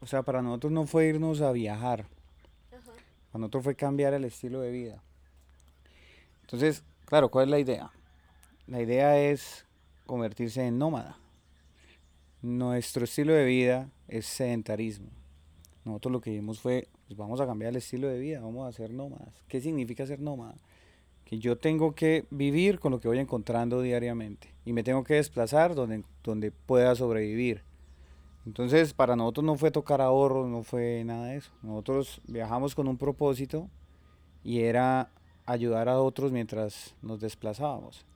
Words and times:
o 0.00 0.06
sea, 0.06 0.22
para 0.22 0.42
nosotros 0.42 0.72
no 0.72 0.86
fue 0.86 1.06
irnos 1.06 1.40
a 1.40 1.52
viajar. 1.52 2.06
Para 3.32 3.40
nosotros 3.40 3.64
fue 3.64 3.74
cambiar 3.74 4.14
el 4.14 4.24
estilo 4.24 4.60
de 4.60 4.70
vida. 4.70 5.02
Entonces, 6.42 6.82
claro, 7.04 7.30
¿cuál 7.30 7.46
es 7.46 7.50
la 7.50 7.58
idea? 7.58 7.90
La 8.66 8.80
idea 8.80 9.20
es 9.20 9.66
convertirse 10.06 10.66
en 10.66 10.78
nómada. 10.78 11.18
Nuestro 12.40 13.04
estilo 13.04 13.32
de 13.32 13.44
vida 13.44 13.90
es 14.06 14.26
sedentarismo. 14.26 15.08
Nosotros 15.84 16.12
lo 16.12 16.20
que 16.20 16.30
vimos 16.30 16.60
fue, 16.60 16.88
pues 17.06 17.18
vamos 17.18 17.40
a 17.40 17.46
cambiar 17.46 17.70
el 17.70 17.76
estilo 17.76 18.08
de 18.08 18.18
vida, 18.18 18.40
vamos 18.40 18.68
a 18.68 18.72
ser 18.72 18.90
nómadas. 18.92 19.34
¿Qué 19.48 19.60
significa 19.60 20.06
ser 20.06 20.20
nómada? 20.20 20.54
Que 21.24 21.38
yo 21.38 21.58
tengo 21.58 21.94
que 21.94 22.26
vivir 22.30 22.78
con 22.78 22.92
lo 22.92 23.00
que 23.00 23.08
voy 23.08 23.18
encontrando 23.18 23.82
diariamente 23.82 24.54
y 24.64 24.72
me 24.72 24.82
tengo 24.82 25.04
que 25.04 25.14
desplazar 25.14 25.74
donde, 25.74 26.04
donde 26.22 26.50
pueda 26.50 26.94
sobrevivir. 26.94 27.62
Entonces, 28.48 28.94
para 28.94 29.14
nosotros 29.14 29.44
no 29.44 29.56
fue 29.56 29.70
tocar 29.70 30.00
ahorros, 30.00 30.48
no 30.48 30.62
fue 30.62 31.04
nada 31.04 31.26
de 31.26 31.36
eso. 31.36 31.50
Nosotros 31.62 32.22
viajamos 32.26 32.74
con 32.74 32.88
un 32.88 32.96
propósito 32.96 33.68
y 34.42 34.60
era 34.60 35.10
ayudar 35.44 35.90
a 35.90 36.00
otros 36.00 36.32
mientras 36.32 36.94
nos 37.02 37.20
desplazábamos. 37.20 38.06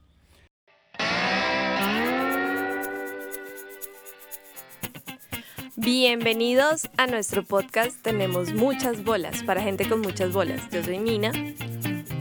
Bienvenidos 5.77 6.89
a 6.97 7.07
nuestro 7.09 7.45
podcast 7.45 8.01
Tenemos 8.01 8.55
muchas 8.55 9.05
bolas 9.05 9.43
para 9.43 9.61
gente 9.61 9.87
con 9.87 10.01
muchas 10.01 10.33
bolas. 10.33 10.67
Yo 10.71 10.83
soy 10.83 10.97
Nina. 10.97 11.31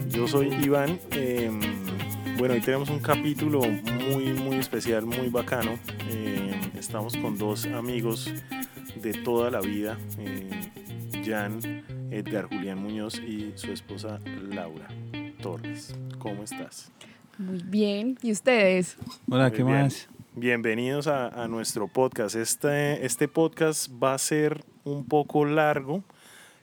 Yo 0.10 0.28
soy 0.28 0.50
Iván. 0.62 1.00
Em, 1.12 1.62
bueno, 2.38 2.56
hoy 2.56 2.60
tenemos 2.60 2.90
un 2.90 3.00
capítulo 3.00 3.62
muy, 3.62 4.34
muy 4.34 4.58
especial, 4.58 5.06
muy 5.06 5.30
bacano. 5.30 5.80
Em, 6.10 6.51
estamos 6.82 7.16
con 7.16 7.38
dos 7.38 7.68
amigos 7.68 8.34
de 8.96 9.14
toda 9.14 9.52
la 9.52 9.62
vida, 9.62 10.00
eh, 10.18 10.50
Jan, 11.24 11.60
Edgar 12.10 12.48
Julián 12.48 12.80
Muñoz 12.80 13.20
y 13.20 13.54
su 13.54 13.72
esposa 13.72 14.20
Laura 14.50 14.88
Torres. 15.44 15.94
¿Cómo 16.18 16.42
estás? 16.42 16.92
Muy 17.38 17.62
bien. 17.64 18.18
¿Y 18.24 18.32
ustedes? 18.32 18.98
Hola, 19.30 19.50
Muy 19.50 19.58
¿qué 19.58 19.64
bien. 19.64 19.82
más? 19.84 20.10
Bienvenidos 20.36 21.06
a, 21.06 21.28
a 21.28 21.48
nuestro 21.48 21.88
podcast. 21.88 22.36
Este, 22.36 23.06
este 23.06 23.28
podcast 23.28 23.88
va 24.02 24.16
a 24.16 24.18
ser 24.18 24.66
un 24.84 25.06
poco 25.06 25.46
largo, 25.46 26.04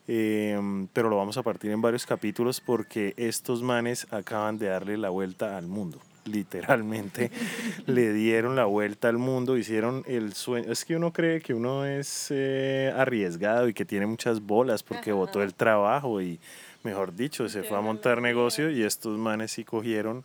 eh, 0.08 0.58
pero 0.92 1.10
lo 1.10 1.16
vamos 1.16 1.36
a 1.36 1.44
partir 1.44 1.70
en 1.70 1.80
varios 1.80 2.06
capítulos 2.06 2.60
porque 2.60 3.14
estos 3.16 3.62
manes 3.62 4.08
acaban 4.10 4.58
de 4.58 4.66
darle 4.66 4.98
la 4.98 5.10
vuelta 5.10 5.56
al 5.56 5.68
mundo. 5.68 6.00
Literalmente 6.30 7.30
le 7.86 8.12
dieron 8.12 8.56
la 8.56 8.64
vuelta 8.64 9.08
al 9.08 9.18
mundo, 9.18 9.56
hicieron 9.56 10.04
el 10.06 10.34
sueño. 10.34 10.70
Es 10.70 10.84
que 10.84 10.96
uno 10.96 11.12
cree 11.12 11.40
que 11.40 11.54
uno 11.54 11.84
es 11.84 12.28
eh, 12.30 12.92
arriesgado 12.96 13.68
y 13.68 13.74
que 13.74 13.84
tiene 13.84 14.06
muchas 14.06 14.40
bolas 14.40 14.82
porque 14.82 15.12
botó 15.12 15.42
el 15.42 15.54
trabajo 15.54 16.20
y, 16.20 16.40
mejor 16.82 17.14
dicho, 17.14 17.48
se 17.48 17.62
fue 17.62 17.78
a 17.78 17.80
montar 17.80 18.20
negocio 18.20 18.70
y 18.70 18.82
estos 18.82 19.18
manes 19.18 19.52
sí 19.52 19.64
cogieron 19.64 20.24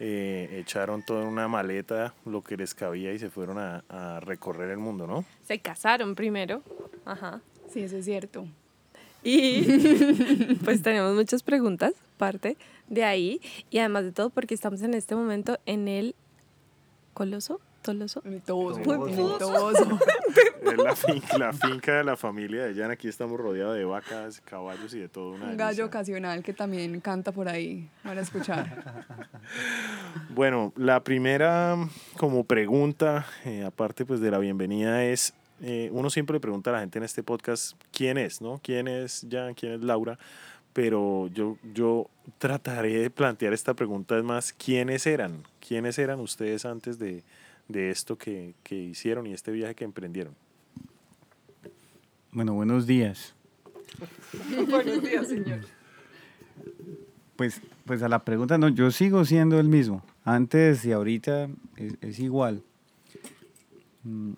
eh, 0.00 0.58
echaron 0.60 1.04
toda 1.04 1.24
una 1.24 1.46
maleta, 1.46 2.14
lo 2.24 2.42
que 2.42 2.56
les 2.56 2.74
cabía 2.74 3.12
y 3.12 3.18
se 3.18 3.30
fueron 3.30 3.58
a, 3.58 3.84
a 3.88 4.18
recorrer 4.20 4.70
el 4.70 4.78
mundo, 4.78 5.06
¿no? 5.06 5.24
Se 5.46 5.60
casaron 5.60 6.16
primero. 6.16 6.62
Ajá. 7.04 7.40
Sí, 7.72 7.80
eso 7.80 7.96
es 7.96 8.04
cierto. 8.04 8.46
Y 9.22 9.62
pues 10.64 10.82
tenemos 10.82 11.14
muchas 11.14 11.42
preguntas, 11.42 11.92
parte 12.18 12.56
de 12.88 13.04
ahí. 13.04 13.40
Y 13.70 13.78
además 13.78 14.04
de 14.04 14.12
todo, 14.12 14.30
porque 14.30 14.54
estamos 14.54 14.82
en 14.82 14.94
este 14.94 15.14
momento 15.14 15.58
en 15.66 15.88
el 15.88 16.14
Coloso, 17.12 17.60
Toloso. 17.82 18.22
Es 20.64 20.78
la 20.78 20.96
finca, 20.96 21.38
la 21.38 21.52
finca 21.52 21.96
de 21.98 22.04
la 22.04 22.16
familia 22.16 22.64
de 22.64 22.74
Jan. 22.74 22.90
Aquí 22.90 23.06
estamos 23.08 23.38
rodeados 23.38 23.76
de 23.76 23.84
vacas, 23.84 24.40
caballos 24.40 24.94
y 24.94 24.98
de 25.00 25.08
todo. 25.08 25.32
Una 25.32 25.44
Un 25.44 25.56
gallo 25.56 25.66
delicia. 25.68 25.84
ocasional 25.84 26.42
que 26.42 26.52
también 26.54 26.98
canta 27.00 27.30
por 27.32 27.48
ahí. 27.48 27.88
Van 28.02 28.18
a 28.18 28.20
escuchar. 28.22 29.04
Bueno, 30.30 30.72
la 30.76 31.04
primera 31.04 31.76
como 32.16 32.44
pregunta, 32.44 33.26
eh, 33.44 33.62
aparte 33.62 34.04
pues 34.06 34.20
de 34.20 34.30
la 34.30 34.38
bienvenida, 34.38 35.04
es, 35.04 35.34
eh, 35.60 35.90
uno 35.92 36.08
siempre 36.10 36.34
le 36.34 36.40
pregunta 36.40 36.70
a 36.70 36.72
la 36.72 36.80
gente 36.80 36.98
en 36.98 37.04
este 37.04 37.22
podcast, 37.22 37.74
¿quién 37.92 38.16
es? 38.18 38.40
¿no? 38.40 38.58
¿Quién 38.62 38.88
es 38.88 39.26
Jan? 39.30 39.54
¿Quién 39.54 39.72
es 39.72 39.82
Laura? 39.82 40.18
Pero 40.74 41.28
yo, 41.28 41.56
yo 41.72 42.10
trataré 42.38 42.98
de 42.98 43.08
plantear 43.08 43.54
esta 43.54 43.72
pregunta, 43.74 44.18
es 44.18 44.24
más, 44.24 44.52
¿quiénes 44.52 45.06
eran? 45.06 45.42
¿Quiénes 45.66 45.98
eran 45.98 46.20
ustedes 46.20 46.66
antes 46.66 46.98
de, 46.98 47.22
de 47.68 47.90
esto 47.90 48.18
que, 48.18 48.54
que 48.62 48.74
hicieron 48.74 49.26
y 49.26 49.32
este 49.32 49.50
viaje 49.52 49.74
que 49.74 49.84
emprendieron? 49.84 50.34
Bueno, 52.32 52.52
buenos 52.54 52.86
días. 52.86 53.34
Buenos 54.68 55.02
días, 55.02 55.28
señor. 55.28 55.60
Pues, 57.36 57.60
pues 57.84 58.02
a 58.02 58.08
la 58.08 58.24
pregunta, 58.24 58.58
no, 58.58 58.68
yo 58.68 58.90
sigo 58.90 59.24
siendo 59.24 59.60
el 59.60 59.68
mismo. 59.68 60.02
Antes 60.24 60.84
y 60.84 60.90
ahorita 60.92 61.48
es, 61.76 61.94
es 62.00 62.18
igual. 62.18 62.62
Mm, 64.02 64.32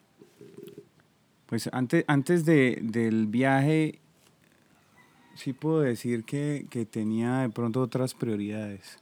Pues 1.47 1.71
antes, 1.73 2.05
antes 2.07 2.45
de, 2.45 2.79
del 2.83 3.27
viaje, 3.29 4.01
sí 5.37 5.53
puedo 5.53 5.81
decir 5.81 6.25
que, 6.25 6.67
que 6.71 6.85
tenía 6.85 7.41
de 7.41 7.51
pronto 7.51 7.81
otras 7.81 8.15
prioridades. 8.15 8.99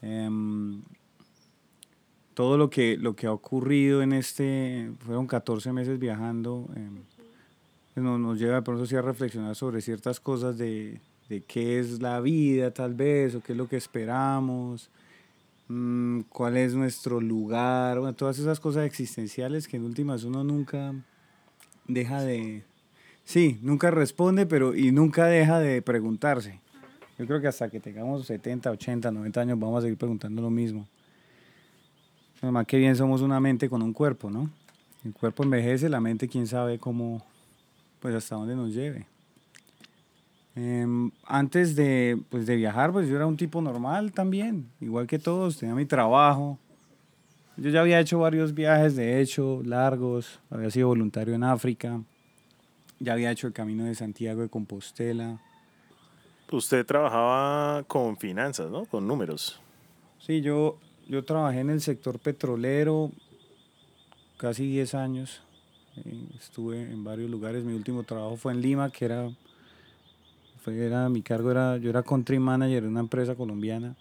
Em, 0.00 0.82
todo 2.34 2.56
lo 2.56 2.70
que, 2.70 2.96
lo 2.96 3.16
que 3.16 3.26
ha 3.26 3.32
ocurrido 3.32 4.00
en 4.00 4.12
este, 4.12 4.92
fueron 5.00 5.26
14 5.26 5.72
meses 5.72 5.98
viajando, 5.98 6.68
em, 6.76 7.02
pues 7.94 8.04
nos, 8.04 8.20
nos 8.20 8.38
lleva 8.38 8.56
de 8.56 8.62
pronto 8.62 8.96
a 8.96 9.02
reflexionar 9.02 9.56
sobre 9.56 9.80
ciertas 9.80 10.20
cosas 10.20 10.56
de, 10.56 11.00
de 11.28 11.42
qué 11.42 11.80
es 11.80 12.00
la 12.00 12.20
vida 12.20 12.70
tal 12.72 12.94
vez, 12.94 13.34
o 13.34 13.40
qué 13.40 13.52
es 13.52 13.58
lo 13.58 13.68
que 13.68 13.76
esperamos, 13.76 14.90
mm, 15.68 16.20
cuál 16.28 16.56
es 16.56 16.74
nuestro 16.74 17.20
lugar, 17.20 18.14
todas 18.14 18.38
esas 18.38 18.60
cosas 18.60 18.86
existenciales 18.86 19.66
que 19.68 19.76
en 19.76 19.84
últimas 19.84 20.24
uno 20.24 20.44
nunca 20.44 20.94
deja 21.86 22.22
de... 22.22 22.64
Sí, 23.28 23.58
nunca 23.60 23.90
responde, 23.90 24.46
pero 24.46 24.74
y 24.74 24.90
nunca 24.90 25.26
deja 25.26 25.60
de 25.60 25.82
preguntarse. 25.82 26.60
Yo 27.18 27.26
creo 27.26 27.42
que 27.42 27.46
hasta 27.46 27.68
que 27.68 27.78
tengamos 27.78 28.24
70, 28.24 28.70
80, 28.70 29.10
90 29.10 29.40
años 29.42 29.58
vamos 29.58 29.80
a 29.80 29.82
seguir 29.82 29.98
preguntando 29.98 30.40
lo 30.40 30.48
mismo. 30.48 30.88
Además, 32.40 32.64
qué 32.66 32.78
bien 32.78 32.96
somos 32.96 33.20
una 33.20 33.38
mente 33.38 33.68
con 33.68 33.82
un 33.82 33.92
cuerpo, 33.92 34.30
¿no? 34.30 34.48
El 35.04 35.12
cuerpo 35.12 35.42
envejece, 35.42 35.90
la 35.90 36.00
mente 36.00 36.26
quién 36.26 36.46
sabe 36.46 36.78
cómo, 36.78 37.22
pues 38.00 38.14
hasta 38.14 38.34
dónde 38.34 38.56
nos 38.56 38.72
lleve. 38.72 39.04
Em, 40.56 41.10
antes 41.26 41.76
de, 41.76 42.18
pues, 42.30 42.46
de 42.46 42.56
viajar, 42.56 42.92
pues 42.92 43.10
yo 43.10 43.16
era 43.16 43.26
un 43.26 43.36
tipo 43.36 43.60
normal 43.60 44.10
también, 44.12 44.70
igual 44.80 45.06
que 45.06 45.18
todos, 45.18 45.58
tenía 45.58 45.74
mi 45.74 45.84
trabajo. 45.84 46.58
Yo 47.58 47.68
ya 47.68 47.82
había 47.82 48.00
hecho 48.00 48.20
varios 48.20 48.54
viajes, 48.54 48.96
de 48.96 49.20
hecho, 49.20 49.60
largos, 49.66 50.40
había 50.48 50.70
sido 50.70 50.88
voluntario 50.88 51.34
en 51.34 51.44
África, 51.44 52.00
ya 53.00 53.12
había 53.12 53.30
hecho 53.30 53.46
el 53.46 53.52
camino 53.52 53.84
de 53.84 53.94
Santiago 53.94 54.42
de 54.42 54.48
Compostela. 54.48 55.40
Usted 56.50 56.84
trabajaba 56.86 57.82
con 57.84 58.16
finanzas, 58.16 58.70
¿no? 58.70 58.86
Con 58.86 59.06
números. 59.06 59.60
Sí, 60.18 60.40
yo, 60.40 60.78
yo 61.06 61.24
trabajé 61.24 61.60
en 61.60 61.70
el 61.70 61.80
sector 61.80 62.18
petrolero 62.18 63.10
casi 64.38 64.66
10 64.66 64.94
años. 64.94 65.42
Eh, 65.96 66.28
estuve 66.38 66.80
en 66.80 67.04
varios 67.04 67.30
lugares. 67.30 67.64
Mi 67.64 67.74
último 67.74 68.02
trabajo 68.02 68.36
fue 68.36 68.52
en 68.52 68.62
Lima, 68.62 68.90
que 68.90 69.04
era, 69.04 69.30
fue, 70.62 70.78
era 70.86 71.08
mi 71.08 71.22
cargo 71.22 71.50
era, 71.50 71.76
yo 71.76 71.90
era 71.90 72.02
country 72.02 72.38
manager 72.38 72.82
de 72.82 72.88
una 72.88 73.00
empresa 73.00 73.34
colombiana 73.34 73.94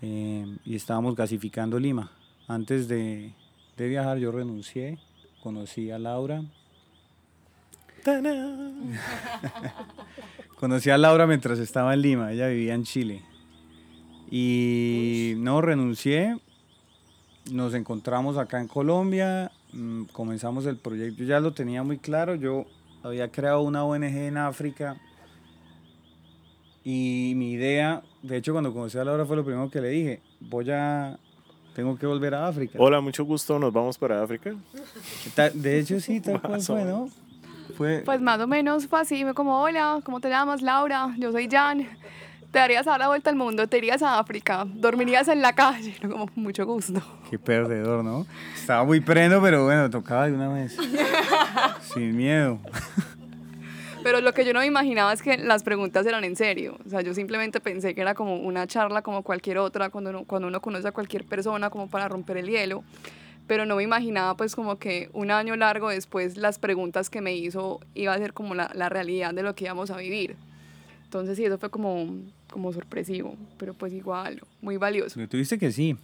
eh, 0.00 0.56
y 0.64 0.76
estábamos 0.76 1.16
gasificando 1.16 1.78
Lima. 1.78 2.12
Antes 2.46 2.88
de, 2.88 3.32
de 3.76 3.88
viajar 3.88 4.18
yo 4.18 4.30
renuncié, 4.30 4.98
conocí 5.42 5.90
a 5.90 5.98
Laura. 5.98 6.44
Conocí 10.58 10.90
a 10.90 10.98
Laura 10.98 11.26
mientras 11.26 11.58
estaba 11.58 11.94
en 11.94 12.02
Lima, 12.02 12.32
ella 12.32 12.48
vivía 12.48 12.74
en 12.74 12.84
Chile. 12.84 13.22
Y 14.30 15.34
no 15.38 15.60
renuncié, 15.60 16.38
nos 17.52 17.74
encontramos 17.74 18.36
acá 18.38 18.60
en 18.60 18.68
Colombia, 18.68 19.50
mm, 19.72 20.04
comenzamos 20.04 20.66
el 20.66 20.76
proyecto, 20.76 21.22
yo 21.22 21.28
ya 21.28 21.40
lo 21.40 21.52
tenía 21.52 21.82
muy 21.82 21.98
claro, 21.98 22.34
yo 22.34 22.66
había 23.02 23.30
creado 23.30 23.62
una 23.62 23.84
ONG 23.84 24.26
en 24.26 24.38
África 24.38 24.96
y 26.82 27.34
mi 27.36 27.52
idea, 27.52 28.02
de 28.22 28.36
hecho 28.38 28.52
cuando 28.52 28.72
conocí 28.72 28.98
a 28.98 29.04
Laura 29.04 29.24
fue 29.26 29.36
lo 29.36 29.44
primero 29.44 29.70
que 29.70 29.80
le 29.80 29.88
dije, 29.88 30.20
voy 30.40 30.70
a, 30.70 31.18
tengo 31.74 31.98
que 31.98 32.06
volver 32.06 32.34
a 32.34 32.48
África. 32.48 32.78
Hola, 32.80 33.00
mucho 33.00 33.24
gusto, 33.24 33.58
nos 33.58 33.72
vamos 33.72 33.98
para 33.98 34.22
África. 34.22 34.54
De 35.54 35.78
hecho 35.78 36.00
sí, 36.00 36.20
tal 36.20 36.40
cual 36.42 36.62
fue, 36.62 36.84
¿no? 36.84 37.10
Fue, 37.76 38.02
Pues 38.04 38.20
más 38.20 38.40
o 38.40 38.46
menos 38.46 38.86
fue 38.86 39.00
así. 39.00 39.24
Me 39.24 39.34
como, 39.34 39.60
hola, 39.62 40.00
¿cómo 40.04 40.20
te 40.20 40.28
llamas? 40.28 40.62
Laura. 40.62 41.14
Yo 41.18 41.32
soy 41.32 41.48
Jan. 41.50 41.88
Te 42.54 42.60
darías 42.60 42.86
a 42.86 42.90
dar 42.92 43.00
la 43.00 43.08
vuelta 43.08 43.30
al 43.30 43.36
mundo, 43.36 43.66
te 43.66 43.78
irías 43.78 44.00
a 44.00 44.20
África, 44.20 44.64
dormirías 44.64 45.26
en 45.26 45.42
la 45.42 45.54
calle. 45.54 45.96
Yo 46.02 46.08
como, 46.08 46.30
mucho 46.36 46.64
gusto. 46.64 47.02
Qué 47.28 47.36
perdedor, 47.36 48.04
¿no? 48.04 48.26
Estaba 48.54 48.84
muy 48.84 49.00
preno, 49.00 49.42
pero 49.42 49.64
bueno, 49.64 49.90
tocaba 49.90 50.26
de 50.28 50.34
una 50.34 50.48
vez. 50.48 50.76
Sin 51.80 52.16
miedo. 52.16 52.60
Pero 54.04 54.20
lo 54.20 54.32
que 54.34 54.44
yo 54.44 54.52
no 54.52 54.60
me 54.60 54.66
imaginaba 54.66 55.12
es 55.14 55.22
que 55.22 55.38
las 55.38 55.62
preguntas 55.62 56.06
eran 56.06 56.24
en 56.24 56.36
serio. 56.36 56.78
O 56.86 56.90
sea, 56.90 57.00
yo 57.00 57.14
simplemente 57.14 57.58
pensé 57.58 57.94
que 57.94 58.02
era 58.02 58.14
como 58.14 58.36
una 58.36 58.66
charla 58.66 59.00
como 59.00 59.22
cualquier 59.22 59.58
otra, 59.58 59.88
cuando 59.88 60.10
uno, 60.10 60.24
cuando 60.24 60.46
uno 60.46 60.60
conoce 60.60 60.86
a 60.86 60.92
cualquier 60.92 61.24
persona, 61.24 61.70
como 61.70 61.88
para 61.88 62.06
romper 62.06 62.36
el 62.36 62.48
hielo. 62.48 62.84
Pero 63.46 63.66
no 63.66 63.76
me 63.76 63.82
imaginaba 63.82 64.36
pues 64.36 64.54
como 64.54 64.78
que 64.78 65.10
un 65.12 65.30
año 65.30 65.54
largo 65.56 65.90
después 65.90 66.36
las 66.38 66.58
preguntas 66.58 67.10
que 67.10 67.20
me 67.20 67.34
hizo 67.36 67.80
iba 67.94 68.14
a 68.14 68.18
ser 68.18 68.32
como 68.32 68.54
la, 68.54 68.70
la 68.74 68.88
realidad 68.88 69.34
de 69.34 69.42
lo 69.42 69.54
que 69.54 69.64
íbamos 69.64 69.90
a 69.90 69.98
vivir. 69.98 70.36
Entonces 71.04 71.36
sí, 71.36 71.44
eso 71.44 71.58
fue 71.58 71.70
como, 71.70 72.06
como 72.50 72.72
sorpresivo, 72.72 73.36
pero 73.58 73.74
pues 73.74 73.92
igual, 73.92 74.40
muy 74.62 74.78
valioso. 74.78 75.14
Pero 75.16 75.28
tú 75.28 75.36
dices 75.36 75.58
que 75.58 75.70
sí. 75.70 75.96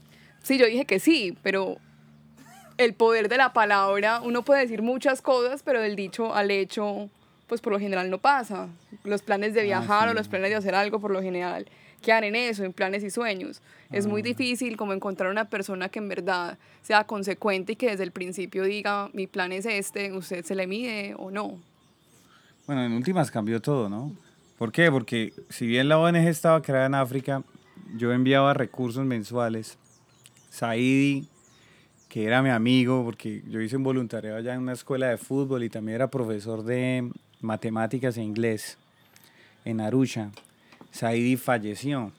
Sí, 0.42 0.58
yo 0.58 0.66
dije 0.66 0.84
que 0.84 1.00
sí, 1.00 1.36
pero 1.42 1.78
el 2.78 2.94
poder 2.94 3.28
de 3.28 3.36
la 3.36 3.52
palabra, 3.52 4.20
uno 4.22 4.42
puede 4.42 4.60
decir 4.62 4.82
muchas 4.82 5.20
cosas, 5.22 5.62
pero 5.62 5.80
del 5.82 5.96
dicho 5.96 6.34
al 6.34 6.50
hecho, 6.50 7.08
pues 7.46 7.60
por 7.60 7.72
lo 7.72 7.78
general 7.80 8.08
no 8.10 8.18
pasa. 8.18 8.68
Los 9.04 9.22
planes 9.22 9.52
de 9.54 9.60
Ah, 9.62 9.64
viajar 9.64 10.08
o 10.08 10.12
sí. 10.12 10.16
los 10.16 10.28
planes 10.28 10.50
de 10.50 10.56
hacer 10.56 10.74
algo, 10.74 11.00
por 11.00 11.10
lo 11.10 11.20
general, 11.22 11.66
quedan 12.02 12.24
en 12.24 12.36
eso, 12.36 12.64
en 12.64 12.72
planes 12.72 13.02
y 13.04 13.10
sueños. 13.10 13.60
Es 13.90 14.06
muy 14.06 14.20
Ah. 14.20 14.24
difícil 14.24 14.76
como 14.76 14.92
encontrar 14.92 15.30
una 15.30 15.46
persona 15.48 15.88
que 15.88 15.98
en 15.98 16.08
verdad 16.08 16.58
sea 16.82 17.04
consecuente 17.04 17.72
y 17.72 17.76
que 17.76 17.90
desde 17.90 18.04
el 18.04 18.12
principio 18.12 18.64
diga, 18.64 19.10
mi 19.12 19.26
plan 19.26 19.52
es 19.52 19.66
este, 19.66 20.12
usted 20.12 20.44
se 20.44 20.54
le 20.54 20.66
mide 20.66 21.14
o 21.18 21.30
no. 21.30 21.58
Bueno, 22.66 22.84
en 22.84 22.92
últimas 22.92 23.30
cambió 23.30 23.60
todo, 23.60 23.88
¿no? 23.88 24.12
¿Por 24.58 24.70
qué? 24.72 24.90
Porque 24.90 25.32
si 25.48 25.66
bien 25.66 25.88
la 25.88 25.98
ONG 25.98 26.28
estaba 26.28 26.62
creada 26.62 26.86
en 26.86 26.94
África, 26.94 27.42
yo 27.96 28.12
enviaba 28.12 28.54
recursos 28.54 29.04
mensuales. 29.04 29.76
Saidi, 30.50 31.26
que 32.08 32.24
era 32.24 32.42
mi 32.42 32.50
amigo, 32.50 33.04
porque 33.04 33.42
yo 33.48 33.60
hice 33.60 33.76
un 33.76 33.82
voluntariado 33.84 34.36
allá 34.36 34.54
en 34.54 34.60
una 34.62 34.72
escuela 34.72 35.08
de 35.08 35.16
fútbol 35.16 35.62
y 35.64 35.70
también 35.70 35.96
era 35.96 36.10
profesor 36.10 36.62
de 36.64 37.10
matemáticas 37.40 38.16
e 38.16 38.22
inglés 38.22 38.76
en 39.64 39.80
Arusha. 39.80 40.30
Saidi 40.90 41.36
falleció 41.36 42.12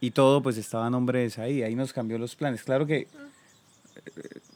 y 0.00 0.10
todo 0.10 0.42
pues 0.42 0.56
estaba 0.56 0.86
a 0.86 0.90
nombre 0.90 1.20
de 1.20 1.30
Saidi. 1.30 1.62
Ahí 1.62 1.74
nos 1.74 1.92
cambió 1.92 2.18
los 2.18 2.36
planes. 2.36 2.62
Claro 2.62 2.86
que 2.86 2.96
eh, 2.96 3.08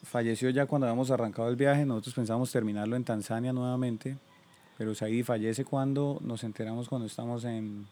falleció 0.05 0.51
ya 0.51 0.67
cuando 0.67 0.87
habíamos 0.87 1.11
arrancado 1.11 1.49
el 1.49 1.57
viaje. 1.57 1.85
Nosotros 1.85 2.15
pensábamos 2.15 2.53
terminarlo 2.53 2.97
en 2.97 3.05
Tanzania 3.05 3.53
nuevamente. 3.53 4.17
Pero 4.77 4.95
Saidi 4.95 5.23
fallece 5.23 5.65
cuando 5.65 6.19
nos 6.23 6.45
enteramos 6.45 6.89
cuando 6.89 7.07
estamos 7.07 7.45
en 7.45 7.87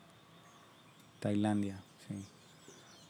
Tailandia. 1.20 1.78
sí. 2.08 2.14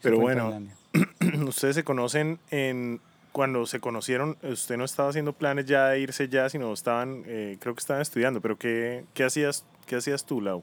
Pero 0.03 0.21
bueno, 0.21 0.53
ustedes 1.47 1.75
se 1.75 1.85
conocen 1.85 2.39
en 2.51 3.01
cuando 3.33 3.67
se 3.67 3.81
conocieron, 3.81 4.39
usted 4.43 4.79
no 4.79 4.85
estaba 4.87 5.11
haciendo 5.11 5.35
planes 5.35 5.67
ya 5.67 5.89
de 5.89 6.01
irse 6.01 6.27
ya, 6.29 6.49
sino 6.49 6.73
estaban, 6.73 7.23
eh, 7.27 7.59
creo 7.61 7.75
que 7.75 7.81
estaban 7.81 8.01
estudiando, 8.01 8.41
pero 8.41 8.57
¿qué, 8.57 9.05
qué, 9.13 9.25
hacías, 9.25 9.67
¿qué 9.85 9.97
hacías 9.97 10.25
tú, 10.25 10.41
Lau? 10.41 10.63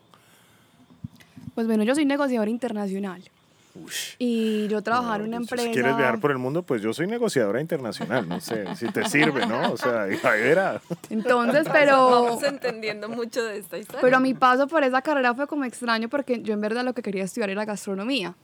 Pues 1.55 1.67
bueno, 1.67 1.83
yo 1.83 1.95
soy 1.95 2.05
negociadora 2.05 2.49
internacional. 2.49 3.23
Y 4.19 4.67
yo 4.67 4.83
trabajaba 4.83 5.15
en 5.15 5.21
una 5.23 5.37
Pues, 5.37 5.51
empresa... 5.51 5.67
Si 5.67 5.73
quieres 5.73 5.97
viajar 5.97 6.19
por 6.19 6.29
el 6.31 6.37
mundo, 6.37 6.61
pues 6.61 6.81
yo 6.81 6.93
soy 6.93 7.07
negociadora 7.07 7.59
internacional, 7.59 8.27
no 8.29 8.39
sé, 8.39 8.75
si 8.75 8.87
te 8.87 9.05
sirve, 9.09 9.47
¿no? 9.47 9.71
O 9.71 9.77
sea, 9.77 10.03
ahí 10.03 10.19
verá. 10.23 10.81
Entonces, 11.09 11.67
pero... 11.71 12.23
Vamos 12.23 12.43
entendiendo 12.43 13.09
mucho 13.09 13.43
de 13.43 13.57
esta 13.57 13.77
historia. 13.79 14.01
Pero 14.01 14.19
mi 14.19 14.35
paso 14.35 14.67
por 14.67 14.83
esa 14.83 15.01
carrera 15.01 15.33
fue 15.33 15.47
como 15.47 15.63
extraño 15.65 16.07
porque 16.07 16.41
yo 16.41 16.53
en 16.53 16.61
verdad 16.61 16.83
lo 16.83 16.93
que 16.93 17.01
quería 17.01 17.23
estudiar 17.23 17.49
era 17.49 17.65
gastronomía. 17.65 18.35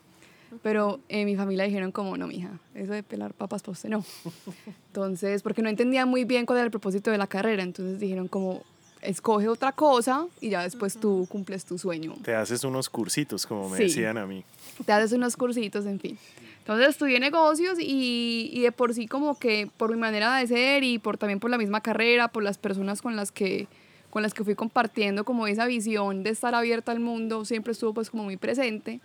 Pero 0.64 1.00
en 1.10 1.28
mi 1.28 1.36
familia 1.36 1.66
dijeron 1.66 1.92
como, 1.92 2.18
no, 2.18 2.26
mija, 2.26 2.50
eso 2.74 2.94
de 2.94 3.04
pelar 3.04 3.34
papas 3.36 3.62
usted 3.68 3.90
no. 3.90 4.04
Entonces, 4.88 5.44
porque 5.44 5.62
no 5.62 5.70
entendía 5.70 6.08
muy 6.08 6.24
bien 6.26 6.48
cuál 6.48 6.58
era 6.58 6.66
el 6.66 6.72
propósito 6.72 7.12
de 7.12 7.20
la 7.20 7.28
carrera. 7.28 7.62
Entonces 7.62 8.00
dijeron 8.00 8.28
como, 8.28 8.64
escoge 9.02 9.48
otra 9.48 9.72
cosa 9.72 10.28
y 10.42 10.50
ya 10.50 10.64
después 10.64 10.98
tú 11.00 11.26
cumples 11.30 11.66
tu 11.66 11.78
sueño. 11.78 12.16
Te 12.24 12.36
haces 12.36 12.64
unos 12.64 12.90
cursitos, 12.90 13.46
como 13.46 13.70
me 13.70 13.78
Sí. 13.78 13.84
decían 13.84 14.18
a 14.18 14.26
mí. 14.26 14.44
Te 14.86 14.92
haces 14.92 15.12
unos 15.14 15.36
cursitos, 15.38 15.86
en 15.86 16.00
fin. 16.00 16.18
Entonces 16.60 16.90
estudié 16.90 17.20
negocios 17.20 17.80
y, 17.80 18.52
y 18.54 18.62
de 18.62 18.72
por 18.72 18.94
sí 18.94 19.08
como 19.08 19.38
que 19.40 19.70
por 19.78 19.92
mi 19.92 19.98
manera 19.98 20.36
de 20.36 20.46
ser 20.48 20.84
y 20.84 21.00
por 21.00 21.18
también 21.18 21.40
por 21.40 21.50
la 21.50 21.58
misma 21.58 21.82
carrera, 21.82 22.28
por 22.28 22.44
las 22.44 22.58
personas 22.58 23.02
con 23.02 23.16
las 23.16 23.32
que 23.32 23.68
con 24.12 24.24
las 24.24 24.34
que 24.34 24.44
fui 24.44 24.56
compartiendo 24.56 25.24
como 25.24 25.46
esa 25.46 25.68
visión 25.68 26.24
de 26.24 26.32
estar 26.32 26.56
abierta 26.56 26.92
al 26.92 27.00
mundo, 27.00 27.46
siempre 27.46 27.74
estuvo 27.74 27.94
pues 27.94 28.10
como 28.10 28.24
muy 28.24 28.38
presente. 28.38 29.02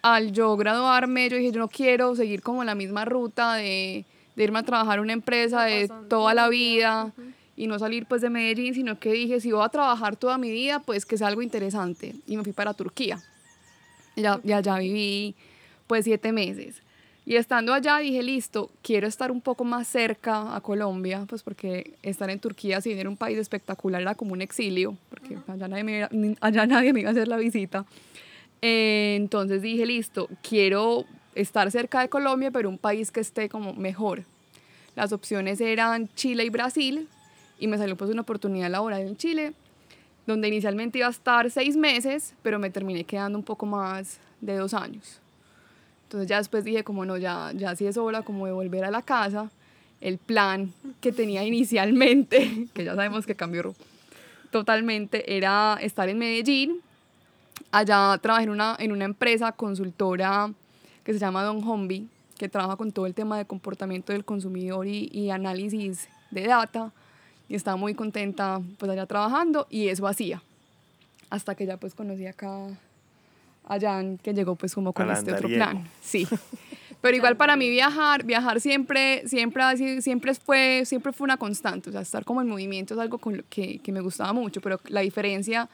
Al 0.00 0.30
yo 0.32 0.56
graduarme, 0.56 1.28
yo 1.28 1.36
dije, 1.36 1.50
yo 1.50 1.58
no 1.58 1.66
quiero 1.68 2.14
seguir 2.14 2.40
como 2.40 2.62
la 2.62 2.76
misma 2.76 3.04
ruta 3.04 3.54
de, 3.54 4.04
de 4.36 4.44
irme 4.44 4.60
a 4.60 4.62
trabajar 4.62 4.98
en 4.98 5.04
una 5.04 5.12
empresa 5.12 5.64
de 5.64 5.90
toda 6.08 6.34
la 6.34 6.48
vida 6.48 7.12
y 7.58 7.66
no 7.66 7.76
salir 7.76 8.06
pues 8.06 8.22
de 8.22 8.30
Medellín, 8.30 8.72
sino 8.72 9.00
que 9.00 9.12
dije, 9.12 9.40
si 9.40 9.50
voy 9.50 9.64
a 9.64 9.68
trabajar 9.68 10.14
toda 10.14 10.38
mi 10.38 10.48
vida, 10.48 10.78
pues 10.78 11.04
que 11.04 11.18
sea 11.18 11.26
algo 11.26 11.42
interesante. 11.42 12.14
Y 12.24 12.36
me 12.36 12.44
fui 12.44 12.52
para 12.52 12.72
Turquía. 12.72 13.20
Y 14.14 14.22
ya, 14.22 14.40
y 14.44 14.52
allá 14.52 14.78
viví 14.78 15.34
pues 15.88 16.04
siete 16.04 16.30
meses. 16.30 16.82
Y 17.26 17.34
estando 17.34 17.74
allá 17.74 17.98
dije, 17.98 18.22
listo, 18.22 18.70
quiero 18.80 19.08
estar 19.08 19.32
un 19.32 19.40
poco 19.40 19.64
más 19.64 19.88
cerca 19.88 20.54
a 20.54 20.60
Colombia, 20.60 21.26
pues 21.28 21.42
porque 21.42 21.94
estar 22.02 22.30
en 22.30 22.38
Turquía, 22.38 22.80
si 22.80 22.90
bien 22.90 23.00
era 23.00 23.10
un 23.10 23.16
país 23.16 23.36
espectacular, 23.36 24.00
era 24.02 24.14
como 24.14 24.34
un 24.34 24.40
exilio, 24.40 24.96
porque 25.10 25.36
allá 25.48 25.66
nadie 25.66 25.84
me, 25.84 26.36
allá 26.40 26.64
nadie 26.64 26.92
me 26.92 27.00
iba 27.00 27.10
a 27.10 27.12
hacer 27.12 27.26
la 27.26 27.36
visita. 27.38 27.84
Eh, 28.62 29.16
entonces 29.16 29.62
dije, 29.62 29.84
listo, 29.84 30.28
quiero 30.48 31.06
estar 31.34 31.70
cerca 31.72 32.02
de 32.02 32.08
Colombia, 32.08 32.52
pero 32.52 32.68
un 32.68 32.78
país 32.78 33.10
que 33.10 33.20
esté 33.20 33.48
como 33.48 33.74
mejor. 33.74 34.22
Las 34.94 35.12
opciones 35.12 35.60
eran 35.60 36.08
Chile 36.14 36.44
y 36.44 36.50
Brasil, 36.50 37.08
y 37.58 37.66
me 37.66 37.78
salió 37.78 37.96
pues 37.96 38.10
una 38.10 38.22
oportunidad 38.22 38.70
laboral 38.70 39.02
en 39.02 39.16
Chile, 39.16 39.52
donde 40.26 40.48
inicialmente 40.48 40.98
iba 40.98 41.06
a 41.06 41.10
estar 41.10 41.50
seis 41.50 41.76
meses, 41.76 42.34
pero 42.42 42.58
me 42.58 42.70
terminé 42.70 43.04
quedando 43.04 43.38
un 43.38 43.44
poco 43.44 43.66
más 43.66 44.18
de 44.40 44.56
dos 44.56 44.74
años. 44.74 45.20
Entonces 46.04 46.28
ya 46.28 46.38
después 46.38 46.64
dije 46.64 46.84
como 46.84 47.04
no, 47.04 47.16
ya, 47.16 47.52
ya 47.54 47.74
sí 47.76 47.86
es 47.86 47.96
hora 47.96 48.22
como 48.22 48.46
de 48.46 48.52
volver 48.52 48.84
a 48.84 48.90
la 48.90 49.02
casa. 49.02 49.50
El 50.00 50.18
plan 50.18 50.72
que 51.00 51.12
tenía 51.12 51.44
inicialmente, 51.44 52.66
que 52.74 52.84
ya 52.84 52.94
sabemos 52.94 53.26
que 53.26 53.34
cambió 53.34 53.74
totalmente, 54.50 55.36
era 55.36 55.78
estar 55.82 56.08
en 56.08 56.18
Medellín. 56.18 56.80
Allá 57.72 58.18
trabajé 58.22 58.44
en 58.44 58.50
una, 58.50 58.76
en 58.78 58.92
una 58.92 59.04
empresa 59.04 59.52
consultora 59.52 60.50
que 61.04 61.12
se 61.12 61.18
llama 61.18 61.42
Don 61.42 61.62
Homby, 61.62 62.08
que 62.38 62.48
trabaja 62.48 62.76
con 62.76 62.92
todo 62.92 63.06
el 63.06 63.14
tema 63.14 63.36
de 63.36 63.44
comportamiento 63.44 64.12
del 64.12 64.24
consumidor 64.24 64.86
y, 64.86 65.10
y 65.12 65.30
análisis 65.30 66.08
de 66.30 66.46
data. 66.46 66.92
Y 67.48 67.54
estaba 67.54 67.76
muy 67.76 67.94
contenta 67.94 68.60
pues 68.78 68.90
allá 68.90 69.06
trabajando 69.06 69.66
y 69.70 69.88
eso 69.88 70.06
hacía. 70.06 70.42
Hasta 71.30 71.54
que 71.54 71.66
ya 71.66 71.76
pues 71.76 71.94
conocí 71.94 72.26
acá 72.26 72.68
a 73.64 73.78
Jan, 73.78 74.18
que 74.18 74.32
llegó 74.34 74.54
pues 74.56 74.74
como 74.74 74.92
con 74.92 75.10
este 75.10 75.32
otro 75.32 75.48
plan. 75.48 75.88
Sí. 76.02 76.26
Pero 77.00 77.16
igual 77.16 77.36
para 77.36 77.56
mí 77.56 77.70
viajar, 77.70 78.24
viajar 78.24 78.60
siempre, 78.60 79.26
siempre, 79.28 80.02
siempre, 80.02 80.34
fue, 80.34 80.82
siempre 80.84 81.12
fue 81.12 81.26
una 81.26 81.36
constante. 81.36 81.90
O 81.90 81.92
sea, 81.92 82.00
estar 82.00 82.24
como 82.24 82.40
en 82.42 82.48
movimiento 82.48 82.94
es 82.94 83.00
algo 83.00 83.18
con 83.18 83.36
lo 83.36 83.44
que, 83.48 83.78
que 83.78 83.92
me 83.92 84.00
gustaba 84.00 84.32
mucho. 84.32 84.60
Pero 84.60 84.80
la 84.88 85.00
diferencia, 85.00 85.68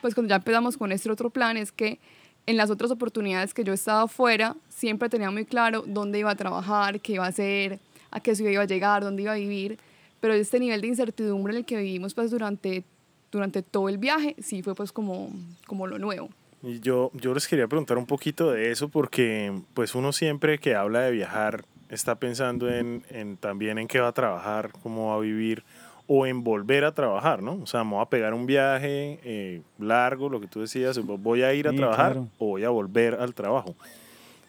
pues 0.00 0.14
cuando 0.14 0.30
ya 0.30 0.36
empezamos 0.36 0.78
con 0.78 0.90
este 0.92 1.10
otro 1.10 1.28
plan, 1.28 1.56
es 1.56 1.70
que 1.70 1.98
en 2.46 2.56
las 2.56 2.70
otras 2.70 2.90
oportunidades 2.90 3.52
que 3.52 3.62
yo 3.62 3.72
he 3.72 3.74
estado 3.74 4.08
fuera, 4.08 4.56
siempre 4.68 5.08
tenía 5.10 5.30
muy 5.30 5.44
claro 5.44 5.84
dónde 5.86 6.18
iba 6.18 6.30
a 6.30 6.36
trabajar, 6.36 7.00
qué 7.00 7.12
iba 7.14 7.26
a 7.26 7.28
hacer, 7.28 7.78
a 8.10 8.20
qué 8.20 8.34
ciudad 8.34 8.50
iba 8.50 8.62
a 8.62 8.66
llegar, 8.66 9.02
dónde 9.02 9.22
iba 9.22 9.32
a 9.32 9.36
vivir. 9.36 9.78
Pero 10.20 10.34
este 10.34 10.58
nivel 10.60 10.80
de 10.80 10.88
incertidumbre 10.88 11.52
en 11.52 11.58
el 11.58 11.64
que 11.64 11.76
vivimos 11.76 12.14
pues 12.14 12.30
durante, 12.30 12.84
durante 13.32 13.62
todo 13.62 13.88
el 13.88 13.98
viaje, 13.98 14.36
sí 14.38 14.62
fue 14.62 14.74
pues 14.74 14.92
como, 14.92 15.30
como 15.66 15.86
lo 15.86 15.98
nuevo. 15.98 16.28
Y 16.62 16.80
yo, 16.80 17.10
yo 17.14 17.32
les 17.32 17.48
quería 17.48 17.66
preguntar 17.68 17.96
un 17.96 18.06
poquito 18.06 18.50
de 18.50 18.70
eso 18.70 18.88
porque 18.90 19.52
pues 19.72 19.94
uno 19.94 20.12
siempre 20.12 20.58
que 20.58 20.74
habla 20.74 21.00
de 21.00 21.10
viajar 21.10 21.64
está 21.88 22.16
pensando 22.16 22.70
en, 22.70 23.02
en 23.10 23.36
también 23.38 23.78
en 23.78 23.88
qué 23.88 23.98
va 23.98 24.08
a 24.08 24.12
trabajar, 24.12 24.70
cómo 24.82 25.08
va 25.08 25.14
a 25.14 25.20
vivir 25.20 25.64
o 26.06 26.26
en 26.26 26.42
volver 26.44 26.84
a 26.84 26.92
trabajar, 26.92 27.40
¿no? 27.42 27.54
O 27.62 27.66
sea, 27.66 27.82
me 27.84 27.92
voy 27.92 28.02
a 28.02 28.06
pegar 28.06 28.34
un 28.34 28.44
viaje 28.44 29.20
eh, 29.24 29.62
largo, 29.78 30.28
lo 30.28 30.40
que 30.40 30.48
tú 30.48 30.60
decías, 30.60 30.98
voy 30.98 31.42
a 31.42 31.54
ir 31.54 31.66
a 31.68 31.70
Sí, 31.70 31.76
trabajar 31.76 32.12
claro. 32.12 32.28
o 32.38 32.46
voy 32.46 32.64
a 32.64 32.68
volver 32.68 33.14
al 33.14 33.32
trabajo. 33.32 33.74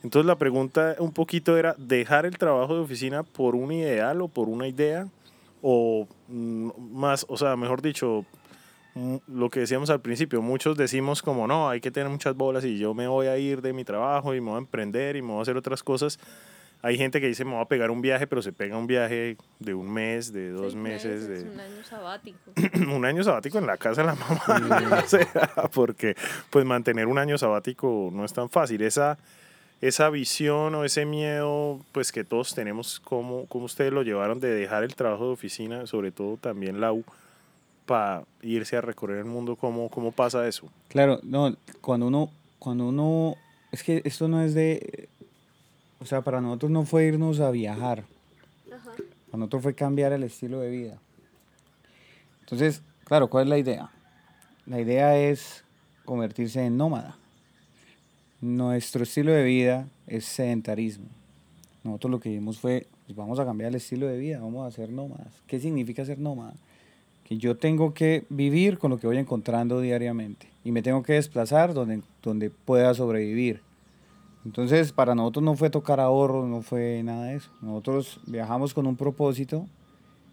Entonces 0.04 0.25
la 0.25 0.36
pregunta 0.38 0.96
un 1.00 1.13
poquito 1.13 1.58
era, 1.58 1.75
¿dejar 1.78 2.25
el 2.25 2.38
trabajo 2.38 2.74
de 2.75 2.82
oficina 2.82 3.22
por 3.24 3.56
un 3.56 3.72
ideal 3.72 4.22
o 4.22 4.28
por 4.28 4.50
una 4.50 4.68
idea? 4.68 5.08
O 5.62 6.08
mm, 6.27 6.70
más, 6.91 7.25
o 7.30 7.38
sea, 7.38 7.56
mejor 7.56 7.82
dicho, 7.82 8.25
mm, 8.96 9.18
lo 9.27 9.50
que 9.50 9.62
decíamos 9.62 9.89
al 9.89 10.01
principio, 10.01 10.41
muchos 10.41 10.77
decimos 10.77 11.22
como 11.22 11.48
no, 11.48 11.70
hay 11.70 11.82
que 11.82 11.91
tener 11.91 12.10
muchas 12.10 12.36
bolas 12.36 12.65
y 12.65 12.77
yo 12.77 12.94
me 12.94 13.08
voy 13.08 13.27
a 13.27 13.38
ir 13.38 13.62
de 13.62 13.74
mi 13.74 13.84
trabajo 13.84 14.34
y 14.34 14.41
me 14.41 14.50
voy 14.50 14.56
a 14.56 14.60
emprender 14.60 15.15
y 15.15 15.22
me 15.22 15.30
voy 15.30 15.39
a 15.39 15.41
hacer 15.44 15.58
otras 15.58 15.84
cosas. 15.84 16.20
Hay 16.84 16.98
gente 16.98 17.22
que 17.22 17.27
dice 17.27 17.46
me 17.46 17.51
voy 17.51 17.62
a 17.62 17.65
pegar 17.65 17.91
un 17.91 18.01
viaje, 18.01 18.25
pero 18.25 18.41
se 18.41 18.53
pega 18.53 18.75
un 18.75 18.88
viaje 18.88 19.38
de 19.60 19.74
un 19.75 19.91
mes, 19.91 20.34
de 20.34 20.50
dos 20.50 20.74
Seis 20.74 20.75
meses, 20.75 21.27
de 21.27 21.50
Un 21.50 21.60
año 21.60 21.84
sabático. 21.84 22.51
un 22.96 23.06
año 23.06 23.24
sabático 23.24 23.60
en 23.60 23.68
la 23.68 23.77
casa 23.77 24.01
de 24.01 24.08
la 24.08 24.15
mamá. 24.15 25.01
o 25.03 25.08
sea, 25.08 25.27
porque 25.72 26.15
pues 26.50 26.65
mantener 26.65 27.06
un 27.06 27.20
año 27.20 27.38
sabático 27.38 28.10
no 28.12 28.25
es 28.25 28.34
tan 28.34 28.50
fácil. 28.50 28.82
Esa, 28.82 29.20
esa 29.82 30.10
visión 30.12 30.76
o 30.76 30.86
ese 30.86 31.06
miedo 31.06 31.80
pues 31.92 32.12
que 32.12 32.24
todos 32.24 32.54
tenemos, 32.54 33.00
¿cómo, 33.00 33.48
cómo 33.48 33.66
ustedes 33.66 33.92
lo 33.92 34.04
llevaron 34.04 34.40
de 34.40 34.54
dejar 34.54 34.84
el 34.84 34.96
trabajo 34.96 35.26
de 35.26 35.34
oficina, 35.34 35.88
sobre 35.88 36.12
todo 36.12 36.38
también 36.38 36.80
la 36.80 36.94
U, 36.94 37.04
para 37.88 38.24
irse 38.44 38.78
a 38.78 38.82
recorrer 38.82 39.18
el 39.18 39.26
mundo, 39.26 39.56
¿cómo, 39.56 39.90
¿cómo 39.90 40.12
pasa 40.12 40.48
eso? 40.48 40.70
Claro, 40.88 41.20
no, 41.24 41.56
cuando 41.82 42.08
uno, 42.08 42.30
cuando 42.60 42.90
uno, 42.90 43.36
es 43.72 43.82
que 43.82 44.04
esto 44.06 44.28
no 44.28 44.44
es 44.44 44.54
de, 44.54 45.10
o 46.00 46.06
sea, 46.06 46.22
para 46.22 46.42
nosotros 46.42 46.72
no 46.72 46.86
fue 46.86 47.06
irnos 47.06 47.40
a 47.40 47.50
viajar, 47.50 48.04
para 48.70 49.40
nosotros 49.40 49.64
fue 49.64 49.74
cambiar 49.74 50.14
el 50.14 50.24
estilo 50.24 50.60
de 50.60 50.70
vida. 50.70 51.00
Entonces, 52.42 52.84
claro, 53.06 53.30
¿cuál 53.30 53.46
es 53.46 53.50
la 53.50 53.58
idea? 53.58 53.90
La 54.68 54.80
idea 54.80 55.18
es 55.18 55.64
convertirse 56.06 56.64
en 56.64 56.78
nómada. 56.78 57.18
Nuestro 58.42 59.04
estilo 59.04 59.32
de 59.32 59.44
vida 59.44 59.88
es 60.08 60.26
sedentarismo. 60.26 61.06
Nosotros 61.84 62.10
lo 62.10 62.20
que 62.20 62.30
vimos 62.30 62.58
fue, 62.58 62.88
pues 63.06 63.16
vamos 63.16 63.40
a 63.40 63.46
cambiar 63.46 63.70
el 63.70 63.76
estilo 63.76 64.08
de 64.08 64.18
vida, 64.18 64.40
vamos 64.40 64.68
a 64.68 64.76
ser 64.76 64.90
nómadas. 64.90 65.32
¿Qué 65.46 65.60
significa 65.60 66.04
ser 66.06 66.18
nómada? 66.18 66.56
Que 67.24 67.38
yo 67.38 67.56
tengo 67.56 67.94
que 67.94 68.26
vivir 68.30 68.80
con 68.80 68.90
lo 68.90 68.98
que 68.98 69.06
voy 69.06 69.18
encontrando 69.18 69.80
diariamente 69.80 70.48
y 70.64 70.72
me 70.72 70.82
tengo 70.82 71.04
que 71.04 71.14
desplazar 71.14 71.76
donde, 71.76 72.02
donde 72.24 72.50
pueda 72.50 72.96
sobrevivir. 72.96 73.62
Entonces, 74.44 74.92
para 74.92 75.14
nosotros 75.14 75.44
no 75.44 75.56
fue 75.56 75.70
tocar 75.70 76.00
ahorros, 76.00 76.48
no 76.48 76.64
fue 76.64 77.04
nada 77.04 77.26
de 77.26 77.36
eso. 77.36 77.52
Nosotros 77.62 78.20
viajamos 78.26 78.74
con 78.74 78.88
un 78.88 78.96
propósito 78.96 79.68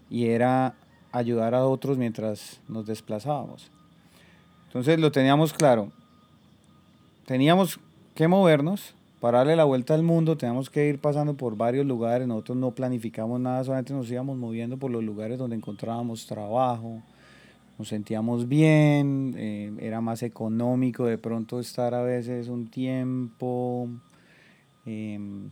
y 0.09 0.29
era 0.29 0.75
ayudar 1.13 1.55
a 1.55 1.67
otros 1.67 1.99
mientras 1.99 2.63
nos 2.69 2.87
desplazábamos. 2.87 3.71
Entonces 4.69 4.99
lo 4.99 5.13
teníamos 5.13 5.53
claro. 5.53 5.93
Teníamos 7.27 7.79
que 8.19 8.27
movernos 8.27 8.97
para 9.21 9.39
darle 9.39 9.55
la 9.55 9.63
vuelta 9.63 9.95
al 9.95 10.03
mundo, 10.03 10.37
teníamos 10.37 10.71
que 10.71 10.89
ir 10.89 10.99
pasando 10.99 11.35
por 11.35 11.57
varios 11.57 11.87
lugares. 11.87 12.27
Nosotros 12.27 12.59
no 12.59 12.73
planificamos 12.73 13.39
nada, 13.39 13.63
solamente 13.63 13.93
nos 13.93 14.11
íbamos 14.11 14.37
moviendo 14.37 14.77
por 14.77 14.91
los 14.91 15.05
lugares 15.05 15.39
donde 15.39 15.55
encontrábamos 15.55 16.27
trabajo, 16.27 17.01
nos 17.79 17.87
sentíamos 17.87 18.49
bien, 18.49 19.37
eh, 19.39 19.73
era 19.81 20.01
más 20.01 20.25
económico 20.25 21.07
de 21.07 21.17
pronto 21.17 21.61
estar 21.61 21.95
a 21.95 22.03
veces 22.03 22.49
un 22.49 22.67
tiempo. 22.67 23.89
Em, 24.85 25.51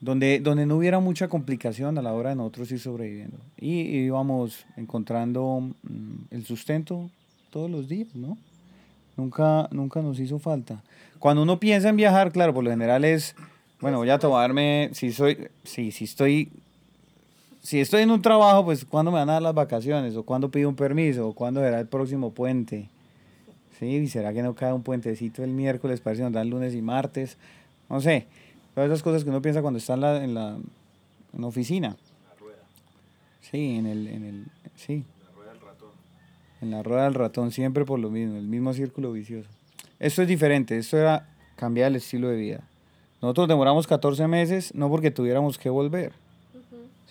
donde, 0.00 0.40
donde 0.40 0.64
no 0.64 0.78
hubiera 0.78 1.00
mucha 1.00 1.28
complicación 1.28 1.98
a 1.98 2.02
la 2.02 2.14
hora 2.14 2.30
de 2.30 2.36
nosotros 2.36 2.72
ir 2.72 2.80
sobreviviendo. 2.80 3.36
Y 3.58 3.80
íbamos 4.06 4.64
encontrando 4.78 5.60
mm, 5.82 6.14
el 6.30 6.46
sustento 6.46 7.10
todos 7.50 7.70
los 7.70 7.90
días, 7.90 8.14
¿no? 8.14 8.38
Nunca, 9.20 9.68
nunca 9.70 10.00
nos 10.00 10.18
hizo 10.18 10.38
falta. 10.38 10.82
Cuando 11.18 11.42
uno 11.42 11.60
piensa 11.60 11.90
en 11.90 11.96
viajar, 11.96 12.32
claro, 12.32 12.54
por 12.54 12.64
lo 12.64 12.70
general 12.70 13.04
es, 13.04 13.36
bueno, 13.78 13.98
voy 13.98 14.08
a 14.08 14.18
tomarme, 14.18 14.88
si 14.94 15.12
soy, 15.12 15.48
si, 15.62 15.92
si 15.92 16.04
estoy, 16.04 16.50
si 17.62 17.80
estoy 17.80 18.00
en 18.00 18.12
un 18.12 18.22
trabajo, 18.22 18.64
pues 18.64 18.86
cuándo 18.86 19.10
me 19.10 19.18
van 19.18 19.28
a 19.28 19.34
dar 19.34 19.42
las 19.42 19.54
vacaciones, 19.54 20.16
o 20.16 20.22
cuándo 20.22 20.50
pido 20.50 20.70
un 20.70 20.74
permiso, 20.74 21.28
o 21.28 21.34
cuándo 21.34 21.60
será 21.60 21.80
el 21.80 21.86
próximo 21.86 22.30
puente. 22.30 22.88
Sí, 23.78 23.88
y 23.88 24.08
será 24.08 24.32
que 24.32 24.42
no 24.42 24.54
cae 24.54 24.72
un 24.72 24.82
puentecito 24.82 25.44
el 25.44 25.50
miércoles, 25.50 26.00
parece 26.00 26.20
que 26.20 26.24
nos 26.24 26.32
dan 26.32 26.48
lunes 26.48 26.74
y 26.74 26.80
martes, 26.80 27.36
no 27.90 28.00
sé. 28.00 28.26
Todas 28.74 28.88
esas 28.88 29.02
cosas 29.02 29.22
que 29.22 29.28
uno 29.28 29.42
piensa 29.42 29.60
cuando 29.60 29.76
está 29.76 29.92
en 29.94 30.00
la, 30.00 30.24
en 30.24 30.32
la, 30.32 30.48
en 31.34 31.40
la 31.42 31.46
oficina. 31.46 31.94
Sí, 33.50 33.76
en 33.76 33.84
el, 33.84 34.06
en 34.06 34.24
el, 34.24 34.46
sí. 34.76 35.04
En 36.60 36.70
la 36.70 36.82
rueda 36.82 37.04
del 37.04 37.14
ratón, 37.14 37.52
siempre 37.52 37.84
por 37.84 37.98
lo 37.98 38.10
mismo, 38.10 38.36
el 38.36 38.46
mismo 38.46 38.72
círculo 38.72 39.12
vicioso. 39.12 39.48
Esto 39.98 40.22
es 40.22 40.28
diferente, 40.28 40.76
esto 40.76 40.98
era 40.98 41.28
cambiar 41.56 41.88
el 41.88 41.96
estilo 41.96 42.28
de 42.28 42.36
vida. 42.36 42.60
Nosotros 43.22 43.48
demoramos 43.48 43.86
14 43.86 44.26
meses, 44.26 44.74
no 44.74 44.88
porque 44.88 45.10
tuviéramos 45.10 45.58
que 45.58 45.68
volver, 45.68 46.12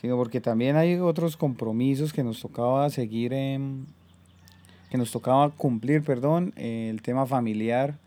sino 0.01 0.15
porque 0.17 0.41
también 0.41 0.75
hay 0.75 0.95
otros 0.95 1.37
compromisos 1.37 2.13
que 2.13 2.23
nos 2.23 2.41
tocaba 2.41 2.89
seguir, 2.89 3.33
en, 3.33 3.85
que 4.89 4.97
nos 4.97 5.11
tocaba 5.11 5.49
cumplir, 5.51 6.03
perdón, 6.03 6.53
el 6.55 7.01
tema 7.01 7.25
familiar, 7.25 7.97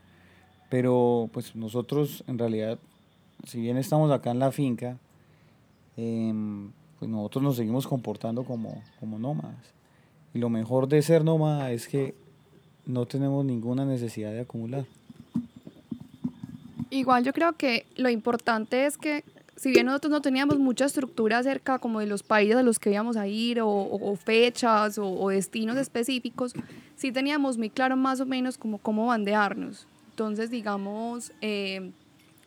pero 0.68 1.28
pues 1.32 1.54
nosotros 1.54 2.25
en 2.26 2.38
realidad 2.38 2.78
si 3.46 3.61
bien 3.61 3.76
estamos 3.76 4.11
acá 4.11 4.30
en 4.30 4.38
la 4.38 4.52
finca, 4.52 4.99
em, 5.96 6.70
pues 6.99 7.11
nosotros 7.11 7.42
nos 7.42 7.56
seguimos 7.56 7.87
comportando 7.87 8.44
como, 8.44 8.82
como 9.00 9.18
nómadas. 9.18 9.75
Y 10.34 10.38
lo 10.38 10.48
mejor 10.48 10.88
de 10.88 11.02
ser 11.02 11.24
nómada 11.24 11.72
es 11.72 11.88
que 11.88 12.14
no 12.86 13.06
tenemos 13.06 13.44
ninguna 13.44 13.84
necesidad 13.84 14.32
de 14.32 14.40
acumular. 14.40 14.86
Igual 16.90 17.24
yo 17.24 17.32
creo 17.32 17.54
que 17.54 17.86
lo 17.96 18.10
importante 18.10 18.86
es 18.86 18.98
que 18.98 19.24
si 19.56 19.70
bien 19.70 19.86
nosotros 19.86 20.10
no 20.10 20.20
teníamos 20.20 20.58
mucha 20.58 20.86
estructura 20.86 21.38
acerca 21.38 21.78
como 21.78 22.00
de 22.00 22.06
los 22.06 22.22
países 22.22 22.56
a 22.56 22.62
los 22.62 22.78
que 22.78 22.90
íbamos 22.90 23.16
a 23.16 23.28
ir 23.28 23.60
o, 23.62 24.16
fechas 24.16 24.98
o, 24.98 25.28
destinos 25.28 25.76
específicos, 25.76 26.52
sí 26.96 27.12
teníamos 27.12 27.58
muy 27.58 27.70
claro 27.70 27.96
más 27.96 28.20
o 28.20 28.26
menos 28.26 28.58
como 28.58 28.78
cómo 28.78 29.06
bandearnos. 29.06 29.86
Entonces, 30.10 30.50
digamos, 30.50 31.32
eh, 31.40 31.92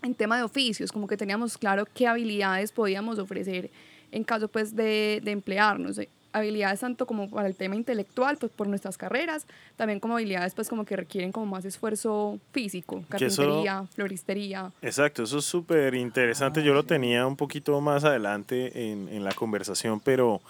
en 0.02 0.14
tema 0.14 0.38
de 0.38 0.44
oficios, 0.44 0.92
como 0.92 1.08
que 1.08 1.18
teníamos 1.18 1.58
claro 1.58 1.88
qué 1.92 2.06
habilidades 2.06 2.72
podíamos 2.72 3.18
ofrecer 3.18 3.72
en 4.12 4.24
caso 4.24 4.48
pues 4.48 4.76
de 4.76 5.22
emplearnos. 5.26 6.00
Habilidades 6.36 6.82
tanto 6.82 7.06
como 7.06 7.30
para 7.30 7.48
el 7.48 7.56
tema 7.56 7.76
intelectual, 7.76 8.36
pues 8.36 8.52
por 8.52 8.68
nuestras 8.68 8.98
carreras, 8.98 9.48
también 9.78 10.02
como 10.02 10.16
habilidades 10.16 10.54
pues 10.54 10.68
como 10.68 10.84
que 10.84 10.98
requieren 10.98 11.32
como 11.32 11.46
más 11.46 11.64
esfuerzo 11.64 12.40
físico, 12.52 13.04
carpintería, 13.08 13.84
eso, 13.84 13.94
floristería. 13.96 14.72
Exacto, 14.82 15.24
eso 15.24 15.38
es 15.38 15.46
súper 15.46 15.96
interesante. 15.96 16.62
Yo 16.62 16.74
lo 16.74 16.84
tenía 16.84 17.26
un 17.26 17.38
poquito 17.38 17.80
más 17.80 18.04
adelante 18.04 18.92
en, 18.92 19.08
en 19.08 19.24
la 19.24 19.32
conversación, 19.32 20.02
pero 20.02 20.42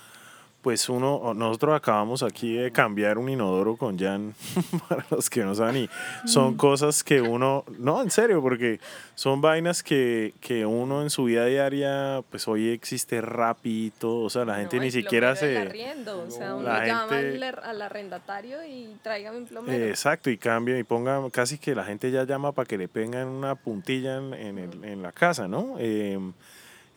pues 0.65 0.89
uno, 0.89 1.35
nosotros 1.35 1.75
acabamos 1.75 2.23
aquí 2.23 2.55
de 2.55 2.71
cambiar 2.71 3.19
un 3.19 3.29
inodoro 3.29 3.77
con 3.77 3.99
Jan, 3.99 4.33
para 4.89 5.05
los 5.11 5.29
que 5.29 5.43
no 5.43 5.53
saben, 5.53 5.83
y 5.83 5.89
son 6.27 6.55
cosas 6.57 7.03
que 7.03 7.21
uno, 7.21 7.63
no, 7.77 8.01
en 8.01 8.09
serio, 8.09 8.41
porque 8.41 8.79
son 9.13 9.41
vainas 9.41 9.83
que, 9.83 10.33
que 10.41 10.65
uno 10.65 11.03
en 11.03 11.11
su 11.11 11.25
vida 11.25 11.45
diaria, 11.45 12.23
pues 12.31 12.47
hoy 12.47 12.69
existe 12.69 13.21
rápido, 13.21 14.21
o 14.21 14.29
sea, 14.31 14.43
la 14.43 14.55
gente 14.55 14.77
no, 14.77 14.81
ni 14.81 14.89
siquiera 14.89 15.35
se... 15.35 15.55
Arriendo, 15.55 16.23
o 16.23 16.31
sea, 16.31 16.55
uno 16.55 16.63
la 16.63 16.83
llama 16.83 17.09
gente, 17.09 17.45
al 17.45 17.81
arrendatario 17.83 18.65
y 18.65 18.97
tráigame 19.03 19.37
un 19.37 19.45
plomero. 19.45 19.85
exacto, 19.85 20.31
y 20.31 20.37
cambia 20.39 20.79
y 20.79 20.83
ponga, 20.83 21.21
casi 21.29 21.59
que 21.59 21.75
la 21.75 21.83
gente 21.83 22.09
ya 22.09 22.23
llama 22.23 22.53
para 22.53 22.65
que 22.65 22.79
le 22.79 22.87
pongan 22.87 23.27
una 23.27 23.53
puntilla 23.53 24.17
en, 24.17 24.33
en, 24.33 24.57
el, 24.57 24.83
en 24.83 25.03
la 25.03 25.11
casa, 25.11 25.47
¿no? 25.47 25.75
Eh, 25.77 26.17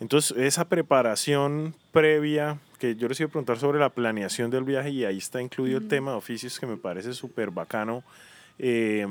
entonces, 0.01 0.35
esa 0.39 0.65
preparación 0.65 1.75
previa, 1.93 2.59
que 2.79 2.97
yo 2.97 3.09
les 3.09 3.19
iba 3.21 3.29
a 3.29 3.31
preguntar 3.31 3.59
sobre 3.59 3.79
la 3.79 3.91
planeación 3.91 4.51
del 4.51 4.65
viaje 4.65 4.91
y 4.91 5.05
ahí 5.05 5.19
está 5.19 5.43
incluido 5.43 5.79
el 5.79 5.89
tema 5.89 6.13
de 6.13 6.17
oficios 6.17 6.59
que 6.59 6.67
me 6.67 6.77
parece 6.77 7.13
súper 7.13 7.51
bacano. 7.51 8.03
Eh, 8.59 9.07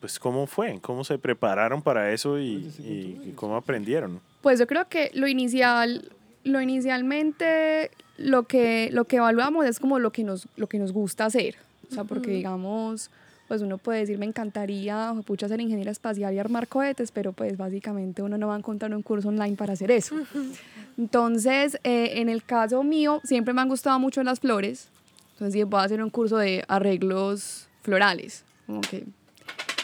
pues, 0.00 0.18
¿cómo 0.18 0.46
fue? 0.46 0.78
¿Cómo 0.80 1.02
se 1.02 1.18
prepararon 1.18 1.82
para 1.82 2.12
eso 2.12 2.38
y, 2.38 2.70
y, 2.78 3.20
y, 3.24 3.32
cómo 3.34 3.56
aprendieron? 3.56 4.20
Pues 4.40 4.58
yo 4.58 4.66
creo 4.66 4.88
que 4.88 5.10
lo 5.14 5.26
inicial, 5.26 6.12
lo 6.44 6.60
inicialmente, 6.60 7.90
lo 8.16 8.44
que, 8.44 8.88
lo 8.92 9.06
que 9.06 9.16
evaluamos 9.16 9.66
es 9.66 9.80
como 9.80 9.98
lo 9.98 10.12
que 10.12 10.22
nos, 10.22 10.46
lo 10.56 10.68
que 10.68 10.78
nos 10.78 10.92
gusta 10.92 11.24
hacer. 11.24 11.56
O 11.90 11.94
sea, 11.94 12.04
porque 12.04 12.30
digamos 12.30 13.10
pues 13.48 13.62
uno 13.62 13.78
puede 13.78 14.00
decir, 14.00 14.18
me 14.18 14.26
encantaría, 14.26 15.14
pucha, 15.24 15.48
ser 15.48 15.60
ingeniera 15.60 15.90
espacial 15.90 16.34
y 16.34 16.38
armar 16.38 16.68
cohetes, 16.68 17.12
pero 17.12 17.32
pues 17.32 17.56
básicamente 17.56 18.22
uno 18.22 18.38
no 18.38 18.48
va 18.48 18.54
a 18.54 18.58
encontrar 18.58 18.94
un 18.94 19.02
curso 19.02 19.28
online 19.28 19.56
para 19.56 19.74
hacer 19.74 19.90
eso. 19.90 20.16
Entonces, 20.98 21.78
eh, 21.84 22.20
en 22.20 22.28
el 22.28 22.42
caso 22.42 22.82
mío, 22.82 23.20
siempre 23.24 23.54
me 23.54 23.60
han 23.60 23.68
gustado 23.68 23.98
mucho 23.98 24.22
las 24.22 24.40
flores, 24.40 24.88
entonces 25.32 25.68
voy 25.68 25.80
a 25.80 25.84
hacer 25.84 26.02
un 26.02 26.08
curso 26.08 26.38
de 26.38 26.64
arreglos 26.66 27.68
florales, 27.82 28.42
como 28.66 28.80
que 28.80 29.04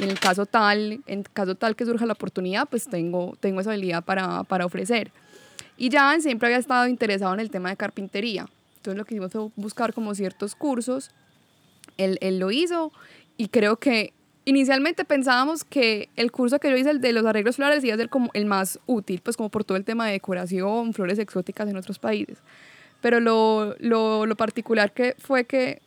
en 0.00 0.09
el 0.09 0.19
caso 0.19 0.47
tal, 0.47 1.02
en 1.07 1.23
caso 1.25 1.54
tal 1.54 1.76
que 1.76 1.85
surja 1.85 2.07
la 2.07 2.14
oportunidad, 2.14 2.66
pues 2.66 2.88
tengo, 2.88 3.37
tengo 3.38 3.61
esa 3.61 3.73
habilidad 3.73 4.02
para, 4.02 4.45
para 4.45 4.64
ofrecer. 4.64 5.12
Y 5.76 5.90
ya 5.90 6.19
siempre 6.21 6.47
había 6.49 6.59
estado 6.59 6.88
interesado 6.88 7.35
en 7.35 7.40
el 7.40 7.50
tema 7.50 7.69
de 7.69 7.76
carpintería, 7.76 8.47
entonces 8.76 8.97
lo 8.97 9.04
que 9.04 9.14
hicimos 9.14 9.33
fue 9.33 9.50
buscar 9.57 9.92
como 9.92 10.14
ciertos 10.14 10.54
cursos, 10.54 11.11
él, 11.99 12.16
él 12.23 12.38
lo 12.38 12.50
hizo 12.50 12.90
y 13.42 13.49
creo 13.49 13.76
que 13.76 14.12
inicialmente 14.44 15.04
pensábamos 15.04 15.64
que 15.64 16.08
el 16.14 16.30
curso 16.30 16.61
que 16.61 16.70
yo 16.70 16.76
hice, 16.76 16.90
el 16.90 17.00
de 17.00 17.12
los 17.12 17.26
arreglos 17.26 17.56
florales, 17.56 17.82
iba 17.82 17.92
a 17.94 17.96
ser 17.96 18.08
como 18.08 18.30
el 18.34 18.46
más 18.46 18.78
útil, 18.87 19.20
pues 19.20 19.37
como 19.37 19.49
por 19.49 19.64
todo 19.64 19.76
el 19.76 19.84
tema 19.84 20.06
de 20.06 20.12
decoración, 20.12 20.94
flores 20.94 21.18
exóticas 21.18 21.68
en 21.68 21.76
otros 21.76 21.99
países. 21.99 22.38
Pero 23.00 23.18
lo, 23.18 23.75
lo, 23.80 24.26
lo 24.26 24.37
particular 24.37 24.92
que 24.92 25.16
fue 25.18 25.44
que 25.44 25.82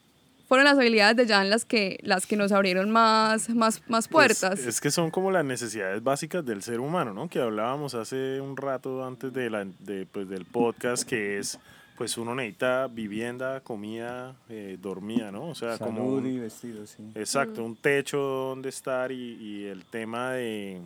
fueron 0.46 0.66
las 0.66 0.76
habilidades 0.76 1.16
de 1.16 1.26
Jan 1.26 1.48
las 1.48 1.64
que, 1.64 1.98
las 2.02 2.26
que 2.26 2.36
nos 2.36 2.52
abrieron 2.52 2.90
más, 2.90 3.48
más, 3.48 3.80
más 3.88 4.06
puertas. 4.06 4.56
Pues 4.56 4.66
es 4.66 4.82
que 4.82 4.90
son 4.90 5.10
como 5.10 5.30
las 5.30 5.46
necesidades 5.46 6.02
básicas 6.02 6.44
del 6.44 6.62
ser 6.62 6.80
humano, 6.80 7.14
¿no? 7.14 7.30
Que 7.30 7.40
hablábamos 7.40 7.94
hace 7.94 8.38
un 8.38 8.54
rato 8.54 9.02
antes 9.02 9.32
de 9.32 9.48
la, 9.48 9.64
de, 9.64 10.04
pues, 10.04 10.28
del 10.28 10.44
podcast, 10.44 11.08
que 11.08 11.38
es 11.38 11.58
pues 11.96 12.18
uno 12.18 12.34
necesita 12.34 12.86
vivienda, 12.88 13.60
comida, 13.60 14.36
eh, 14.48 14.78
dormida, 14.80 15.30
¿no? 15.30 15.48
O 15.48 15.54
sea, 15.54 15.76
Salud 15.76 15.92
como... 15.94 16.26
y 16.26 16.38
vestido, 16.38 16.86
sí. 16.86 17.02
Exacto, 17.14 17.64
un 17.64 17.76
techo 17.76 18.18
donde 18.18 18.68
estar 18.68 19.10
y, 19.10 19.34
y, 19.40 19.64
el 19.64 19.84
tema 19.84 20.32
de, 20.32 20.80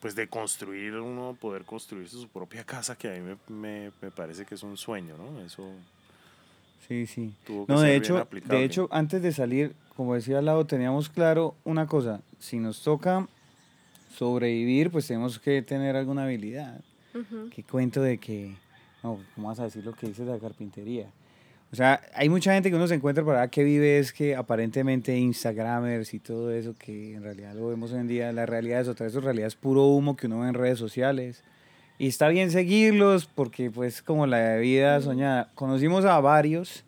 pues 0.00 0.14
de 0.14 0.28
construir, 0.28 0.94
uno 0.94 1.36
poder 1.40 1.64
construir 1.64 2.08
su 2.08 2.28
propia 2.28 2.64
casa, 2.64 2.96
que 2.96 3.08
a 3.08 3.12
mí 3.12 3.20
me, 3.20 3.54
me, 3.54 3.92
me, 4.00 4.10
parece 4.10 4.44
que 4.44 4.54
es 4.54 4.62
un 4.62 4.76
sueño, 4.76 5.16
¿no? 5.16 5.40
Eso, 5.40 5.70
Sí, 6.86 7.06
sí. 7.06 7.34
Tuvo 7.44 7.66
que 7.66 7.72
No, 7.72 7.80
ser 7.80 7.86
de 7.88 7.92
bien 7.92 8.02
hecho, 8.04 8.18
aplicable. 8.18 8.58
de 8.58 8.64
hecho, 8.64 8.88
antes 8.92 9.20
de 9.22 9.32
salir, 9.32 9.74
como 9.96 10.14
decía 10.14 10.38
al 10.38 10.44
lado, 10.44 10.66
teníamos 10.66 11.08
claro 11.08 11.56
una 11.64 11.86
cosa. 11.86 12.20
Si 12.38 12.58
nos 12.58 12.82
toca 12.82 13.26
sobrevivir, 14.16 14.90
pues 14.90 15.06
tenemos 15.06 15.38
que 15.38 15.62
tener 15.62 15.96
alguna 15.96 16.24
habilidad. 16.24 16.80
Ujú. 17.14 17.50
¿Qué 17.50 17.64
cuento 17.64 18.02
de 18.02 18.18
que, 18.18 18.54
no, 19.06 19.20
¿cómo 19.34 19.48
vas 19.48 19.60
a 19.60 19.64
decir 19.64 19.84
lo 19.84 19.92
que 19.92 20.08
dices 20.08 20.26
de 20.26 20.32
la 20.32 20.38
carpintería? 20.38 21.06
O 21.72 21.76
sea, 21.76 22.00
hay 22.14 22.28
mucha 22.28 22.52
gente 22.54 22.70
que 22.70 22.76
uno 22.76 22.86
se 22.86 22.94
encuentra 22.94 23.24
por 23.24 23.36
ahí 23.36 23.48
que 23.48 23.64
vive 23.64 23.98
es 23.98 24.12
que 24.12 24.36
aparentemente 24.36 25.16
Instagramers 25.16 26.14
y 26.14 26.20
todo 26.20 26.50
eso, 26.52 26.74
que 26.78 27.14
en 27.14 27.22
realidad 27.22 27.54
lo 27.54 27.68
vemos 27.68 27.92
hoy 27.92 28.00
en 28.00 28.08
día, 28.08 28.32
la 28.32 28.46
realidad 28.46 28.80
es 28.80 28.88
otra, 28.88 29.06
eso 29.06 29.18
en 29.18 29.24
realidad 29.24 29.48
es 29.48 29.56
puro 29.56 29.84
humo 29.84 30.16
que 30.16 30.26
uno 30.26 30.40
ve 30.40 30.48
en 30.48 30.54
redes 30.54 30.78
sociales. 30.78 31.42
Y 31.98 32.08
está 32.08 32.28
bien 32.28 32.50
seguirlos 32.50 33.26
porque 33.26 33.70
pues 33.70 34.02
como 34.02 34.26
la 34.26 34.56
vida 34.56 35.00
soñada. 35.00 35.50
Conocimos 35.54 36.04
a 36.04 36.20
varios. 36.20 36.84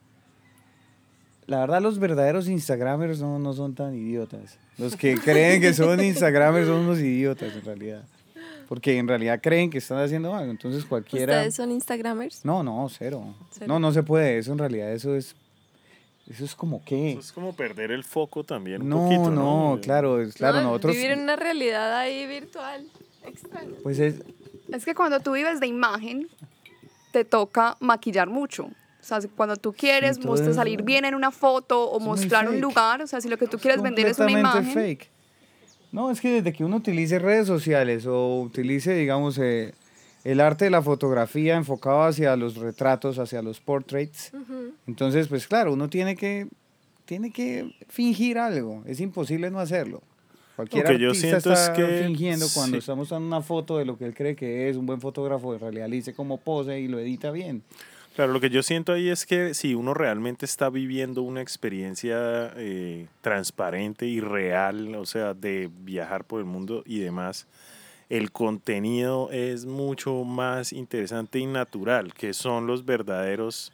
La 1.47 1.61
verdad 1.61 1.81
los 1.81 1.99
verdaderos 1.99 2.47
Instagramers 2.47 3.21
no, 3.21 3.39
no 3.39 3.55
son 3.55 3.75
tan 3.75 3.95
idiotas. 3.95 4.59
Los 4.77 4.97
que 4.97 5.15
creen 5.25 5.61
que 5.61 5.73
son 5.73 6.03
Instagramers 6.03 6.67
son 6.67 6.81
unos 6.81 6.99
idiotas 6.99 7.55
en 7.55 7.65
realidad. 7.65 8.05
Porque 8.69 8.99
en 8.99 9.09
realidad 9.09 9.41
creen 9.43 9.71
que 9.71 9.79
están 9.79 9.99
haciendo 9.99 10.35
algo. 10.35 10.51
Entonces 10.51 10.85
cualquiera... 10.85 11.35
¿Ustedes 11.35 11.55
son 11.55 11.71
Instagramers? 11.73 12.45
No, 12.45 12.63
no, 12.63 12.87
cero. 12.91 13.35
Cero. 13.51 13.67
No, 13.67 13.81
no 13.81 13.93
se 13.93 14.03
puede. 14.03 14.39
Eso 14.39 14.53
en 14.53 14.59
realidad, 14.59 14.93
eso 14.93 15.15
es... 15.15 15.35
Eso 16.29 16.45
es 16.45 16.55
como 16.55 16.85
que... 16.85 17.13
Eso 17.13 17.21
es 17.21 17.33
como 17.33 17.55
perder 17.55 17.91
el 17.91 18.05
foco 18.05 18.45
también 18.45 18.83
un 18.83 18.91
No, 18.91 19.05
poquito, 19.05 19.31
no, 19.31 19.75
¿no? 19.77 19.81
claro, 19.81 20.21
es, 20.21 20.35
claro, 20.35 20.59
No, 20.59 20.65
nosotros... 20.65 20.95
Vivir 20.95 21.13
en 21.13 21.21
una 21.21 21.37
realidad 21.37 21.97
ahí 21.97 22.27
virtual. 22.27 22.87
Extraño. 23.25 23.77
Pues 23.83 23.99
es... 23.99 24.17
Es 24.71 24.85
que 24.85 24.95
cuando 24.95 25.21
tú 25.21 25.33
vives 25.33 25.61
de 25.61 25.67
imagen, 25.67 26.29
te 27.13 27.25
toca 27.25 27.79
maquillar 27.81 28.29
mucho. 28.29 28.65
O 28.65 29.05
sea, 29.09 29.21
cuando 29.35 29.57
tú 29.57 29.73
quieres 29.73 30.23
mostrar, 30.23 30.53
salir 30.53 30.83
bien 30.83 31.07
en 31.07 31.15
una 31.15 31.31
foto 31.31 31.89
o 31.89 31.99
mostrar 32.01 32.47
un 32.47 32.61
lugar, 32.61 33.01
o 33.01 33.07
sea, 33.07 33.23
si 33.23 33.29
lo 33.31 33.39
que 33.39 33.47
tú 33.47 33.59
quieres 33.59 33.81
vender 33.81 34.07
es 34.09 34.19
una 34.19 34.33
imagen, 34.33 34.75
fake. 34.75 35.09
No, 35.93 36.11
es 36.11 36.21
que 36.21 36.31
desde 36.43 36.53
que 36.53 36.65
uno 36.65 36.77
utilice 36.77 37.19
redes 37.19 37.47
sociales 37.47 38.07
o 38.07 38.41
utilice, 38.41 38.95
digamos, 38.95 39.39
eh, 39.39 39.75
el 40.25 40.41
arte 40.41 40.67
de 40.67 40.71
la 40.71 40.83
fotografía 40.83 41.57
enfocado 41.57 42.03
hacia 42.03 42.37
los 42.37 42.57
retratos, 42.57 43.19
hacia 43.19 43.41
los 43.41 43.61
portraits, 43.61 44.33
Ujú. 44.35 44.73
entonces, 44.87 45.29
pues 45.29 45.47
claro, 45.47 45.73
uno 45.73 45.89
tiene 45.89 46.15
que, 46.17 46.47
tiene 47.07 47.31
que 47.31 47.75
fingir 47.89 48.37
algo. 48.39 48.83
Es 48.87 49.01
imposible 49.01 49.51
no 49.51 49.61
hacerlo. 49.61 50.03
Cualquier 50.57 50.85
Lo 50.85 50.91
que 50.91 50.99
yo 50.99 51.09
artista 51.11 51.29
siento 51.41 51.53
es 51.53 51.61
está 51.61 51.73
que- 51.73 52.03
fingiendo 52.05 52.47
cuando 52.53 52.75
sí. 52.77 52.79
está 52.81 52.95
mostrando 52.95 53.27
una 53.27 53.41
foto 53.41 53.79
de 53.79 53.85
lo 53.85 53.97
que 53.97 54.05
él 54.05 54.15
cree 54.15 54.35
que 54.37 54.69
es 54.69 54.77
un 54.77 54.85
buen 54.87 55.01
fotógrafo, 55.01 55.55
en 55.55 55.61
realidad 55.61 55.89
le 55.89 55.97
dice 55.97 56.13
como 56.15 56.37
pose 56.39 56.81
y 56.81 56.89
lo 56.89 56.99
edita 56.99 57.31
bien. 57.31 57.63
Claro, 58.19 58.33
lo 58.33 58.41
que 58.41 58.51
yo 58.51 58.65
siento 58.65 58.93
ahí 58.93 59.11
es 59.11 59.27
que 59.27 59.55
si 59.55 59.77
uno 59.77 59.95
realmente 59.95 60.45
está 60.45 60.71
viviendo 60.71 61.23
una 61.23 61.41
experiencia 61.41 62.53
eh, 62.57 63.07
transparente 63.21 64.07
y 64.07 64.19
real, 64.19 64.97
o 64.97 65.07
sea, 65.07 65.35
de 65.35 65.71
viajar 65.73 66.25
por 66.25 66.41
el 66.41 66.45
mundo 66.45 66.83
y 66.85 66.99
demás, 66.99 67.47
el 68.09 68.33
contenido 68.33 69.31
es 69.31 69.67
mucho 69.67 70.25
más 70.25 70.73
interesante 70.73 71.39
y 71.39 71.47
natural, 71.47 72.13
que 72.13 72.35
son 72.35 72.67
los 72.67 72.85
verdaderos, 72.85 73.73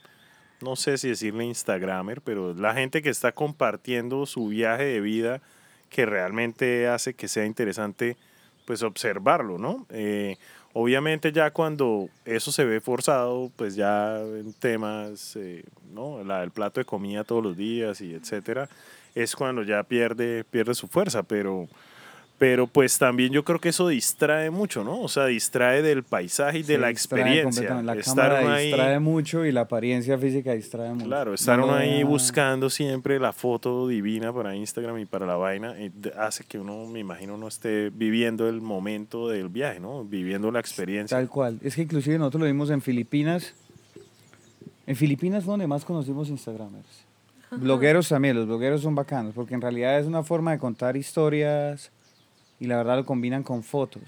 no 0.61 0.77
sé 0.77 0.99
si 0.99 1.09
decirle 1.09 1.47
Instagramer, 1.47 2.21
pero 2.21 2.53
la 2.53 2.75
gente 2.75 3.01
que 3.01 3.09
está 3.09 3.33
compartiendo 3.33 4.27
su 4.27 4.49
viaje 4.49 4.85
de 4.85 5.01
vida 5.01 5.41
que 5.89 6.05
realmente 6.05 6.87
hace 6.87 7.15
que 7.15 7.29
sea 7.29 7.47
interesante 7.47 8.19
pues 8.67 8.83
observarlo, 8.83 9.57
¿no? 9.57 9.87
Eh, 9.89 10.37
obviamente 10.75 11.33
ya 11.33 11.51
cuando 11.53 12.09
eso 12.27 12.53
se 12.53 12.65
ve 12.65 12.81
forzado, 12.81 13.51
pues 13.57 13.77
ya 13.77 14.21
en 14.21 14.53
temas, 14.53 15.37
eh, 15.37 15.65
¿no? 15.93 16.23
La, 16.23 16.43
el 16.43 16.51
plato 16.51 16.81
de 16.81 16.85
comida 16.85 17.25
todos 17.25 17.43
los 17.43 17.57
días 17.57 18.01
y 18.01 18.13
etcétera, 18.13 18.69
es 19.15 19.35
cuando 19.35 19.63
ya 19.63 19.83
pierde, 19.85 20.45
pierde 20.45 20.75
su 20.75 20.89
fuerza, 20.89 21.23
pero, 21.23 21.69
pero 22.37 22.67
pues 22.67 22.99
también 22.99 23.33
yo 23.33 23.45
creo 23.45 23.61
que 23.61 23.69
eso 23.69 23.87
distrae 23.89 24.51
mucho, 24.51 24.83
¿no? 24.83 25.01
O 25.01 25.09
sea, 25.09 25.27
distrae 25.27 25.83
del 25.83 26.03
paisaje 26.03 26.59
y 26.59 26.63
de 26.65 26.79
la 26.79 26.91
experiencia. 26.91 27.81
La 27.83 27.95
Estar 27.95 28.31
cámara 28.31 28.57
ahí- 28.57 28.67
distrae 28.67 28.99
mucho 28.99 29.45
y 29.47 29.53
la 29.53 29.63
apariencia 29.63 30.19
física 30.19 30.53
distrae 30.53 30.93
mucho. 30.93 31.07
Claro, 31.07 31.33
estar 31.35 31.59
No, 31.59 31.73
ahí 31.75 32.03
buscando 32.03 32.69
siempre 32.71 33.21
la 33.21 33.33
foto 33.33 33.87
divina 33.87 34.33
para 34.33 34.55
Instagram 34.57 34.99
y 34.99 35.07
para 35.07 35.27
la 35.27 35.37
vaina 35.37 35.75
eh, 35.79 35.93
hace 36.19 36.45
que 36.45 36.59
uno, 36.59 36.87
me 36.87 36.99
imagino, 36.99 37.37
no 37.39 37.47
esté 37.49 37.91
viviendo 37.91 38.49
el 38.49 38.61
momento 38.61 39.29
del 39.29 39.49
viaje, 39.49 39.79
¿no? 39.79 40.05
Viviendo 40.05 40.51
la 40.51 40.59
experiencia. 40.61 41.17
Tal 41.17 41.29
cual. 41.29 41.61
Es 41.63 41.77
que 41.77 41.83
inclusive 41.83 42.19
nosotros 42.19 42.41
lo 42.41 42.47
vimos 42.47 42.69
en 42.71 42.83
Filipinas. 42.83 43.55
En 44.87 44.97
Filipinas 44.97 45.45
fue 45.45 45.53
donde 45.53 45.67
más 45.67 45.85
conocimos 45.85 46.29
Instagramers. 46.29 47.05
Blogueros 47.53 48.09
también, 48.09 48.35
los 48.37 48.47
blogueros 48.47 48.83
son 48.83 48.95
bacanos, 48.97 49.33
porque 49.35 49.55
en 49.55 49.61
realidad 49.61 49.99
es 50.01 50.07
una 50.07 50.25
forma 50.25 50.51
de 50.51 50.59
contar 50.59 50.97
historias 50.97 51.93
y 52.61 52.67
la 52.67 52.77
verdad 52.77 52.97
lo 52.97 53.05
combinan 53.05 53.43
con 53.43 53.63
fotos. 53.63 54.03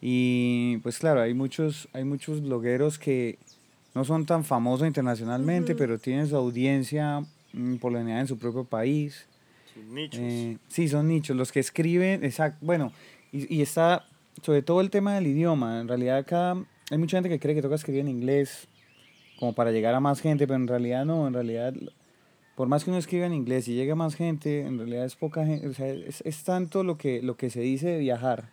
Y 0.00 0.76
pues 0.78 0.98
claro, 0.98 1.20
hay 1.22 1.34
muchos, 1.34 1.88
hay 1.92 2.04
muchos 2.04 2.42
blogueros 2.42 2.98
que 2.98 3.38
no 3.94 4.04
son 4.04 4.26
tan 4.26 4.44
famosos 4.44 4.86
internacionalmente, 4.86 5.72
Ujú. 5.72 5.78
pero 5.78 5.98
tienen 5.98 6.26
su 6.26 6.36
audiencia 6.36 7.24
mm, 7.52 7.76
por 7.76 7.92
lo 7.92 7.98
general 7.98 8.20
en 8.22 8.26
su 8.26 8.38
propio 8.38 8.64
país. 8.64 9.26
Sus 9.72 9.84
nichos. 9.84 10.20
Eh, 10.22 10.58
sí, 10.68 10.88
son 10.88 11.08
nichos. 11.08 11.36
Los 11.36 11.52
que 11.52 11.60
escriben, 11.60 12.24
exacto. 12.24 12.58
Bueno, 12.64 12.92
y, 13.32 13.56
y 13.56 13.62
está 13.62 14.04
sobre 14.42 14.62
todo 14.62 14.80
el 14.80 14.90
tema 14.90 15.14
del 15.14 15.26
idioma. 15.26 15.80
En 15.80 15.88
realidad 15.88 16.18
acá 16.18 16.56
hay 16.90 16.98
mucha 16.98 17.16
gente 17.16 17.28
que 17.28 17.38
cree 17.38 17.54
que 17.54 17.62
toca 17.62 17.76
escribir 17.76 18.02
en 18.02 18.08
inglés 18.08 18.68
como 19.38 19.52
para 19.52 19.70
llegar 19.72 19.94
a 19.94 20.00
más 20.00 20.20
gente, 20.20 20.46
pero 20.46 20.56
en 20.56 20.68
realidad 20.68 21.04
no. 21.04 21.26
En 21.26 21.34
realidad, 21.34 21.72
por 22.56 22.68
más 22.68 22.84
que 22.84 22.90
uno 22.90 22.98
escriba 22.98 23.26
en 23.26 23.34
inglés 23.34 23.66
y 23.68 23.74
llegue 23.74 23.92
a 23.92 23.96
más 23.96 24.14
gente, 24.14 24.60
en 24.60 24.78
realidad 24.78 25.04
es 25.04 25.16
poca 25.16 25.44
gente. 25.44 25.66
O 25.68 25.74
sea, 25.74 25.88
es, 25.88 26.22
es 26.24 26.44
tanto 26.44 26.84
lo 26.84 26.96
que, 26.96 27.20
lo 27.22 27.36
que 27.36 27.50
se 27.50 27.60
dice 27.60 27.88
de 27.88 27.98
viajar. 27.98 28.48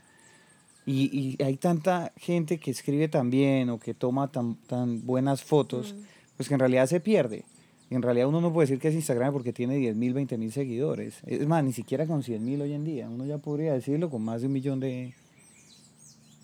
Y, 0.86 1.36
y 1.38 1.44
hay 1.44 1.58
tanta 1.58 2.12
gente 2.18 2.58
que 2.60 2.72
escribe 2.72 3.08
tan 3.08 3.30
bien 3.30 3.70
o 3.70 3.80
que 3.80 3.94
toma 3.94 4.32
tan, 4.32 4.56
tan 4.56 5.06
buenas 5.06 5.44
fotos, 5.44 5.96
pues 6.38 6.48
que 6.50 6.56
en 6.56 6.60
realidad 6.60 6.88
se 6.88 7.00
pierde. 7.00 7.46
Y 7.92 7.96
en 7.96 8.02
realidad 8.02 8.28
uno 8.28 8.42
no 8.42 8.52
puede 8.52 8.68
decir 8.68 8.80
que 8.80 8.88
es 8.88 8.96
Instagram 8.96 9.32
porque 9.34 9.54
tiene 9.54 9.76
10 9.76 9.96
mil, 9.98 10.14
20 10.14 10.38
mil 10.38 10.52
seguidores. 10.52 11.20
Es 11.28 11.46
más, 11.46 11.64
ni 11.64 11.74
siquiera 11.74 12.08
con 12.08 12.24
100 12.24 12.44
mil 12.44 12.62
hoy 12.62 12.74
en 12.74 12.84
día. 12.86 13.08
Uno 13.10 13.26
ya 13.26 13.38
podría 13.38 13.74
decirlo 13.74 14.10
con 14.10 14.24
más 14.24 14.42
de 14.42 14.48
un 14.48 14.54
millón 14.54 14.80
de... 14.80 15.14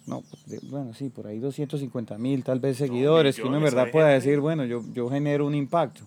No, 0.05 0.23
de- 0.45 0.59
bueno, 0.69 0.93
sí, 0.93 1.09
por 1.09 1.25
ahí 1.27 1.39
250 1.39 2.17
mil 2.17 2.43
tal 2.43 2.59
vez 2.59 2.77
seguidores, 2.77 3.35
que 3.37 3.41
uno 3.47 3.57
en 3.57 3.63
verdad 3.63 3.83
pueda 3.91 4.07
decir, 4.09 4.39
bueno, 4.39 4.65
yo, 4.65 4.83
yo 4.93 5.09
genero 5.09 5.47
un 5.47 5.55
impacto. 5.55 6.01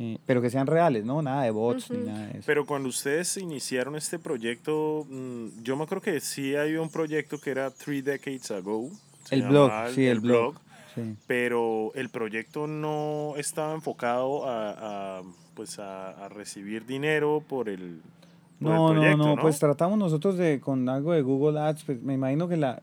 Eh, 0.00 0.18
pero 0.26 0.40
que 0.40 0.48
sean 0.48 0.66
reales, 0.68 1.04
¿no? 1.04 1.20
Nada 1.22 1.42
de 1.42 1.50
bots 1.50 1.90
ni 1.90 1.98
nada 2.06 2.26
de 2.26 2.38
eso. 2.38 2.42
Pero 2.46 2.64
cuando 2.66 2.88
ustedes 2.88 3.36
iniciaron 3.36 3.96
este 3.96 4.18
proyecto, 4.18 5.04
mm, 5.10 5.62
yo 5.62 5.76
me 5.76 5.82
acuerdo 5.84 6.02
que 6.02 6.20
sí 6.20 6.54
había 6.54 6.80
un 6.80 6.88
proyecto 6.90 7.40
que 7.40 7.50
era 7.50 7.70
Three 7.70 8.02
Decades 8.02 8.50
Ago. 8.52 8.90
el 9.30 9.42
blog, 9.42 9.68
llamaba 9.70 9.90
sí, 9.92 10.06
el, 10.06 10.20
blog. 10.20 10.54
Sí. 10.94 11.16
pero 11.26 11.92
el 11.94 12.08
proyecto 12.10 12.66
no 12.66 13.34
estaba 13.36 13.74
enfocado 13.74 14.46
a, 14.48 15.18
a, 15.18 15.22
pues 15.54 15.78
a, 15.80 16.10
a 16.24 16.28
recibir 16.28 16.86
dinero 16.86 17.42
por 17.48 17.68
el, 17.68 18.00
por 18.60 18.70
el 18.70 18.76
No, 18.76 18.88
proyecto, 18.92 19.16
no, 19.16 19.36
no, 19.36 19.42
pues 19.42 19.58
tratamos 19.58 19.98
nosotros 19.98 20.36
de 20.38 20.60
con 20.60 20.88
algo 20.88 21.12
de 21.12 21.22
Google 21.22 21.58
Ads, 21.60 21.84
pues 21.84 22.00
me 22.02 22.14
imagino 22.14 22.46
que 22.48 22.56
la 22.56 22.82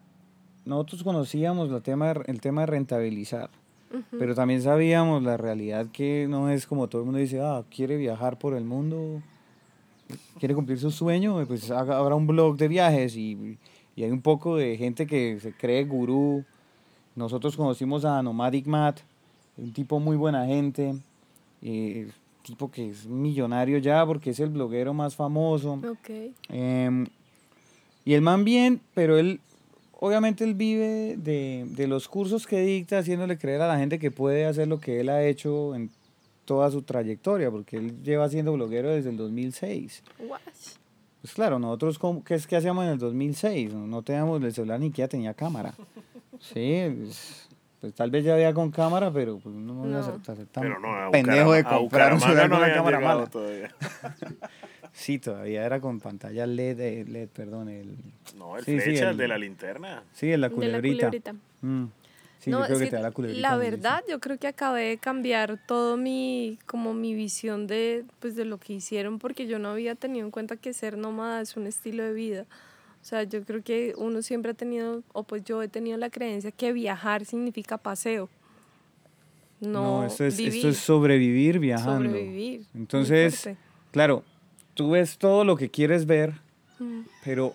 nosotros 0.66 1.04
conocíamos 1.04 1.70
la 1.70 1.80
tema 1.80 2.12
el 2.26 2.42
tema 2.42 2.62
de 2.62 2.68
rentabilizar, 2.68 3.50
Pero 4.12 4.36
también 4.36 4.62
sabíamos 4.62 5.24
la 5.24 5.38
realidad 5.38 5.88
que 5.92 6.28
no 6.30 6.50
es 6.50 6.68
como 6.68 6.88
todo 6.88 7.02
el 7.02 7.06
mundo 7.06 7.20
dice, 7.20 7.40
ah, 7.42 7.64
quiere 7.74 7.96
viajar 7.98 8.38
por 8.38 8.54
el 8.54 8.66
mundo, 8.66 9.22
quiere 10.40 10.54
cumplir 10.54 10.80
su 10.80 10.92
sueño, 10.92 11.46
pues 11.48 11.72
haga, 11.72 11.98
habrá 11.98 12.16
un 12.16 12.28
blog 12.28 12.58
de 12.58 12.68
viajes 12.68 13.16
y, 13.16 13.58
y 13.96 14.04
hay 14.04 14.12
un 14.12 14.22
poco 14.22 14.58
de 14.58 14.78
gente 14.78 15.08
que 15.08 15.40
se 15.40 15.54
cree 15.54 15.86
gurú. 15.86 16.44
Nosotros 17.16 17.56
conocimos 17.56 18.04
a 18.04 18.22
Nomadic 18.22 18.66
Matt, 18.66 19.00
un 19.58 19.72
tipo 19.72 20.00
muy 20.00 20.18
buena 20.18 20.46
gente, 20.46 20.96
eh, 21.62 22.10
tipo 22.44 22.70
que 22.70 22.90
es 22.90 23.08
millonario 23.08 23.78
ya 23.78 24.06
porque 24.06 24.32
es 24.32 24.40
el 24.40 24.50
bloguero 24.50 24.94
más 24.94 25.16
famoso. 25.16 25.80
Ok. 25.90 26.34
Em, 26.50 27.08
y 28.04 28.14
el 28.14 28.22
man 28.22 28.44
bien, 28.44 28.82
pero 28.94 29.18
él, 29.18 29.40
obviamente 30.00 30.44
él 30.44 30.54
vive 30.56 31.16
de, 31.18 31.66
de 31.70 31.88
los 31.88 32.08
cursos 32.08 32.46
que 32.48 32.62
dicta, 32.62 33.00
haciéndole 33.00 33.38
creer 33.38 33.62
a 33.62 33.68
la 33.68 33.78
gente 33.78 34.00
que 34.00 34.12
puede 34.12 34.46
hacer 34.46 34.68
lo 34.68 34.80
que 34.80 35.00
él 35.00 35.10
ha 35.10 35.24
hecho 35.24 35.76
en 35.76 35.90
toda 36.46 36.70
su 36.72 36.82
trayectoria, 36.84 37.50
porque 37.50 37.78
él 37.78 38.04
lleva 38.04 38.30
siendo 38.30 38.54
bloguero 38.54 38.90
desde 38.92 39.10
el 39.10 39.18
2006. 39.18 40.04
Guash. 40.28 40.42
Pues 41.22 41.34
claro, 41.34 41.58
nosotros, 41.58 41.98
¿cómo- 41.98 42.24
¿qué, 42.24 42.36
es, 42.36 42.46
¿qué 42.46 42.56
hacíamos 42.56 42.86
en 42.86 42.92
el 42.92 42.98
2006? 43.00 43.74
No, 43.74 43.88
no 43.88 44.04
teníamos 44.04 44.44
el 44.44 44.54
celular 44.54 44.80
ni 44.80 44.88
siquiera 44.88 45.08
tenía 45.08 45.34
cámara. 45.34 45.74
Sí, 46.40 46.84
pues, 47.00 47.48
pues 47.80 47.94
tal 47.96 48.12
vez 48.12 48.26
ya 48.26 48.34
había 48.34 48.54
con 48.54 48.70
cámara, 48.70 49.10
pero 49.12 49.38
pues 49.40 49.56
no 49.56 49.86
No. 49.86 50.04
ser, 50.04 50.16
a 50.16 50.36
ser 50.36 50.46
tan 50.48 50.64
Pero 50.64 50.80
no, 50.80 50.94
a 50.94 51.10
pendejo 51.10 51.54
de 51.54 51.60
a 51.62 51.64
comprar 51.64 52.14
un 52.14 52.20
celular 52.20 52.50
no 52.50 52.56
con 52.58 52.66
una 52.66 52.74
cámara 52.76 53.00
mala. 53.00 53.26
todavía. 53.28 53.74
Sí, 54.98 55.20
todavía 55.20 55.66
era 55.66 55.82
con 55.82 56.00
pantalla 56.00 56.46
LED, 56.48 56.80
eh, 56.80 57.06
LED, 57.06 57.28
perdón, 57.28 57.68
el... 57.68 57.98
No, 58.38 58.58
el 58.58 58.64
Sí, 58.64 58.80
sí, 58.80 58.92
flecha, 58.92 59.04
el 59.04 59.10
el- 59.12 59.18
de 59.18 59.28
la 59.28 59.38
linterna. 59.38 60.04
Sí, 60.14 60.32
en 60.32 60.40
la 60.40 60.48
De 60.48 60.54
la 60.54 60.56
culebrita. 60.56 61.08
culebrita. 61.10 61.34
Mm. 61.62 61.86
Sí, 62.40 62.50
no, 62.52 62.60
yo 62.62 62.66
creo 62.68 62.80
que, 62.80 62.88
te 62.92 62.96
da 62.96 63.02
la 63.02 63.12
culebrita. 63.12 63.42
la 63.50 63.58
verdad, 63.58 64.04
yo 64.08 64.20
creo 64.22 64.38
que 64.38 64.48
acabé 64.48 64.84
de 64.86 64.98
cambiar 64.98 65.60
todo 65.68 65.98
mi, 65.98 66.58
como 66.66 66.94
mi 66.94 67.14
visión 67.14 67.68
de, 67.68 68.06
pues, 68.22 68.36
de 68.36 68.46
lo 68.46 68.58
que 68.58 68.72
hicieron, 68.74 69.20
porque 69.20 69.48
yo 69.48 69.60
no 69.60 69.70
había 69.70 69.96
tenido 69.96 70.26
en 70.26 70.32
cuenta 70.32 70.56
que 70.56 70.72
ser 70.72 70.98
nómada 70.98 71.42
es 71.42 71.58
un 71.58 71.68
estilo 71.68 72.04
de 72.04 72.14
vida. 72.14 72.46
O 73.02 73.06
sea, 73.06 73.24
yo 73.24 73.44
creo 73.44 73.64
que 73.64 73.94
uno 73.98 74.22
siempre 74.22 74.52
ha 74.52 74.56
tenido, 74.56 75.04
o 75.12 75.24
pues 75.24 75.44
yo 75.44 75.62
he 75.62 75.68
tenido 75.68 75.98
la 75.98 76.10
creencia 76.10 76.52
que 76.52 76.72
viajar 76.72 77.26
significa 77.26 77.78
paseo. 77.78 78.30
No, 79.60 80.02
No, 80.02 80.06
esto 80.06 80.24
es, 80.26 80.38
vivir, 80.38 80.54
esto 80.56 80.70
es 80.70 80.78
sobrevivir 80.78 81.60
viajando. 81.60 82.10
sobrevivir. 82.10 82.66
Entonces, 82.74 83.50
claro, 83.92 84.24
tú 84.76 84.92
ves 84.92 85.18
todo 85.18 85.44
lo 85.44 85.58
que 85.58 85.70
quieres 85.72 86.06
ver, 86.06 86.34
Mm. 86.78 87.02
pero 87.24 87.54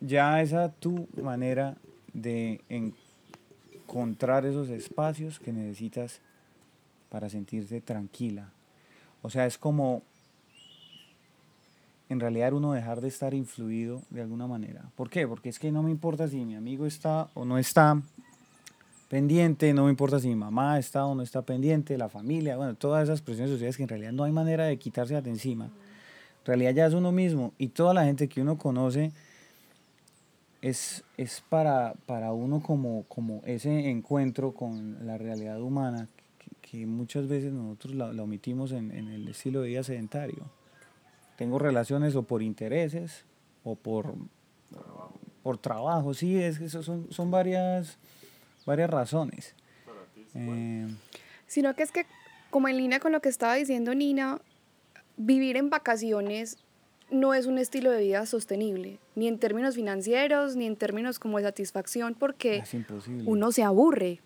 ya 0.00 0.40
esa 0.42 0.70
tu 0.70 1.08
manera 1.22 1.76
de 2.12 2.60
encontrar 2.68 4.44
esos 4.44 4.68
espacios 4.68 5.38
que 5.40 5.52
necesitas 5.52 6.20
para 7.08 7.28
sentirte 7.30 7.80
tranquila. 7.80 8.50
O 9.22 9.30
sea, 9.30 9.46
es 9.46 9.56
como 9.56 10.02
en 12.10 12.20
realidad 12.20 12.52
uno 12.52 12.72
dejar 12.72 13.00
de 13.00 13.08
estar 13.08 13.32
influido 13.34 14.02
de 14.10 14.20
alguna 14.22 14.46
manera. 14.46 14.90
¿Por 14.94 15.08
qué? 15.10 15.26
Porque 15.26 15.48
es 15.48 15.58
que 15.58 15.72
no 15.72 15.82
me 15.82 15.90
importa 15.90 16.28
si 16.28 16.44
mi 16.44 16.54
amigo 16.54 16.86
está 16.86 17.28
o 17.34 17.44
no 17.44 17.58
está 17.58 18.00
pendiente, 19.08 19.72
no 19.72 19.84
me 19.84 19.90
importa 19.90 20.20
si 20.20 20.28
mi 20.28 20.34
mamá 20.36 20.78
está 20.78 21.04
o 21.06 21.14
no 21.14 21.22
está 21.22 21.42
pendiente, 21.42 21.96
la 21.96 22.08
familia, 22.10 22.56
bueno, 22.58 22.74
todas 22.74 23.04
esas 23.04 23.22
presiones 23.22 23.52
sociales 23.52 23.76
que 23.76 23.82
en 23.84 23.88
realidad 23.88 24.12
no 24.12 24.24
hay 24.24 24.32
manera 24.32 24.64
de 24.66 24.78
quitarse 24.78 25.20
de 25.20 25.30
encima. 25.30 25.70
En 26.48 26.52
realidad 26.52 26.72
ya 26.72 26.86
es 26.86 26.94
uno 26.94 27.12
mismo 27.12 27.52
y 27.58 27.68
toda 27.68 27.92
la 27.92 28.04
gente 28.04 28.26
que 28.26 28.40
uno 28.40 28.56
conoce 28.56 29.12
es, 30.62 31.04
es 31.18 31.42
para, 31.46 31.92
para 32.06 32.32
uno 32.32 32.62
como, 32.62 33.02
como 33.02 33.42
ese 33.44 33.90
encuentro 33.90 34.52
con 34.52 35.06
la 35.06 35.18
realidad 35.18 35.60
humana 35.60 36.08
que, 36.38 36.70
que 36.78 36.86
muchas 36.86 37.28
veces 37.28 37.52
nosotros 37.52 37.94
la, 37.94 38.14
la 38.14 38.22
omitimos 38.22 38.72
en, 38.72 38.92
en 38.92 39.08
el 39.08 39.28
estilo 39.28 39.60
de 39.60 39.68
vida 39.68 39.82
sedentario. 39.82 40.46
Tengo 41.36 41.58
relaciones 41.58 42.16
o 42.16 42.22
por 42.22 42.42
intereses 42.42 43.26
o 43.62 43.76
por, 43.76 44.14
por 45.42 45.58
trabajo, 45.58 46.14
sí, 46.14 46.40
es 46.40 46.58
que 46.58 46.64
eso 46.64 46.82
son, 46.82 47.12
son 47.12 47.30
varias, 47.30 47.98
varias 48.64 48.88
razones. 48.88 49.54
Eh, 50.34 50.88
Sino 51.46 51.76
que 51.76 51.82
es 51.82 51.92
que, 51.92 52.06
como 52.48 52.68
en 52.68 52.78
línea 52.78 53.00
con 53.00 53.12
lo 53.12 53.20
que 53.20 53.28
estaba 53.28 53.54
diciendo 53.54 53.94
Nina, 53.94 54.40
vivir 55.18 55.56
en 55.56 55.68
vacaciones 55.68 56.56
no 57.10 57.34
es 57.34 57.46
un 57.46 57.58
estilo 57.58 57.90
de 57.90 58.00
vida 58.00 58.26
sostenible, 58.26 58.98
ni 59.14 59.28
en 59.28 59.38
términos 59.38 59.74
financieros, 59.74 60.56
ni 60.56 60.66
en 60.66 60.76
términos 60.76 61.18
como 61.18 61.38
de 61.38 61.44
satisfacción, 61.44 62.14
porque 62.14 62.62
uno 63.26 63.52
se 63.52 63.62
aburre. 63.62 64.20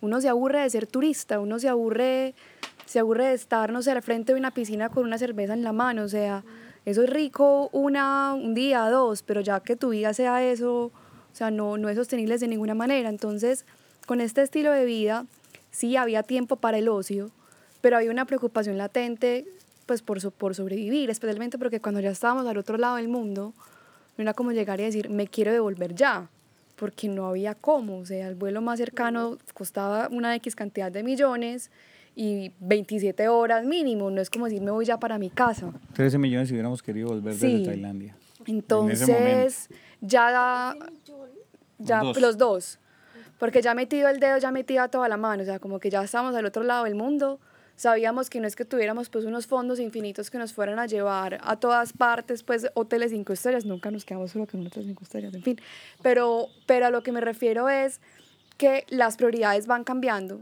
Uno 0.00 0.20
se 0.20 0.28
aburre 0.28 0.60
de 0.60 0.70
ser 0.70 0.86
turista, 0.86 1.40
uno 1.40 1.58
se 1.58 1.68
aburre, 1.68 2.34
se 2.84 2.98
aburre 2.98 3.28
de 3.28 3.34
estar, 3.34 3.72
no 3.72 3.82
sé, 3.82 3.90
al 3.90 4.02
frente 4.02 4.32
de 4.32 4.38
una 4.38 4.50
piscina 4.50 4.88
con 4.88 5.04
una 5.04 5.18
cerveza 5.18 5.54
en 5.54 5.62
la 5.62 5.72
mano. 5.72 6.04
O 6.04 6.08
sea, 6.08 6.44
eso 6.84 7.02
es 7.02 7.10
rico 7.10 7.70
una, 7.72 8.34
un 8.34 8.54
día, 8.54 8.88
dos, 8.88 9.22
pero 9.22 9.40
ya 9.40 9.60
que 9.60 9.74
tu 9.76 9.90
vida 9.90 10.12
sea 10.14 10.44
eso, 10.44 10.84
o 10.84 10.92
sea, 11.32 11.50
no, 11.50 11.76
no 11.76 11.88
es 11.88 11.96
sostenible 11.96 12.38
de 12.38 12.48
ninguna 12.48 12.74
manera. 12.74 13.08
Entonces, 13.08 13.64
con 14.06 14.20
este 14.20 14.42
estilo 14.42 14.70
de 14.70 14.84
vida, 14.84 15.26
sí 15.70 15.96
había 15.96 16.22
tiempo 16.22 16.56
para 16.56 16.78
el 16.78 16.88
ocio, 16.88 17.30
pero 17.80 17.96
había 17.96 18.10
una 18.10 18.24
preocupación 18.26 18.78
latente 18.78 19.46
pues 19.86 20.02
por, 20.02 20.20
so- 20.20 20.30
por 20.32 20.54
sobrevivir, 20.54 21.10
especialmente 21.10 21.58
porque 21.58 21.80
cuando 21.80 22.00
ya 22.00 22.10
estábamos 22.10 22.46
al 22.46 22.58
otro 22.58 22.76
lado 22.76 22.96
del 22.96 23.08
mundo, 23.08 23.54
no 24.16 24.22
era 24.22 24.34
como 24.34 24.52
llegar 24.52 24.80
y 24.80 24.84
decir, 24.84 25.08
me 25.10 25.26
quiero 25.28 25.52
devolver 25.52 25.94
ya, 25.94 26.28
porque 26.76 27.08
no 27.08 27.26
había 27.28 27.54
cómo, 27.54 27.98
o 27.98 28.06
sea, 28.06 28.28
el 28.28 28.34
vuelo 28.34 28.60
más 28.60 28.78
cercano 28.78 29.38
costaba 29.54 30.08
una 30.10 30.34
X 30.36 30.54
cantidad 30.56 30.90
de 30.90 31.02
millones 31.02 31.70
y 32.14 32.50
27 32.60 33.28
horas 33.28 33.64
mínimo, 33.64 34.10
no 34.10 34.20
es 34.20 34.30
como 34.30 34.46
decir, 34.46 34.62
me 34.62 34.70
voy 34.70 34.84
ya 34.86 34.98
para 34.98 35.18
mi 35.18 35.30
casa. 35.30 35.70
13 35.94 36.18
millones 36.18 36.48
si 36.48 36.54
hubiéramos 36.54 36.82
querido 36.82 37.08
volver 37.08 37.34
Sí. 37.34 37.58
desde 37.58 37.66
Tailandia. 37.72 38.16
Entonces, 38.46 39.68
ya, 40.00 40.74
ya 41.78 42.02
Los 42.02 42.14
dos. 42.14 42.20
los 42.22 42.38
dos. 42.38 42.78
Porque 43.38 43.60
ya 43.60 43.74
metido 43.74 44.08
el 44.08 44.18
dedo, 44.18 44.38
ya 44.38 44.50
metida 44.50 44.88
toda 44.88 45.08
la 45.08 45.16
mano. 45.18 45.42
O 45.42 45.46
sea, 45.46 45.58
como 45.58 45.78
que 45.78 45.90
ya 45.90 46.02
estábamos 46.02 46.34
al 46.34 46.46
otro 46.46 46.62
lado 46.62 46.84
del 46.84 46.94
mundo. 46.94 47.38
Sabíamos 47.76 48.30
que 48.30 48.40
no 48.40 48.46
es 48.46 48.56
que 48.56 48.64
tuviéramos 48.64 49.10
pues 49.10 49.24
unos 49.26 49.46
fondos 49.46 49.78
infinitos 49.78 50.30
que 50.30 50.38
nos 50.38 50.52
fueran 50.52 50.78
a 50.78 50.86
llevar 50.86 51.38
a 51.42 51.56
todas 51.56 51.92
partes, 51.92 52.42
pues 52.42 52.68
hoteles 52.74 53.10
cinco 53.10 53.32
estrellas. 53.32 53.64
Nunca 53.64 53.90
nos 53.90 54.04
quedamos 54.04 54.30
solo 54.30 54.46
con 54.46 54.66
hoteles 54.66 54.88
cinco 54.88 55.04
estrellas, 55.04 55.34
en 55.34 55.42
fin. 55.42 55.60
Pero, 56.02 56.48
pero 56.66 56.86
a 56.86 56.90
lo 56.90 57.02
que 57.02 57.12
me 57.12 57.20
refiero 57.20 57.68
es 57.68 58.00
que 58.56 58.84
las 58.88 59.16
prioridades 59.16 59.66
van 59.66 59.84
cambiando 59.84 60.40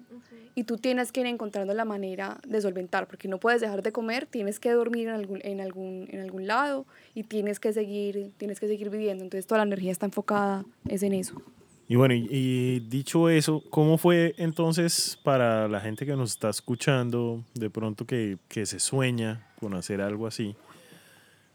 y 0.55 0.65
tú 0.65 0.77
tienes 0.77 1.11
que 1.11 1.21
ir 1.21 1.27
encontrando 1.27 1.75
la 1.75 1.85
manera 1.85 2.39
de 2.47 2.61
solventar, 2.61 3.09
porque 3.09 3.27
no 3.27 3.41
puedes 3.41 3.61
dejar 3.61 3.83
de 3.83 3.91
comer, 3.91 4.27
tienes 4.27 4.61
que 4.61 4.71
dormir 4.71 5.09
en 5.09 5.15
algún, 5.15 5.41
en 5.43 5.61
algún, 5.61 6.07
en 6.11 6.21
algún 6.21 6.47
lado 6.47 6.87
y 7.15 7.25
tienes 7.25 7.59
que, 7.59 7.73
seguir, 7.73 8.31
tienes 8.37 8.61
que 8.61 8.69
seguir 8.69 8.91
viviendo. 8.91 9.25
Entonces 9.25 9.47
toda 9.47 9.59
la 9.59 9.65
energía 9.65 9.91
está 9.91 10.07
enfocada 10.07 10.65
es 10.89 11.03
en 11.03 11.15
eso. 11.15 11.43
Y 11.87 11.97
bueno, 11.97 12.15
y, 12.15 12.81
dicho 12.81 13.29
eso, 13.29 13.63
¿cómo 13.69 13.99
fue 13.99 14.35
entonces 14.39 15.19
para 15.23 15.69
la 15.69 15.81
gente 15.81 16.07
que 16.07 16.17
nos 16.17 16.31
está 16.31 16.49
escuchando, 16.49 17.45
de 17.55 17.69
pronto 17.69 18.07
que, 18.07 18.39
que 18.49 18.65
se 18.65 18.81
sueña 18.81 19.47
con 19.61 19.75
hacer 19.75 20.01
algo 20.01 20.27
así? 20.27 20.57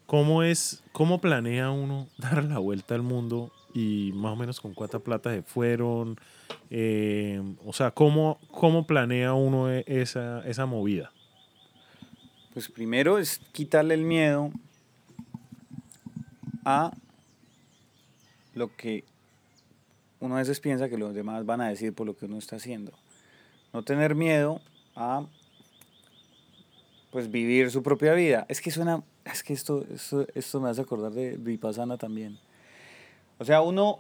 ¿Cómo 0.05 0.43
es, 0.43 0.83
cómo 0.91 1.19
planea 1.19 1.71
uno 1.71 2.07
dar 2.17 2.43
la 2.43 2.59
vuelta 2.59 2.93
al 2.93 3.01
mundo 3.01 3.51
y 3.73 4.11
más 4.13 4.33
o 4.33 4.35
menos 4.35 4.59
con 4.59 4.73
cuánta 4.73 4.99
plata 4.99 5.31
se 5.33 5.41
fueron? 5.41 6.19
Eh, 6.69 7.41
o 7.65 7.73
sea, 7.73 7.91
¿cómo, 7.91 8.39
cómo 8.51 8.85
planea 8.85 9.33
uno 9.33 9.71
e- 9.71 9.83
esa, 9.87 10.47
esa 10.47 10.67
movida? 10.67 11.11
Pues 12.53 12.69
primero 12.69 13.17
es 13.17 13.39
quitarle 13.51 13.95
el 13.95 14.03
miedo 14.03 14.51
a 16.65 16.91
lo 18.53 18.75
que 18.75 19.05
uno 20.19 20.35
a 20.35 20.39
veces 20.39 20.59
piensa 20.59 20.89
que 20.89 20.97
los 20.97 21.13
demás 21.13 21.45
van 21.45 21.61
a 21.61 21.69
decir 21.69 21.93
por 21.93 22.05
lo 22.05 22.15
que 22.15 22.25
uno 22.25 22.37
está 22.37 22.57
haciendo. 22.57 22.91
No 23.73 23.83
tener 23.83 24.15
miedo 24.15 24.61
a 24.95 25.25
pues 27.11 27.31
vivir 27.31 27.71
su 27.71 27.81
propia 27.81 28.13
vida. 28.13 28.45
Es 28.49 28.61
que 28.61 28.71
suena, 28.71 29.03
es 29.25 29.43
que 29.43 29.53
esto, 29.53 29.85
esto, 29.93 30.27
esto 30.35 30.59
me 30.59 30.69
hace 30.69 30.81
acordar 30.81 31.11
de 31.11 31.37
Vipassana 31.37 31.97
también. 31.97 32.37
O 33.37 33.45
sea, 33.45 33.61
uno, 33.61 33.99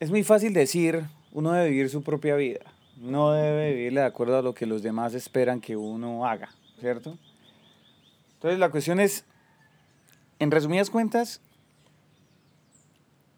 es 0.00 0.10
muy 0.10 0.22
fácil 0.22 0.52
decir, 0.52 1.04
uno 1.32 1.52
debe 1.52 1.70
vivir 1.70 1.90
su 1.90 2.02
propia 2.02 2.36
vida. 2.36 2.60
No 2.96 3.32
debe 3.32 3.74
vivirla 3.74 4.02
de 4.02 4.06
acuerdo 4.06 4.38
a 4.38 4.42
lo 4.42 4.54
que 4.54 4.66
los 4.66 4.82
demás 4.82 5.14
esperan 5.14 5.60
que 5.60 5.76
uno 5.76 6.26
haga, 6.26 6.50
¿cierto? 6.80 7.18
Entonces 8.34 8.60
la 8.60 8.70
cuestión 8.70 9.00
es, 9.00 9.24
en 10.38 10.50
resumidas 10.50 10.90
cuentas, 10.90 11.40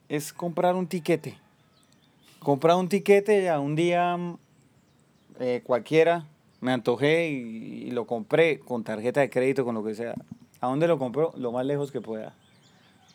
es 0.08 0.32
comprar 0.32 0.74
un 0.74 0.86
tiquete. 0.86 1.38
Comprar 2.40 2.76
un 2.76 2.88
tiquete 2.88 3.48
a 3.48 3.58
un 3.60 3.74
día 3.74 4.16
eh, 5.40 5.62
cualquiera, 5.64 6.26
me 6.60 6.72
antojé 6.72 7.28
y, 7.28 7.90
lo 7.90 8.06
compré 8.06 8.58
con 8.58 8.84
tarjeta 8.84 9.20
de 9.20 9.30
crédito, 9.30 9.64
con 9.64 9.74
lo 9.74 9.84
que 9.84 9.94
sea. 9.94 10.14
¿A 10.60 10.68
dónde 10.68 10.88
lo 10.88 10.98
compro? 10.98 11.32
Lo 11.36 11.52
más 11.52 11.64
lejos 11.64 11.92
que 11.92 12.00
pueda. 12.00 12.34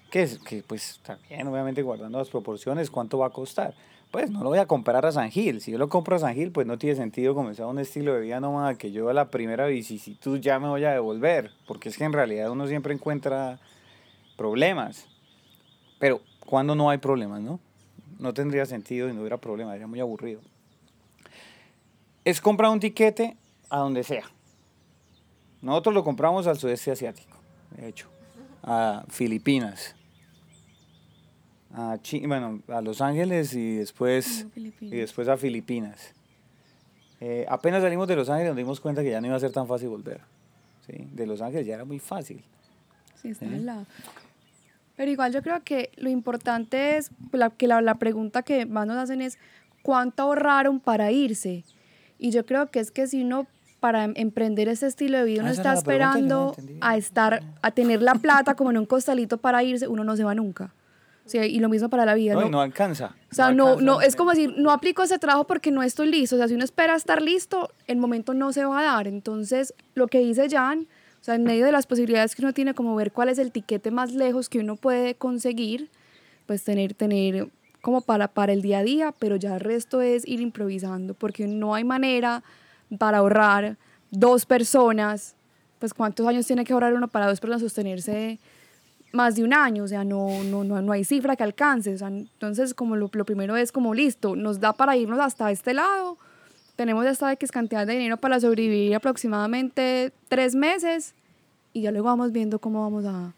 Que 0.10 0.28
que 0.46 0.64
pues 0.64 1.00
también 1.04 1.48
obviamente 1.48 1.82
guardando 1.82 2.18
las 2.18 2.30
proporciones, 2.30 2.90
¿cuánto 2.90 3.18
va 3.20 3.28
a 3.28 3.30
costar? 3.30 3.74
Pues 4.12 4.30
no 4.30 4.44
lo 4.44 4.50
voy 4.50 4.60
a 4.60 4.66
comprar 4.66 5.06
a 5.06 5.12
San 5.12 5.32
Gil. 5.32 5.62
Si 5.62 5.72
yo 5.72 5.78
lo 5.78 5.88
compro 5.88 6.18
a 6.18 6.20
San 6.20 6.36
Gil, 6.36 6.52
pues 6.52 6.68
no 6.68 6.78
tiene 6.78 6.98
sentido 6.98 7.34
comenzar 7.34 7.66
un 7.68 7.80
estilo 7.80 8.14
de 8.14 8.22
vida 8.22 8.42
nómada 8.42 8.76
que 8.76 8.92
yo 8.92 9.08
a 9.10 9.14
la 9.14 9.30
primera 9.30 9.68
vicisitud 9.68 10.40
ya 10.40 10.60
me 10.60 10.68
voy 10.68 10.84
a 10.84 10.92
devolver. 10.92 11.52
Porque 11.66 11.88
es 11.88 11.98
que 11.98 12.04
en 12.04 12.12
realidad 12.12 12.52
uno 12.52 12.68
siempre 12.68 12.94
encuentra 12.94 13.60
problemas. 14.36 15.08
Pero 15.98 16.22
cuando 16.52 16.76
no 16.76 16.90
hay 16.90 16.98
problemas, 16.98 17.40
¿no? 17.42 17.62
No 18.20 18.34
tendría 18.34 18.66
sentido 18.66 19.08
y 19.08 19.14
no 19.14 19.22
hubiera 19.22 19.38
problema, 19.38 19.72
sería 19.72 19.88
muy 19.88 20.02
aburrido. 20.02 20.42
Es 22.26 22.42
comprar 22.42 22.70
un 22.72 22.80
tiquete 22.82 23.38
a 23.70 23.78
donde 23.78 24.04
sea. 24.04 24.26
Nosotros 25.62 25.96
lo 25.96 26.04
compramos 26.04 26.48
al 26.48 26.58
sudeste 26.60 26.92
asiático, 26.92 27.38
de 27.78 27.88
hecho, 27.88 28.10
a 28.64 29.06
Filipinas, 29.08 29.96
a 31.74 31.98
Chi- 32.02 32.26
bueno, 32.28 32.62
a 32.68 32.82
Los 32.82 33.00
Ángeles 33.00 33.54
y 33.54 33.76
después, 33.78 34.46
y 34.82 34.90
después 34.90 35.30
a 35.30 35.38
Filipinas. 35.38 36.14
Eh, 37.22 37.46
apenas 37.48 37.82
salimos 37.82 38.10
de 38.10 38.18
Los 38.18 38.28
Ángeles 38.30 38.50
nos 38.50 38.58
dimos 38.58 38.82
cuenta 38.82 39.04
que 39.04 39.12
ya 39.12 39.22
no 39.22 39.28
iba 39.28 39.38
a 39.38 39.40
ser 39.40 39.54
tan 39.54 39.68
fácil 39.68 39.88
volver. 39.88 40.20
¿sí? 40.86 41.08
De 41.14 41.26
Los 41.26 41.40
Ángeles 41.42 41.66
ya 41.66 41.76
era 41.76 41.86
muy 41.86 42.00
fácil. 42.00 42.44
Sí, 43.22 43.30
está 43.30 43.46
Sí. 43.48 43.54
al 43.54 43.66
lado. 43.66 43.86
Pero 44.96 45.12
igual 45.12 45.34
yo 45.34 45.42
creo 45.42 45.64
que 45.64 45.92
lo 45.98 46.10
importante 46.10 46.98
es, 46.98 47.12
la, 47.32 47.50
que 47.50 47.68
la, 47.68 47.82
la 47.82 47.96
pregunta 47.96 48.44
que 48.44 48.66
más 48.66 48.86
nos 48.88 48.98
hacen 48.98 49.22
es, 49.22 49.38
¿cuánto 49.82 50.24
ahorraron 50.24 50.80
para 50.80 51.12
irse? 51.12 51.64
Y 52.18 52.32
yo 52.32 52.46
creo 52.46 52.70
que 52.70 52.80
es 52.80 52.92
que 52.92 53.08
si 53.08 53.24
uno 53.24 53.48
para 53.80 54.04
em- 54.04 54.14
emprender 54.16 54.68
ese 54.68 54.88
estilo 54.88 55.18
de 55.18 55.24
vida 55.26 55.42
Ah, 55.42 55.46
uno 55.46 55.52
está 55.52 55.72
no 55.74 55.78
esperando 55.78 56.56
a 56.82 56.98
estar, 56.98 57.42
a 57.62 57.72
tener 57.72 58.02
la 58.02 58.16
plata 58.16 58.54
como 58.56 58.70
en 58.70 58.78
un 58.78 58.86
costalito 58.86 59.38
para 59.40 59.64
irse, 59.64 59.88
uno 59.88 60.04
no 60.04 60.16
se 60.16 60.24
va 60.24 60.36
nunca. 60.36 60.74
O 61.26 61.38
y 61.44 61.60
lo 61.60 61.70
mismo 61.70 61.90
para 61.90 62.06
la 62.06 62.14
vida. 62.14 62.34
No, 62.34 62.50
¿no? 62.50 62.62
alcanza. 62.62 63.16
O 63.32 63.36
sea, 63.36 63.52
no, 63.52 63.80
no, 63.80 64.02
es 64.02 64.16
como 64.16 64.32
decir, 64.32 64.56
no 64.58 64.72
aplico 64.72 65.04
ese 65.04 65.20
trabajo 65.20 65.46
porque 65.46 65.72
no 65.72 65.84
estoy 65.84 66.10
listo. 66.10 66.36
O 66.36 66.40
sea, 66.40 66.48
si 66.48 66.56
uno 66.56 66.64
espera 66.64 66.96
estar 66.96 67.22
listo, 67.22 67.72
el 67.88 67.98
momento 67.98 68.34
no 68.34 68.52
se 68.52 68.66
va 68.66 68.80
a 68.80 68.84
dar. 68.84 69.08
Entonces, 69.08 69.74
lo 69.94 70.08
que 70.08 70.20
dice 70.20 70.50
Jan, 70.50 70.88
o 71.22 71.24
sea, 71.24 71.36
en 71.36 71.44
medio 71.44 71.66
de 71.66 71.72
las 71.72 71.86
posibilidades 71.86 72.36
que 72.36 72.42
uno 72.42 72.52
tiene, 72.52 72.74
como 72.74 72.96
ver 72.96 73.12
cuál 73.12 73.30
es 73.30 73.38
el 73.38 73.52
tiquete 73.52 73.92
más 73.92 74.12
lejos 74.12 74.50
que 74.50 74.60
uno 74.60 74.76
puede 74.76 75.14
conseguir, 75.14 75.90
pues 76.48 76.64
tener, 76.64 76.96
tener 76.96 77.48
como 77.82 78.02
para, 78.02 78.28
para 78.28 78.54
el 78.54 78.64
día 78.64 78.80
a 78.80 78.84
día, 78.84 79.14
pero 79.18 79.36
ya 79.36 79.54
el 79.54 79.60
resto 79.60 80.02
es 80.02 80.28
ir 80.28 80.42
improvisando, 80.42 81.14
porque 81.14 81.46
no 81.46 81.76
hay 81.76 81.84
manera 81.84 82.44
para 82.98 83.20
ahorrar 83.20 83.78
dos 84.10 84.48
personas, 84.48 85.36
pues 85.78 85.94
cuántos 85.94 86.26
años 86.28 86.48
tiene 86.48 86.66
que 86.66 86.74
ahorrar 86.74 86.94
uno 86.94 87.08
para 87.08 87.28
dos 87.28 87.40
personas 87.40 87.62
sostenerse 87.62 88.40
más 89.14 89.36
de 89.36 89.44
un 89.44 89.54
año, 89.54 89.84
o 89.84 89.88
sea, 89.88 90.04
no, 90.04 90.44
no, 90.44 90.64
no, 90.64 90.82
no 90.82 90.92
hay 90.92 91.04
cifra 91.04 91.36
que 91.36 91.44
alcance. 91.44 91.94
O 91.94 91.98
sea, 91.98 92.08
entonces, 92.08 92.74
como 92.74 92.96
lo, 92.96 93.12
lo 93.14 93.26
primero 93.26 93.56
es 93.58 93.72
como 93.72 93.94
listo, 93.94 94.36
nos 94.36 94.60
da 94.60 94.74
para 94.74 94.98
irnos 94.98 95.20
hasta 95.20 95.52
este 95.52 95.74
lado, 95.74 96.18
tenemos 96.82 97.06
esta 97.06 97.32
X 97.34 97.52
cantidad 97.52 97.86
de 97.86 97.94
dinero 97.94 98.18
para 98.18 98.40
sobrevivir 98.40 98.96
aproximadamente 98.96 100.12
tres 100.30 100.56
meses 100.56 101.14
y 101.74 101.84
ya 101.84 101.92
luego 101.92 102.08
vamos 102.08 102.32
viendo 102.32 102.58
cómo 102.58 102.82
vamos 102.82 103.06
a, 103.06 103.36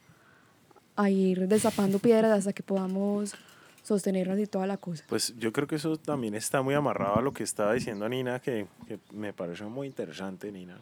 a 0.96 1.10
ir 1.10 1.50
destapando 1.50 2.00
piedras 2.00 2.32
hasta 2.32 2.54
que 2.54 2.64
podamos 2.64 3.36
sostenernos 3.84 4.40
y 4.40 4.48
toda 4.48 4.66
la 4.66 4.78
cosa. 4.78 5.04
Pues 5.10 5.36
yo 5.38 5.52
creo 5.52 5.68
que 5.68 5.76
eso 5.76 5.98
también 5.98 6.36
está 6.36 6.62
muy 6.62 6.74
amarrado 6.74 7.18
a 7.18 7.22
lo 7.22 7.34
que 7.34 7.44
estaba 7.44 7.74
diciendo 7.74 8.08
Nina, 8.08 8.40
que, 8.40 8.66
que 8.88 9.00
me 9.12 9.34
pareció 9.34 9.70
muy 9.70 9.88
interesante, 9.88 10.50
Nina, 10.50 10.78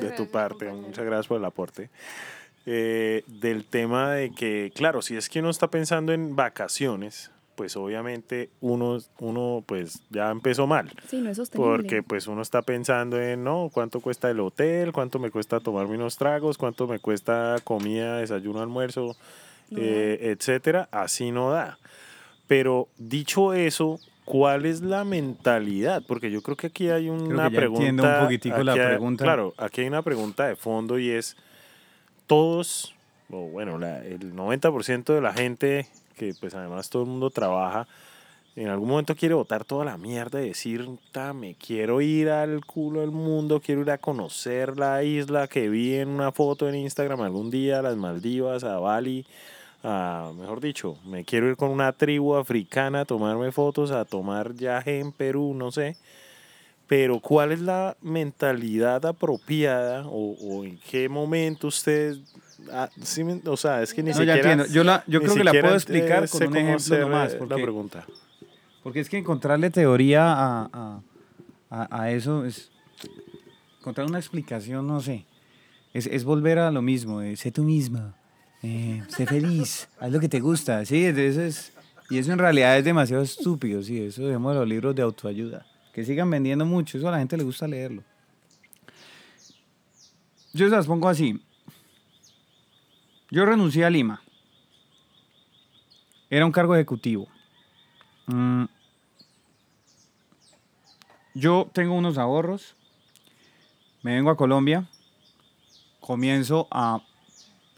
de 0.00 0.10
tu 0.12 0.26
parte. 0.30 0.72
Muchas 0.72 1.04
gracias 1.04 1.26
por 1.26 1.36
el 1.36 1.44
aporte. 1.44 1.90
Eh, 2.64 3.24
del 3.26 3.66
tema 3.66 4.12
de 4.12 4.30
que, 4.30 4.72
claro, 4.74 5.02
si 5.02 5.16
es 5.16 5.28
que 5.28 5.40
uno 5.40 5.50
está 5.50 5.68
pensando 5.68 6.14
en 6.14 6.34
vacaciones, 6.34 7.30
pues 7.54 7.76
obviamente 7.76 8.50
uno, 8.60 8.98
uno 9.18 9.62
pues 9.66 10.00
ya 10.10 10.30
empezó 10.30 10.66
mal. 10.66 10.90
Sí, 11.08 11.20
no 11.20 11.30
es 11.30 11.36
sostenible. 11.36 11.76
Porque 11.76 12.02
pues 12.02 12.26
uno 12.26 12.42
está 12.42 12.62
pensando 12.62 13.20
en, 13.20 13.44
no, 13.44 13.70
cuánto 13.72 14.00
cuesta 14.00 14.30
el 14.30 14.40
hotel, 14.40 14.92
cuánto 14.92 15.18
me 15.18 15.30
cuesta 15.30 15.60
tomarme 15.60 15.96
unos 15.96 16.16
tragos, 16.16 16.56
cuánto 16.58 16.86
me 16.86 16.98
cuesta 17.00 17.56
comida, 17.64 18.18
desayuno, 18.18 18.60
almuerzo, 18.60 19.16
No 19.70 19.78
eh, 19.80 20.30
etcétera. 20.36 20.88
Así 20.90 21.30
no 21.32 21.50
da. 21.50 21.78
Pero 22.46 22.88
dicho 22.98 23.52
eso, 23.52 24.00
¿cuál 24.24 24.64
es 24.66 24.80
la 24.80 25.04
mentalidad? 25.04 26.02
Porque 26.08 26.30
yo 26.30 26.42
creo 26.42 26.56
que 26.56 26.68
aquí 26.68 26.88
hay 26.88 27.08
una 27.10 27.48
que 27.48 27.54
ya 27.54 27.56
pregunta. 27.58 27.80
entiendo 27.86 28.02
un 28.04 28.24
poquitico 28.24 28.62
la 28.64 28.72
hay- 28.72 28.78
pregunta. 28.78 29.24
Claro, 29.24 29.54
aquí 29.58 29.82
hay 29.82 29.86
una 29.88 30.02
pregunta 30.02 30.46
de 30.46 30.56
fondo 30.56 30.98
y 30.98 31.10
es, 31.10 31.36
todos, 32.26 32.94
o 33.30 33.48
bueno, 33.50 33.78
la- 33.78 34.04
el 34.04 34.34
90% 34.34 35.14
de 35.14 35.20
la 35.20 35.32
gente, 35.32 35.86
que 36.20 36.34
pues 36.38 36.54
además 36.54 36.90
todo 36.90 37.04
el 37.04 37.08
mundo 37.08 37.30
trabaja, 37.30 37.88
en 38.54 38.68
algún 38.68 38.90
momento 38.90 39.16
quiere 39.16 39.34
botar 39.34 39.64
toda 39.64 39.86
la 39.86 39.96
mierda 39.96 40.42
y 40.42 40.48
decir, 40.48 40.86
"Ta, 41.12 41.32
me 41.32 41.54
quiero 41.54 42.02
ir 42.02 42.28
al 42.28 42.62
culo 42.66 43.00
del 43.00 43.10
mundo, 43.10 43.60
quiero 43.64 43.80
ir 43.80 43.90
a 43.90 43.96
conocer 43.96 44.76
la 44.76 45.02
isla 45.02 45.48
que 45.48 45.70
vi 45.70 45.94
en 45.94 46.08
una 46.10 46.30
foto 46.30 46.68
en 46.68 46.74
Instagram 46.74 47.22
algún 47.22 47.50
día, 47.50 47.80
las 47.80 47.96
Maldivas, 47.96 48.64
a 48.64 48.78
Bali, 48.78 49.24
a, 49.82 50.32
mejor 50.38 50.60
dicho, 50.60 50.98
me 51.06 51.24
quiero 51.24 51.48
ir 51.48 51.56
con 51.56 51.70
una 51.70 51.92
tribu 51.92 52.34
africana 52.36 53.00
a 53.02 53.04
tomarme 53.06 53.50
fotos, 53.50 53.92
a 53.92 54.04
tomar 54.04 54.52
viaje 54.52 54.98
en 55.00 55.12
Perú, 55.12 55.54
no 55.54 55.72
sé. 55.72 55.96
Pero 56.90 57.20
¿cuál 57.20 57.52
es 57.52 57.60
la 57.60 57.96
mentalidad 58.02 59.06
apropiada 59.06 60.04
o, 60.08 60.32
o 60.40 60.64
en 60.64 60.76
qué 60.90 61.08
momento 61.08 61.68
usted... 61.68 62.16
ah, 62.72 62.90
sí 63.00 63.22
o 63.46 63.56
sea, 63.56 63.80
es 63.80 63.94
que 63.94 64.02
ni 64.02 64.10
No, 64.10 64.16
ya 64.24 64.34
siquiera... 64.34 64.52
entiendo. 64.54 64.74
Yo, 64.74 64.82
la, 64.82 65.04
yo 65.06 65.20
creo 65.22 65.34
que 65.36 65.44
la 65.44 65.52
puedo 65.52 65.72
eh, 65.72 65.76
explicar 65.76 66.28
con 66.28 66.48
un 66.48 66.56
ejemplo 66.56 66.98
nomás. 66.98 67.30
eh, 67.30 67.34
La 67.34 67.38
Porque, 67.46 67.62
pregunta. 67.62 68.06
porque 68.82 68.98
es 68.98 69.08
que 69.08 69.18
encontrarle 69.18 69.70
teoría 69.70 70.32
a, 70.32 70.68
a, 70.72 71.00
a- 71.70 72.02
a 72.02 72.10
eso 72.10 72.44
es... 72.44 72.72
Encontrar 73.78 74.08
una 74.08 74.18
explicación, 74.18 74.84
no 74.88 75.00
sé. 75.00 75.24
Es, 75.94 76.06
es 76.08 76.24
volver 76.24 76.58
a 76.58 76.72
lo 76.72 76.82
mismo. 76.82 77.20
de 77.20 77.36
sé 77.36 77.52
tú 77.52 77.62
misma. 77.62 78.16
eh, 78.64 79.00
sé 79.06 79.26
feliz. 79.26 79.88
Haz 80.00 80.10
lo 80.10 80.18
que 80.18 80.28
te 80.28 80.40
gusta. 80.40 80.84
Sí, 80.84 81.04
es- 81.04 81.16
eso 81.16 81.40
es... 81.42 81.72
Y 82.10 82.18
eso 82.18 82.32
en 82.32 82.40
realidad 82.40 82.76
es 82.76 82.84
demasiado 82.84 83.22
estúpido, 83.22 83.80
sí. 83.84 84.02
Eso 84.02 84.22
dejemos 84.26 84.56
los 84.56 84.66
libros 84.66 84.92
de 84.96 85.02
autoayuda. 85.02 85.64
Sigan 86.04 86.30
vendiendo 86.30 86.64
mucho. 86.64 86.98
Eso 86.98 87.08
a 87.08 87.12
la 87.12 87.18
gente 87.18 87.36
le 87.36 87.44
gusta 87.44 87.66
leerlo. 87.66 88.02
Yo 90.52 90.68
se 90.68 90.74
las 90.74 90.86
pongo 90.86 91.08
así. 91.08 91.40
Yo 93.30 93.44
renuncié 93.46 93.84
a 93.84 93.90
Lima. 93.90 94.22
Era 96.28 96.46
un 96.46 96.52
cargo 96.52 96.74
ejecutivo. 96.74 97.28
Mm. 98.26 98.64
Yo 101.34 101.70
tengo 101.72 101.94
unos 101.94 102.18
ahorros. 102.18 102.74
Me 104.02 104.14
vengo 104.14 104.30
a 104.30 104.36
Colombia. 104.36 104.88
Comienzo 106.00 106.66
a, 106.70 107.02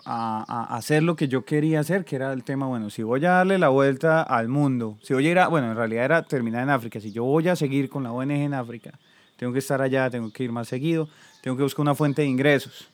a- 0.05 0.45
a 0.73 0.77
hacer 0.77 1.03
lo 1.03 1.17
que 1.17 1.29
yo 1.29 1.45
quería 1.45 1.81
hacer, 1.81 2.05
que 2.05 2.17
era 2.17 2.33
el 2.33 2.43
tema, 2.45 2.67
bueno, 2.67 2.91
si 2.91 3.03
voy 3.03 3.25
a 3.25 3.31
darle 3.33 3.59
la 3.59 3.69
vuelta 3.69 4.23
al 4.23 4.49
mundo, 4.49 4.99
si 5.03 5.15
voy 5.15 5.27
a 5.27 5.31
ir 5.31 5.39
a, 5.39 5.49
bueno, 5.49 5.71
en 5.71 5.77
realidad 5.77 6.05
era 6.05 6.23
terminar 6.23 6.63
en 6.63 6.71
África, 6.71 7.01
si 7.01 7.13
yo 7.13 7.25
voy 7.25 7.49
a 7.49 7.57
seguir 7.57 7.89
con 7.89 8.03
la 8.03 8.13
ONG 8.13 8.31
en 8.45 8.55
África, 8.55 8.99
tengo 9.37 9.53
que 9.53 9.61
estar 9.61 9.81
allá, 9.83 10.11
tengo 10.11 10.31
que 10.33 10.45
ir 10.45 10.53
más 10.53 10.69
seguido, 10.69 11.09
tengo 11.41 11.57
que 11.57 11.63
buscar 11.63 11.83
una 11.83 11.95
fuente 11.95 12.23
de 12.23 12.29
ingresos. 12.29 12.89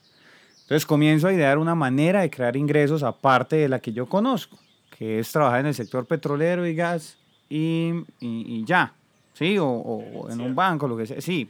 Entonces 0.62 0.84
comienzo 0.84 1.28
a 1.28 1.32
idear 1.32 1.56
una 1.58 1.74
manera 1.74 2.20
de 2.20 2.30
crear 2.30 2.54
ingresos 2.56 3.02
aparte 3.02 3.56
de 3.56 3.68
la 3.70 3.80
que 3.80 3.92
yo 3.92 4.06
conozco, 4.06 4.58
que 4.96 5.18
es 5.18 5.32
trabajar 5.32 5.60
en 5.60 5.66
el 5.66 5.74
sector 5.74 6.04
petrolero 6.06 6.66
y 6.66 6.74
gas 6.74 7.16
y, 7.48 7.92
y- 8.20 8.44
y 8.60 8.64
ya, 8.66 8.92
¿sí? 9.32 9.56
O, 9.58 9.66
o- 9.66 10.30
en 10.30 10.40
un 10.42 10.54
banco, 10.54 10.86
lo 10.86 10.96
que 10.96 11.06
sea, 11.06 11.20
sí, 11.22 11.48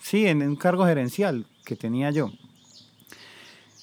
sí, 0.00 0.26
en 0.26 0.42
un 0.42 0.56
cargo 0.56 0.84
gerencial 0.86 1.46
que 1.64 1.76
tenía 1.76 2.10
yo. 2.10 2.32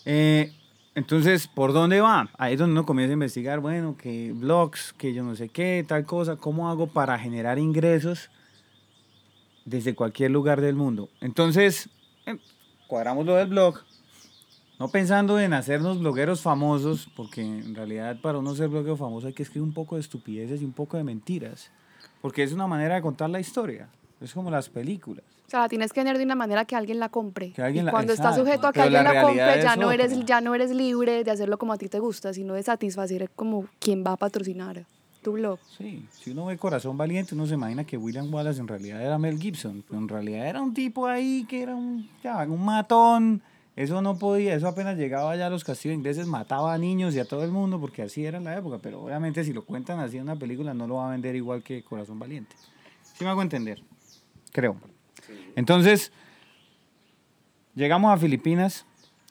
Eh, 0.10 0.54
entonces, 0.96 1.50
¿por 1.50 1.74
dónde 1.74 2.00
va? 2.00 2.30
Ahí 2.38 2.54
es 2.54 2.60
donde 2.60 2.72
uno 2.72 2.86
comienza 2.86 3.12
a 3.12 3.14
investigar, 3.20 3.60
bueno, 3.60 3.98
que 3.98 4.32
blogs, 4.32 4.94
que 4.94 5.14
yo 5.14 5.22
no 5.22 5.36
sé 5.36 5.50
qué, 5.50 5.84
tal 5.86 6.06
cosa, 6.06 6.38
¿cómo 6.38 6.70
hago 6.70 6.88
para 6.88 7.20
generar 7.20 7.60
ingresos 7.60 8.30
desde 9.66 9.96
cualquier 9.96 10.32
lugar 10.32 10.62
del 10.62 10.76
mundo? 10.76 11.10
Entonces, 11.20 11.90
eh, 12.26 12.38
cuadramos 12.88 13.26
lo 13.26 13.36
del 13.36 13.50
blog, 13.50 13.84
no 14.80 14.88
pensando 14.88 15.42
en 15.42 15.52
hacernos 15.52 16.00
blogueros 16.00 16.40
famosos, 16.40 17.10
porque 17.14 17.42
en 17.42 17.76
realidad 17.76 18.22
para 18.22 18.38
uno 18.38 18.56
ser 18.56 18.70
bloguero 18.70 18.96
famoso 18.96 19.28
hay 19.28 19.34
que 19.34 19.44
escribir 19.44 19.68
un 19.68 19.74
poco 19.74 19.96
de 19.96 20.02
estupideces 20.02 20.62
y 20.62 20.66
un 20.66 20.72
poco 20.72 20.96
de 20.96 21.04
mentiras, 21.04 21.70
porque 22.22 22.44
es 22.44 22.54
una 22.54 22.66
manera 22.66 22.96
de 22.96 23.02
contar 23.02 23.30
la 23.30 23.42
historia, 23.42 23.90
es 24.22 24.34
como 24.34 24.50
las 24.52 24.70
películas. 24.70 25.24
O 25.46 25.50
sea, 25.50 25.62
la 25.62 25.70
tienes 25.70 25.94
que 25.94 26.02
tener 26.02 26.18
de 26.18 26.26
una 26.26 26.36
manera 26.36 26.66
que 26.66 26.76
alguien 26.76 27.00
la 27.00 27.10
compre. 27.10 27.52
Que 27.52 27.62
alguien 27.62 27.84
y 27.84 27.86
la- 27.86 27.92
cuando 27.92 28.12
está 28.12 28.30
exacto. 28.30 28.46
sujeto 28.46 28.68
a 28.68 28.74
que 28.74 28.80
Pero 28.82 28.90
la 28.92 29.00
alguien 29.00 29.16
la 29.16 29.22
realidad 29.24 29.46
compre, 29.48 29.64
ya 29.64 29.76
no, 29.78 29.92
eres, 29.92 30.26
ya 30.26 30.42
no 30.42 30.56
eres 30.56 30.72
libre 30.72 31.24
de 31.24 31.32
hacerlo 31.32 31.58
como 31.58 31.72
a 31.74 31.78
ti 31.78 31.88
te 31.88 32.00
gusta, 32.00 32.34
sino 32.34 32.54
de 32.54 32.64
satisfacer 32.64 33.30
como 33.36 33.66
quien 33.80 34.04
va 34.06 34.12
a 34.14 34.18
patrocinar 34.18 34.86
tu 35.22 35.34
blog. 35.34 35.60
Sí, 35.78 36.06
si 36.12 36.32
uno 36.32 36.46
ve 36.48 36.58
Corazón 36.58 36.98
Valiente, 36.98 37.34
uno 37.34 37.48
se 37.48 37.54
imagina 37.54 37.86
que 37.86 37.98
William 37.98 38.34
Wallace 38.34 38.60
en 38.60 38.68
realidad 38.68 39.02
era 39.02 39.18
Mel 39.18 39.40
Gibson, 39.40 39.84
pero 39.88 40.00
en 40.00 40.08
realidad 40.10 40.48
era 40.48 40.62
un 40.62 40.74
tipo 40.74 41.08
ahí 41.08 41.46
que 41.48 41.64
era 41.64 41.76
un, 41.76 42.10
ya, 42.24 42.38
un 42.44 42.64
matón. 42.66 43.42
Eso 43.76 44.02
no 44.02 44.18
podía, 44.18 44.56
eso 44.56 44.68
apenas 44.68 44.98
llegaba 44.98 45.36
ya 45.36 45.48
a 45.48 45.50
los 45.52 45.64
castillos 45.64 45.96
ingleses, 45.96 46.26
mataba 46.26 46.74
a 46.74 46.78
niños 46.80 47.14
y 47.16 47.20
a 47.20 47.26
todo 47.26 47.44
el 47.44 47.52
mundo, 47.52 47.80
porque 47.80 48.02
así 48.02 48.26
era 48.26 48.38
en 48.40 48.44
la 48.44 48.58
época. 48.58 48.80
Pero 48.82 49.04
obviamente 49.04 49.44
si 49.44 49.54
lo 49.54 49.64
cuentan 49.64 50.00
así 50.00 50.18
en 50.18 50.24
una 50.24 50.36
película, 50.36 50.74
no 50.74 50.88
lo 50.88 50.96
va 50.96 51.08
a 51.08 51.12
vender 51.12 51.36
igual 51.36 51.62
que 51.64 51.84
Corazón 51.84 52.18
Valiente. 52.20 52.56
¿Sí 53.14 53.24
me 53.24 53.30
hago 53.30 53.42
entender? 53.42 53.82
Creo. 54.52 54.78
Entonces, 55.56 56.12
llegamos 57.76 58.14
a 58.14 58.18
Filipinas. 58.18 58.86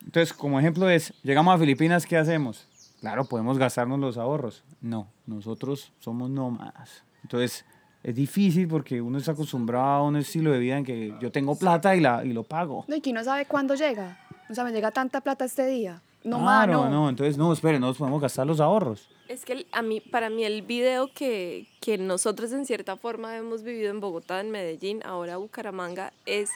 Entonces, 0.04 0.32
como 0.32 0.58
ejemplo 0.58 0.88
es, 0.88 1.12
llegamos 1.22 1.54
a 1.54 1.58
Filipinas, 1.58 2.06
¿qué 2.06 2.16
hacemos? 2.16 2.66
Claro, 3.00 3.24
podemos 3.24 3.58
gastarnos 3.58 3.98
los 3.98 4.16
ahorros. 4.16 4.64
No, 4.80 5.08
nosotros 5.26 5.92
somos 5.98 6.30
nómadas. 6.30 7.04
Entonces, 7.22 7.64
es 8.02 8.14
difícil 8.14 8.68
porque 8.68 9.00
uno 9.00 9.18
está 9.18 9.32
acostumbrado 9.32 9.84
a 9.84 10.02
un 10.02 10.16
estilo 10.16 10.52
de 10.52 10.58
vida 10.60 10.78
en 10.78 10.84
que 10.84 11.14
yo 11.20 11.32
tengo 11.32 11.58
plata 11.58 11.96
y, 11.96 12.00
la, 12.00 12.24
y 12.24 12.32
lo 12.32 12.44
pago. 12.44 12.84
No, 12.88 12.96
y 12.96 13.00
que 13.00 13.12
no 13.12 13.22
sabe 13.24 13.46
cuándo 13.46 13.74
llega. 13.74 14.18
O 14.48 14.54
sea, 14.54 14.62
me 14.62 14.70
llega 14.70 14.92
tanta 14.92 15.20
plata 15.20 15.44
este 15.44 15.66
día. 15.66 16.00
No, 16.26 16.38
claro, 16.40 16.80
mano. 16.82 16.90
no, 17.02 17.08
entonces 17.08 17.38
no, 17.38 17.52
espere, 17.52 17.78
no 17.78 17.86
nos 17.88 17.98
podemos 17.98 18.20
gastar 18.20 18.46
los 18.46 18.60
ahorros. 18.60 19.08
Es 19.28 19.44
que 19.44 19.52
el- 19.54 19.66
a 19.72 19.80
mí, 19.82 20.00
para 20.00 20.28
mí 20.28 20.44
el 20.44 20.62
video 20.62 21.12
que, 21.12 21.66
que 21.80 21.98
nosotros 21.98 22.52
en 22.52 22.66
cierta 22.66 22.96
forma 22.96 23.36
hemos 23.36 23.62
vivido 23.62 23.90
en 23.90 24.00
Bogotá, 24.00 24.40
en 24.40 24.50
Medellín, 24.50 25.02
ahora 25.04 25.36
Bucaramanga, 25.36 26.12
es 26.26 26.50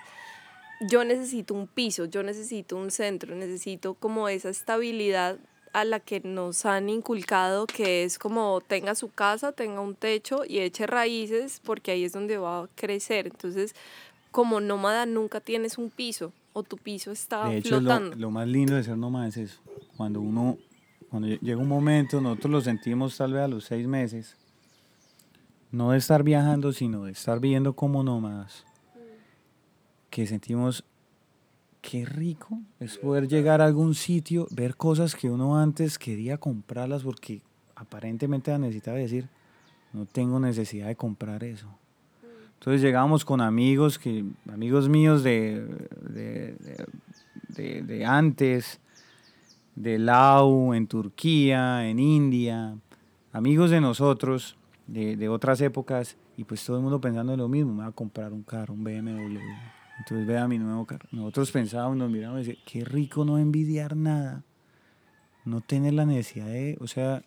yo 0.88 1.04
necesito 1.04 1.54
un 1.54 1.66
piso, 1.66 2.06
yo 2.06 2.22
necesito 2.22 2.76
un 2.76 2.90
centro, 2.90 3.35
necesito 3.35 3.94
como 3.94 4.28
esa 4.28 4.48
estabilidad 4.48 5.37
a 5.72 5.85
la 5.85 6.00
que 6.00 6.20
nos 6.20 6.66
han 6.66 6.88
inculcado, 6.88 7.66
que 7.66 8.02
es 8.02 8.18
como 8.18 8.61
tenga 8.61 8.94
su 8.94 9.09
casa, 9.12 9.52
tenga 9.52 9.80
un 9.80 9.94
techo 9.94 10.42
y 10.44 10.59
eche 10.61 10.87
raíces, 10.87 11.61
porque 11.64 11.92
ahí 11.92 12.04
es 12.04 12.12
donde 12.12 12.38
va 12.38 12.61
a 12.62 12.68
crecer. 12.74 13.26
Entonces, 13.28 13.74
como 14.33 14.61
nómada 14.61 15.06
nunca 15.06 15.40
tienes 15.40 15.78
un 15.78 15.90
piso 15.90 16.33
o 16.52 16.62
tu 16.62 16.76
piso 16.76 17.10
está 17.12 17.48
De 17.48 17.58
hecho, 17.58 17.80
lo, 17.80 17.90
flotando. 17.90 18.16
lo 18.16 18.30
más 18.30 18.46
lindo 18.48 18.74
de 18.74 18.82
ser 18.82 18.96
nómada 18.96 19.28
es 19.28 19.36
eso. 19.36 19.60
Cuando 19.96 20.20
uno 20.20 20.56
cuando 21.08 21.26
lle- 21.28 21.40
llega 21.40 21.58
un 21.60 21.68
momento, 21.68 22.20
nosotros 22.20 22.50
lo 22.52 22.60
sentimos 22.60 23.16
tal 23.16 23.32
vez 23.32 23.42
a 23.42 23.48
los 23.48 23.64
seis 23.64 23.86
meses, 23.86 24.36
no 25.72 25.90
de 25.90 25.98
estar 25.98 26.22
viajando, 26.22 26.72
sino 26.72 27.04
de 27.04 27.12
estar 27.12 27.40
viviendo 27.40 27.74
como 27.74 28.02
nómadas, 28.04 28.64
que 30.08 30.26
sentimos 30.26 30.84
qué 31.80 32.04
rico 32.04 32.60
es 32.78 32.98
poder 32.98 33.26
llegar 33.26 33.60
a 33.60 33.64
algún 33.66 33.94
sitio, 33.94 34.46
ver 34.50 34.76
cosas 34.76 35.14
que 35.16 35.30
uno 35.30 35.58
antes 35.58 35.98
quería 35.98 36.38
comprarlas 36.38 37.02
porque 37.02 37.42
aparentemente 37.74 38.50
las 38.50 38.60
necesitaba 38.60 38.98
decir, 38.98 39.28
no 39.92 40.06
tengo 40.06 40.38
necesidad 40.38 40.86
de 40.88 40.96
comprar 40.96 41.42
eso. 41.42 41.68
Entonces 42.60 42.82
llegábamos 42.82 43.24
con 43.24 43.40
amigos, 43.40 43.98
que, 43.98 44.22
amigos 44.52 44.90
míos 44.90 45.22
de, 45.22 45.64
de, 46.10 46.54
de- 46.58 46.86
de- 47.48 47.82
de 47.82 48.04
antes, 48.04 48.80
de 49.74 49.98
Lau, 49.98 50.74
en 50.74 50.86
Turquía, 50.86 51.88
en 51.88 51.98
India, 51.98 52.76
amigos 53.32 53.70
de 53.70 53.80
nosotros, 53.80 54.58
de, 54.86 55.16
de 55.16 55.28
otras 55.30 55.62
épocas, 55.62 56.18
y 56.36 56.44
pues 56.44 56.62
todo 56.64 56.76
el 56.76 56.82
mundo 56.82 57.00
pensando 57.00 57.32
en 57.32 57.38
lo 57.38 57.48
mismo, 57.48 57.72
me 57.72 57.82
va 57.82 57.88
a 57.88 57.92
comprar 57.92 58.30
un 58.32 58.42
carro, 58.42 58.74
un 58.74 58.84
BMW. 58.84 59.38
Entonces 60.00 60.26
vea 60.26 60.46
mi 60.46 60.58
nuevo 60.58 60.84
carro. 60.84 61.08
Nosotros 61.12 61.50
pensábamos, 61.50 61.96
nos 61.96 62.10
mirábamos 62.10 62.42
y 62.42 62.48
decíamos, 62.48 62.70
qué 62.70 62.84
rico 62.84 63.24
no 63.24 63.38
envidiar 63.38 63.96
nada, 63.96 64.42
no 65.46 65.62
tener 65.62 65.94
la 65.94 66.04
necesidad 66.04 66.46
de, 66.46 66.76
o 66.78 66.86
sea, 66.86 67.22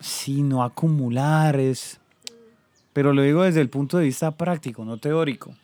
sí, 0.00 0.42
no 0.42 0.64
acumular, 0.64 1.54
es... 1.60 2.00
Pero 2.98 3.12
lo 3.12 3.22
digo 3.22 3.44
desde 3.44 3.60
el 3.60 3.70
punto 3.70 3.96
de 3.98 4.06
vista 4.06 4.32
práctico, 4.32 4.84
no 4.84 4.96
teórico. 4.96 5.54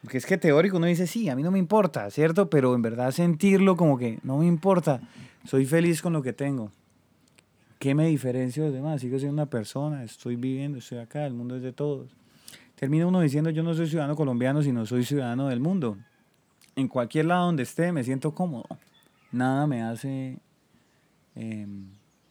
Porque 0.00 0.16
es 0.16 0.24
que 0.24 0.38
teórico 0.38 0.78
uno 0.78 0.86
dice, 0.86 1.06
sí, 1.06 1.28
a 1.28 1.36
mí 1.36 1.42
no 1.42 1.50
me 1.50 1.58
importa, 1.58 2.10
¿cierto? 2.10 2.48
Pero 2.48 2.74
en 2.74 2.80
verdad 2.80 3.10
sentirlo 3.10 3.76
como 3.76 3.98
que 3.98 4.18
no 4.22 4.38
me 4.38 4.46
importa, 4.46 4.98
soy 5.44 5.66
feliz 5.66 6.00
con 6.00 6.14
lo 6.14 6.22
que 6.22 6.32
tengo. 6.32 6.72
¿Qué 7.78 7.94
me 7.94 8.06
diferencio 8.06 8.62
de 8.62 8.68
los 8.70 8.76
demás? 8.76 9.02
Sigo 9.02 9.18
siendo 9.18 9.34
una 9.34 9.44
persona, 9.50 10.02
estoy 10.02 10.36
viviendo, 10.36 10.78
estoy 10.78 10.96
acá, 10.96 11.26
el 11.26 11.34
mundo 11.34 11.56
es 11.56 11.62
de 11.62 11.74
todos. 11.74 12.08
Termina 12.74 13.06
uno 13.06 13.20
diciendo, 13.20 13.50
yo 13.50 13.62
no 13.62 13.74
soy 13.74 13.86
ciudadano 13.86 14.16
colombiano, 14.16 14.62
sino 14.62 14.86
soy 14.86 15.04
ciudadano 15.04 15.48
del 15.48 15.60
mundo. 15.60 15.98
En 16.74 16.88
cualquier 16.88 17.26
lado 17.26 17.44
donde 17.44 17.64
esté 17.64 17.92
me 17.92 18.02
siento 18.02 18.34
cómodo. 18.34 18.64
Nada 19.30 19.66
me 19.66 19.82
hace... 19.82 20.38
em, 21.34 21.84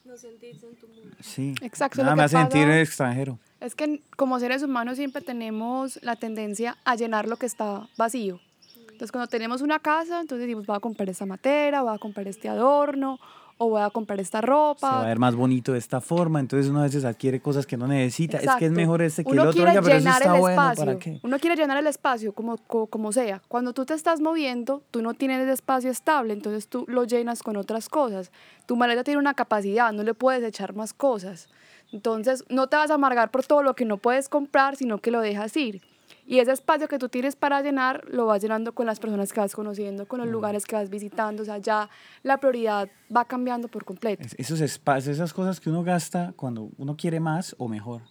No 0.03 0.17
sentirse 0.17 0.65
en 0.67 0.75
tu 0.77 0.87
mundo. 0.87 1.15
sí, 1.19 1.53
Exacto, 1.61 2.01
nada 2.01 2.15
me 2.15 2.23
hace 2.23 2.37
sentir 2.37 2.67
extranjero. 2.69 3.37
Es 3.59 3.75
que 3.75 4.01
como 4.15 4.39
seres 4.39 4.61
humanos 4.63 4.97
siempre 4.97 5.21
tenemos 5.21 5.99
la 6.03 6.15
tendencia 6.15 6.77
a 6.85 6.95
llenar 6.95 7.27
lo 7.27 7.37
que 7.37 7.45
está 7.45 7.87
vacío. 7.97 8.39
Entonces 8.83 9.11
cuando 9.11 9.27
tenemos 9.27 9.61
una 9.61 9.79
casa, 9.79 10.21
entonces 10.21 10.47
decimos, 10.47 10.65
voy 10.65 10.75
a 10.75 10.79
comprar 10.79 11.09
esta 11.09 11.25
matera, 11.25 11.81
voy 11.83 11.93
a 11.95 11.99
comprar 11.99 12.27
este 12.27 12.49
adorno, 12.49 13.19
o 13.59 13.69
voy 13.69 13.81
a 13.81 13.89
comprar 13.89 14.19
esta 14.19 14.39
se 14.41 14.47
va 14.47 14.53
a 14.53 14.57
ropa. 14.57 15.05
ver 15.05 15.17
más 15.19 15.35
bonito 15.35 15.71
de 15.73 15.79
esta 15.79 15.99
forma, 16.01 16.39
entonces 16.39 16.69
uno 16.69 16.79
a 16.81 16.83
veces 16.83 17.03
adquiere 17.05 17.39
cosas 17.39 17.65
que 17.65 17.77
no 17.77 17.87
necesita. 17.87 18.37
Es 18.37 18.41
que 18.41 18.45
es 18.45 18.51
Exacto. 18.55 18.71
mejor 18.75 19.01
este 19.01 19.23
que 19.23 19.31
Uno 19.31 19.41
el 19.43 19.47
otro, 19.49 19.63
quiere 19.63 19.79
pero 19.81 19.87
eso 19.87 19.97
llenar 19.97 20.21
está 20.21 20.33
el 20.35 20.39
bueno, 20.39 20.61
espacio. 20.61 20.85
¿para 20.85 20.99
qué? 20.99 21.19
Uno 21.23 21.39
quiere 21.39 21.55
llenar 21.55 21.77
el 21.77 21.87
espacio 21.87 22.33
como, 22.33 22.57
co- 22.57 22.85
como 22.87 23.11
sea. 23.11 23.41
Cuando 23.47 23.73
tú 23.73 23.85
te 23.85 23.95
estás 23.95 24.19
moviendo, 24.21 24.83
tú 24.91 25.01
no 25.01 25.15
tienes 25.15 25.41
el 25.41 25.49
espacio 25.49 25.89
estable, 25.89 26.33
entonces 26.33 26.67
tú 26.67 26.85
lo 26.87 27.03
llenas 27.05 27.41
con 27.41 27.57
otras 27.57 27.89
cosas. 27.89 28.31
Tu 28.67 28.75
maleta 28.75 29.03
tiene 29.03 29.19
una 29.19 29.33
capacidad, 29.33 29.91
no 29.91 30.03
le 30.03 30.13
puedes 30.13 30.43
echar 30.43 30.75
más 30.75 30.93
cosas. 30.93 31.49
Entonces 31.91 32.43
no 32.49 32.67
te 32.67 32.75
vas 32.75 32.91
a 32.91 32.95
amargar 32.95 33.31
por 33.31 33.45
todo 33.45 33.63
lo 33.63 33.75
que 33.75 33.85
no 33.85 33.97
puedes 33.97 34.29
comprar, 34.29 34.75
sino 34.75 34.97
que 34.99 35.11
lo 35.11 35.21
dejas 35.21 35.55
ir. 35.57 35.81
Y 36.25 36.39
ese 36.39 36.51
espacio 36.51 36.89
que 36.89 36.99
tú 36.99 37.07
tienes 37.07 37.37
para 37.37 37.61
llenar, 37.61 38.03
lo 38.09 38.25
vas 38.25 38.41
llenando 38.41 38.73
con 38.73 38.85
las 38.85 38.99
personas 38.99 39.31
que 39.31 39.39
vas 39.39 39.55
conociendo, 39.55 40.05
con 40.07 40.19
los 40.19 40.27
lugares 40.27 40.65
que 40.65 40.75
vas 40.75 40.89
visitando. 40.89 41.41
O 41.43 41.45
sea, 41.45 41.57
ya 41.57 41.89
la 42.23 42.37
prioridad 42.37 42.89
va 43.15 43.23
cambiando 43.23 43.69
por 43.69 43.85
completo. 43.85 44.23
Es- 44.23 44.35
Esos 44.37 44.59
espacios, 44.59 45.15
esas 45.15 45.31
cosas 45.33 45.59
que 45.61 45.69
uno 45.69 45.83
gasta 45.83 46.33
cuando 46.35 46.69
uno 46.77 46.97
quiere 46.97 47.21
más 47.21 47.55
o 47.57 47.69
mejor, 47.69 48.01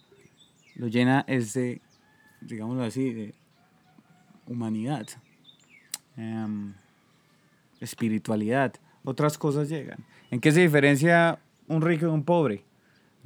lo 0.75 0.87
llena 0.87 1.23
es 1.27 1.53
de, 1.53 1.79
digámoslo 2.41 2.83
así, 2.83 3.13
de 3.13 3.35
humanidad, 4.47 5.05
em, 6.15 6.73
espiritualidad. 7.79 8.73
Otras 9.03 9.37
cosas 9.37 9.69
llegan. 9.69 9.99
¿En 10.31 10.39
qué 10.39 10.51
se 10.51 10.61
diferencia 10.61 11.39
un 11.67 11.81
rico 11.81 12.05
de 12.07 12.11
un 12.11 12.23
pobre? 12.23 12.63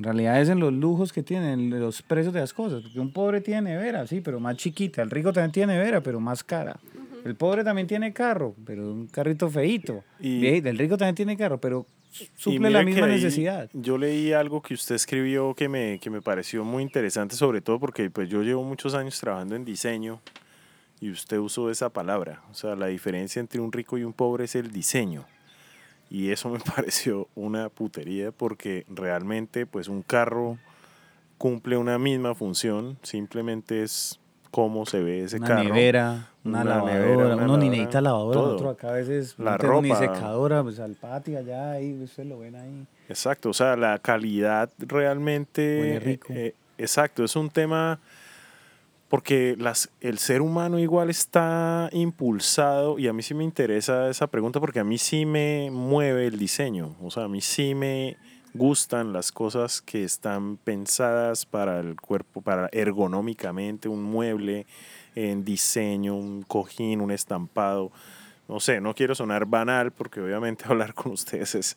En 0.01 0.05
realidad 0.05 0.41
es 0.41 0.49
en 0.49 0.59
los 0.59 0.73
lujos 0.73 1.13
que 1.13 1.21
tienen, 1.21 1.59
en 1.71 1.79
los 1.79 2.01
precios 2.01 2.33
de 2.33 2.39
las 2.39 2.53
cosas. 2.53 2.81
Porque 2.81 2.99
un 2.99 3.13
pobre 3.13 3.39
tiene 3.39 3.69
nevera, 3.69 4.07
sí, 4.07 4.19
pero 4.19 4.39
más 4.39 4.57
chiquita. 4.57 5.03
El 5.03 5.11
rico 5.11 5.31
también 5.31 5.51
tiene 5.51 5.73
nevera, 5.73 6.01
pero 6.01 6.19
más 6.19 6.43
cara. 6.43 6.79
El 7.23 7.35
pobre 7.35 7.63
también 7.63 7.85
tiene 7.85 8.11
carro, 8.11 8.55
pero 8.65 8.91
un 8.91 9.05
carrito 9.05 9.47
feíto. 9.47 10.03
Y- 10.19 10.43
Y 10.47 10.67
el 10.67 10.75
rico 10.79 10.97
también 10.97 11.13
tiene 11.13 11.37
carro, 11.37 11.59
pero 11.61 11.85
suple 12.35 12.71
la 12.71 12.81
misma 12.81 13.05
ahí 13.05 13.11
necesidad. 13.11 13.69
Yo 13.73 13.99
leí 13.99 14.33
algo 14.33 14.63
que 14.63 14.73
usted 14.73 14.95
escribió 14.95 15.53
que 15.53 15.69
me, 15.69 15.99
que 15.99 16.09
me 16.09 16.19
pareció 16.23 16.63
muy 16.65 16.81
interesante, 16.81 17.35
sobre 17.35 17.61
todo 17.61 17.79
porque 17.79 18.09
pues, 18.09 18.27
yo 18.27 18.41
llevo 18.41 18.63
muchos 18.63 18.95
años 18.95 19.19
trabajando 19.19 19.55
en 19.55 19.65
diseño 19.65 20.19
y 20.99 21.11
usted 21.11 21.37
usó 21.37 21.69
esa 21.69 21.89
palabra. 21.89 22.41
O 22.49 22.55
sea, 22.55 22.75
la 22.75 22.87
diferencia 22.87 23.39
entre 23.39 23.61
un 23.61 23.71
rico 23.71 23.99
y 23.99 24.03
un 24.03 24.13
pobre 24.13 24.45
es 24.45 24.55
el 24.55 24.71
diseño. 24.71 25.25
Y 26.11 26.31
eso 26.31 26.49
me 26.49 26.59
pareció 26.75 27.27
una 27.35 27.69
putería 27.69 28.31
porque 28.31 28.85
realmente 28.89 29.65
pues 29.65 29.87
un 29.87 30.01
carro 30.03 30.57
cumple 31.37 31.77
una 31.77 31.97
misma 31.97 32.35
función, 32.35 32.97
simplemente 33.01 33.81
es 33.81 34.19
cómo 34.51 34.85
se 34.85 34.99
ve 35.01 35.23
ese 35.23 35.37
una 35.37 35.47
carro. 35.47 35.63
nevera, 35.63 36.27
una, 36.43 36.61
Una 36.61 36.63
lavadora. 36.65 36.93
nevera, 36.99 37.15
una 37.15 37.25
uno 37.35 37.37
ni 37.37 37.47
lavadora, 37.47 37.69
necesita 37.71 38.01
lavadora, 38.01 38.39
todo. 38.39 38.55
otro 38.55 38.69
acá 38.71 38.89
a 38.89 38.91
veces 38.91 39.35
La 39.39 39.57
tengo 39.57 39.81
ni 39.81 39.89
ropa. 39.89 39.99
secadora, 40.15 40.61
pues 40.63 40.79
al 40.81 40.93
patio 40.95 41.39
allá, 41.39 41.71
ahí 41.71 41.93
ustedes 42.03 42.27
lo 42.29 42.37
ven 42.39 42.55
ahí. 42.57 42.85
Exacto, 43.09 43.49
o 43.49 43.53
sea, 43.53 43.75
la 43.77 43.97
calidad 43.99 44.69
realmente... 44.77 45.79
Huele 45.79 45.99
rico. 46.01 46.33
eh, 46.33 46.53
exacto, 46.77 47.23
es 47.23 47.35
un 47.37 47.49
tema 47.49 47.99
porque 49.11 49.57
las, 49.59 49.89
el 49.99 50.19
ser 50.19 50.41
humano 50.41 50.79
igual 50.79 51.09
está 51.09 51.89
impulsado 51.91 52.97
y 52.97 53.09
a 53.09 53.13
mí 53.13 53.21
sí 53.21 53.33
me 53.33 53.43
interesa 53.43 54.09
esa 54.09 54.27
pregunta 54.27 54.61
porque 54.61 54.79
a 54.79 54.85
mí 54.85 54.97
sí 54.97 55.25
me 55.25 55.69
mueve 55.69 56.27
el 56.27 56.39
diseño, 56.39 56.95
o 57.01 57.11
sea, 57.11 57.25
a 57.25 57.27
mí 57.27 57.41
sí 57.41 57.75
me 57.75 58.15
gustan 58.53 59.11
las 59.11 59.33
cosas 59.33 59.81
que 59.81 60.05
están 60.05 60.55
pensadas 60.55 61.45
para 61.45 61.81
el 61.81 61.99
cuerpo, 61.99 62.41
para 62.41 62.69
ergonómicamente, 62.71 63.89
un 63.89 64.01
mueble 64.01 64.65
en 65.15 65.43
diseño, 65.43 66.15
un 66.15 66.43
cojín, 66.43 67.01
un 67.01 67.11
estampado. 67.11 67.91
No 68.51 68.59
sé, 68.59 68.81
no 68.81 68.93
quiero 68.93 69.15
sonar 69.15 69.45
banal 69.45 69.91
porque 69.91 70.19
obviamente 70.19 70.65
hablar 70.67 70.93
con 70.93 71.13
ustedes 71.13 71.55
es 71.55 71.75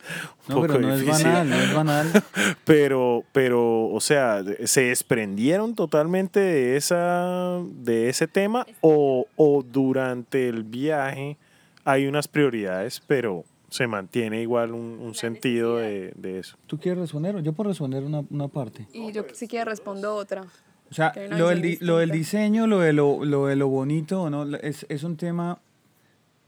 un 0.49 0.55
No, 0.55 0.55
poco 0.55 0.67
pero 0.73 0.79
no 0.81 0.93
es 0.93 1.05
banal, 1.05 1.49
no 1.49 1.55
es 1.55 1.73
banal. 1.73 2.23
Pero, 2.65 3.23
pero, 3.31 3.87
o 3.87 3.99
sea, 4.01 4.43
¿se 4.65 4.81
desprendieron 4.81 5.73
totalmente 5.75 6.39
de, 6.41 6.75
esa, 6.75 7.59
de 7.75 8.09
ese 8.09 8.27
tema 8.27 8.65
o, 8.81 9.25
o 9.37 9.63
durante 9.63 10.49
el 10.49 10.63
viaje 10.63 11.37
hay 11.85 12.07
unas 12.07 12.27
prioridades, 12.27 13.01
pero 13.07 13.45
se 13.69 13.87
mantiene 13.87 14.41
igual 14.41 14.71
un, 14.73 14.99
un 14.99 15.15
sentido 15.15 15.77
de, 15.77 16.11
de 16.15 16.39
eso? 16.39 16.57
¿Tú 16.67 16.77
quieres 16.77 16.99
responder 16.99 17.35
o 17.35 17.39
yo 17.39 17.53
puedo 17.53 17.69
responder 17.69 18.03
una, 18.03 18.23
una 18.29 18.47
parte? 18.47 18.87
Y 18.91 19.11
yo 19.13 19.25
si 19.33 19.47
quiero 19.47 19.69
respondo 19.69 20.15
otra. 20.15 20.43
O 20.89 20.93
sea, 20.93 21.13
lo 21.29 21.49
del, 21.49 21.77
lo 21.81 21.97
del 21.97 22.11
diseño, 22.11 22.67
lo 22.67 22.79
de 22.79 22.93
lo, 22.93 23.23
lo 23.23 23.47
de 23.47 23.55
lo 23.55 23.67
bonito, 23.69 24.29
¿no? 24.29 24.55
es, 24.57 24.85
es 24.89 25.03
un 25.03 25.17
tema, 25.17 25.59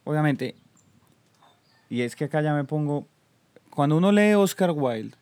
obviamente, 0.08 0.56
y 1.90 2.02
es 2.02 2.16
que 2.16 2.26
acá 2.26 2.42
ya 2.42 2.54
me 2.54 2.64
pongo, 2.64 3.08
cuando 3.70 3.98
uno 3.98 4.14
lee 4.14 4.36
Oscar 4.36 4.72
Wilde, 4.72 5.18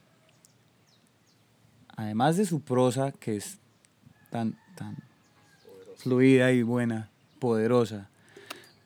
además 1.97 2.37
de 2.37 2.45
su 2.45 2.61
prosa, 2.61 3.11
que 3.11 3.35
es 3.35 3.57
tan, 4.29 4.55
tan 4.75 4.95
fluida 5.97 6.51
y 6.51 6.61
buena, 6.61 7.09
poderosa, 7.39 8.09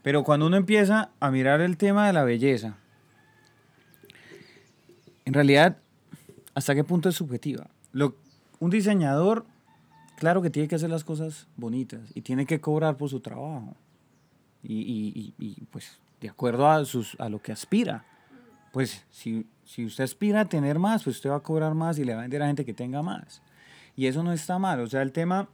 pero 0.01 0.23
cuando 0.23 0.47
uno 0.47 0.55
empieza 0.55 1.09
a 1.19 1.31
mirar 1.31 1.59
el 1.59 1.75
tema 1.75 2.07
de 2.07 2.13
la 2.13 2.23
belleza, 2.23 2.77
en 5.25 5.33
realidad, 5.33 5.77
¿hasta 6.55 6.75
qué 6.75 6.85
punto 6.85 7.09
es 7.09 7.15
subjetiva? 7.15 7.67
Lo, 7.91 8.15
un 8.61 8.69
diseñador, 8.69 9.45
claro 10.15 10.41
que 10.41 10.49
tiene 10.49 10.69
que 10.69 10.75
hacer 10.75 10.89
las 10.89 11.03
cosas 11.03 11.47
bonitas 11.57 11.99
y 12.15 12.21
tiene 12.21 12.45
que 12.45 12.61
cobrar 12.61 12.95
por 12.95 13.09
su 13.09 13.19
trabajo. 13.19 13.75
Y, 14.63 14.73
y- 14.75 15.33
y- 15.39 15.55
pues 15.71 15.99
de 16.21 16.29
acuerdo 16.29 16.69
a, 16.69 16.83
sus, 16.85 17.15
a 17.19 17.29
lo 17.29 17.41
que 17.41 17.51
aspira. 17.51 18.03
Pues 18.73 19.05
si, 19.09 19.45
si 19.65 19.85
usted 19.85 20.03
aspira 20.03 20.41
a 20.41 20.45
tener 20.45 20.77
más, 20.79 21.03
pues 21.03 21.15
usted 21.15 21.29
va 21.29 21.37
a 21.37 21.39
cobrar 21.39 21.73
más 21.73 21.97
y 21.97 22.03
le 22.03 22.13
va 22.13 22.19
a 22.19 22.21
vender 22.23 22.43
a 22.43 22.47
gente 22.47 22.65
que 22.65 22.73
tenga 22.73 23.01
más. 23.01 23.41
Y 23.95 24.05
eso 24.07 24.21
no 24.23 24.31
está 24.33 24.59
mal. 24.59 24.79
O 24.81 24.87
sea, 24.87 25.01
el 25.01 25.11
tema 25.11 25.47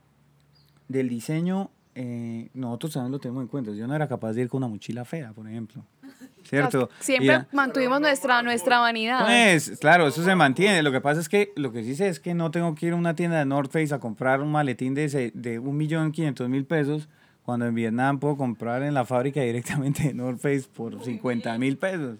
del 0.87 1.07
diseño, 1.09 1.69
eh, 1.95 2.49
nosotros 2.53 2.93
también 2.93 3.11
lo 3.11 3.19
tenemos 3.19 3.41
en 3.43 3.47
cuenta. 3.47 3.71
Yo 3.71 3.87
no 3.87 3.95
era 3.95 4.07
capaz 4.07 4.33
de 4.33 4.41
ir 4.41 4.49
con 4.49 4.57
una 4.63 4.67
mochila 4.67 5.05
fea, 5.05 5.31
por 5.33 5.47
ejemplo. 5.47 5.85
¿Cierto? 6.43 6.89
Siempre 6.99 7.25
Y 7.27 7.29
a- 7.29 7.47
mantuvimos 7.53 8.01
nuestra, 8.01 8.41
nuestra 8.43 8.79
vanidad. 8.79 9.25
pues, 9.25 9.77
claro, 9.79 10.07
eso 10.07 10.23
se 10.23 10.35
mantiene. 10.35 10.83
Lo 10.83 10.91
que 10.91 11.01
pasa 11.01 11.21
es 11.21 11.29
que 11.29 11.53
lo 11.55 11.71
que 11.71 11.83
sí 11.83 11.95
sé 11.95 12.07
es 12.07 12.19
que 12.19 12.33
no 12.33 12.51
tengo 12.51 12.75
que 12.75 12.87
ir 12.87 12.93
a 12.93 12.95
una 12.97 13.15
tienda 13.15 13.37
de 13.39 13.45
North 13.45 13.71
Face 13.71 13.93
a 13.93 13.99
comprar 13.99 14.41
un 14.41 14.51
maletín 14.51 14.93
de, 14.93 15.09
se- 15.09 15.31
de 15.33 15.59
1.500.000 15.61 16.65
pesos 16.67 17.07
cuando 17.45 17.65
en 17.67 17.75
Vietnam 17.75 18.19
puedo 18.19 18.35
comprar 18.37 18.81
en 18.83 18.93
la 18.93 19.05
fábrica 19.05 19.41
directamente 19.43 20.03
de 20.03 20.13
North 20.13 20.39
Face 20.39 20.65
por 20.73 21.03
50 21.03 21.57
mil 21.57 21.77
pesos. 21.77 22.17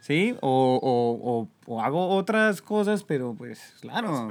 ¿sí? 0.00 0.34
O, 0.40 0.78
o, 0.80 1.30
o, 1.30 1.48
o 1.74 1.82
hago 1.82 2.08
otras 2.10 2.62
cosas, 2.62 3.02
pero 3.04 3.34
pues 3.36 3.74
claro. 3.80 4.30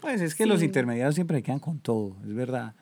Pues 0.00 0.20
es 0.20 0.34
que 0.34 0.46
los 0.46 0.60
Sí. 0.60 0.66
intermediarios 0.66 1.14
siempre 1.14 1.42
quedan 1.42 1.58
con 1.60 1.78
todo, 1.78 2.16
es 2.24 2.34
verdad. 2.34 2.74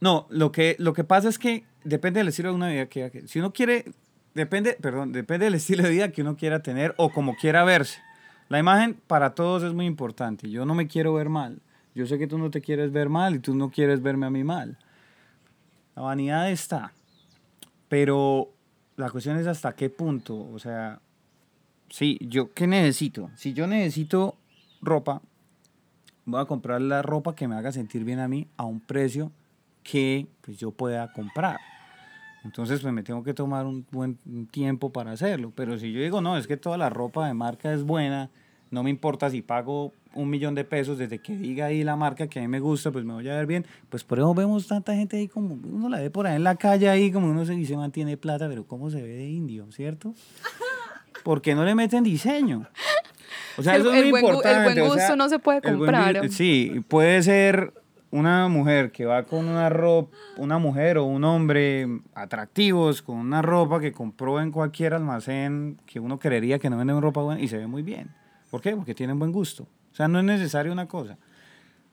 No, 0.00 0.26
lo 0.30 0.52
que, 0.52 0.76
lo 0.78 0.92
que 0.92 1.04
pasa 1.04 1.28
es 1.28 1.38
que 1.38 1.64
depende 1.84 2.20
del 2.20 2.28
estilo 2.28 2.50
de 2.50 2.54
una 2.54 2.68
vida 2.68 2.86
que, 2.86 3.10
que- 3.10 3.26
si 3.28 3.38
uno 3.40 3.52
quiere, 3.52 3.84
depende, 4.34 4.76
perdón, 4.80 5.12
depende 5.12 5.46
del 5.46 5.54
estilo 5.54 5.82
de 5.82 5.90
vida 5.90 6.12
que 6.12 6.22
uno 6.22 6.36
quiera 6.36 6.62
tener 6.62 6.94
o 6.98 7.10
como 7.10 7.36
quiera 7.36 7.64
verse. 7.64 7.98
La 8.48 8.58
imagen 8.58 8.96
para 9.06 9.34
todos 9.34 9.62
es 9.62 9.74
muy 9.74 9.86
importante. 9.86 10.48
Yo 10.50 10.64
no 10.64 10.74
me 10.74 10.86
quiero 10.86 11.12
ver 11.14 11.28
mal. 11.28 11.58
Yo 11.94 12.06
sé 12.06 12.16
que 12.18 12.26
tú 12.26 12.38
no 12.38 12.50
te 12.50 12.60
quieres 12.60 12.92
ver 12.92 13.08
mal 13.08 13.34
y 13.34 13.38
tú 13.40 13.54
no 13.54 13.70
quieres 13.70 14.00
verme 14.00 14.26
a 14.26 14.30
mí 14.30 14.44
mal. 14.44 14.78
La 15.98 16.04
vanidad 16.04 16.48
está. 16.48 16.92
Pero 17.88 18.52
la 18.94 19.10
cuestión 19.10 19.36
es 19.36 19.48
hasta 19.48 19.74
qué 19.74 19.90
punto. 19.90 20.48
O 20.52 20.60
sea, 20.60 21.00
sí, 21.90 22.16
yo 22.20 22.52
qué 22.52 22.68
necesito. 22.68 23.32
Si 23.34 23.52
yo 23.52 23.66
necesito 23.66 24.36
ropa, 24.80 25.20
voy 26.24 26.40
a 26.40 26.44
comprar 26.44 26.80
la 26.82 27.02
ropa 27.02 27.34
que 27.34 27.48
me 27.48 27.56
haga 27.56 27.72
sentir 27.72 28.04
bien 28.04 28.20
a 28.20 28.28
mí 28.28 28.46
a 28.56 28.64
un 28.64 28.78
precio 28.78 29.32
que 29.82 30.28
pues, 30.42 30.56
yo 30.56 30.70
pueda 30.70 31.12
comprar. 31.12 31.58
Entonces, 32.44 32.80
pues 32.80 32.94
me 32.94 33.02
tengo 33.02 33.24
que 33.24 33.34
tomar 33.34 33.66
un 33.66 33.84
buen 33.90 34.18
tiempo 34.52 34.92
para 34.92 35.10
hacerlo. 35.10 35.52
Pero 35.56 35.78
si 35.78 35.90
yo 35.90 36.00
digo, 36.00 36.20
no, 36.20 36.38
es 36.38 36.46
que 36.46 36.56
toda 36.56 36.78
la 36.78 36.90
ropa 36.90 37.26
de 37.26 37.34
marca 37.34 37.72
es 37.72 37.82
buena, 37.82 38.30
no 38.70 38.84
me 38.84 38.90
importa 38.90 39.30
si 39.30 39.42
pago 39.42 39.92
un 40.14 40.30
millón 40.30 40.54
de 40.54 40.64
pesos 40.64 40.98
desde 40.98 41.18
que 41.20 41.36
diga 41.36 41.66
ahí 41.66 41.84
la 41.84 41.94
marca 41.96 42.26
que 42.26 42.38
a 42.38 42.42
mí 42.42 42.48
me 42.48 42.60
gusta, 42.60 42.90
pues 42.90 43.04
me 43.04 43.12
voy 43.14 43.28
a 43.28 43.34
ver 43.34 43.46
bien. 43.46 43.64
Pues 43.88 44.04
por 44.04 44.18
eso 44.18 44.32
vemos 44.34 44.66
tanta 44.66 44.94
gente 44.94 45.16
ahí 45.16 45.28
como, 45.28 45.54
uno 45.54 45.88
la 45.88 46.00
ve 46.00 46.10
por 46.10 46.26
ahí 46.26 46.36
en 46.36 46.44
la 46.44 46.56
calle 46.56 46.88
ahí, 46.88 47.12
como 47.12 47.30
uno 47.30 47.44
se 47.44 47.52
dice, 47.52 47.76
mantiene 47.76 48.16
plata, 48.16 48.48
pero 48.48 48.66
¿cómo 48.66 48.90
se 48.90 49.00
ve 49.02 49.08
de 49.08 49.28
indio, 49.28 49.70
cierto? 49.70 50.14
Porque 51.24 51.54
no 51.54 51.64
le 51.64 51.74
meten 51.74 52.04
diseño. 52.04 52.66
O 53.56 53.62
sea, 53.62 53.74
El- 53.74 53.82
eso 53.82 53.92
es 53.92 54.02
muy 54.02 54.10
buen 54.10 54.24
gu- 54.24 54.28
el 54.28 54.34
importante. 54.36 54.64
buen 54.80 54.90
o 54.90 54.94
sea, 54.94 55.02
gusto 55.04 55.16
no 55.16 55.28
se 55.28 55.38
puede 55.38 55.60
buen 55.60 55.76
comprar. 55.78 56.16
gu- 56.16 56.28
Sí, 56.30 56.80
puede 56.88 57.22
ser 57.22 57.72
una 58.10 58.48
mujer 58.48 58.90
que 58.92 59.04
va 59.04 59.24
con 59.24 59.46
una 59.46 59.68
ropa, 59.68 60.16
una 60.38 60.58
mujer 60.58 60.96
o 60.98 61.04
un 61.04 61.24
hombre 61.24 61.86
atractivos 62.14 63.02
con 63.02 63.16
una 63.16 63.42
ropa 63.42 63.80
que 63.80 63.92
compró 63.92 64.40
en 64.40 64.50
cualquier 64.50 64.94
almacén 64.94 65.78
que 65.86 66.00
uno 66.00 66.18
creería 66.18 66.58
que 66.58 66.70
no 66.70 66.78
venden 66.78 67.02
ropa 67.02 67.20
buena 67.20 67.40
y 67.40 67.48
se 67.48 67.58
ve 67.58 67.66
muy 67.66 67.82
bien. 67.82 68.10
¿Por 68.50 68.62
qué? 68.62 68.74
Porque 68.74 68.94
tienen 68.94 69.18
buen 69.18 69.30
gusto. 69.32 69.66
O 69.92 69.94
sea, 69.94 70.08
no 70.08 70.18
es 70.18 70.24
necesario 70.24 70.72
una 70.72 70.86
cosa. 70.86 71.16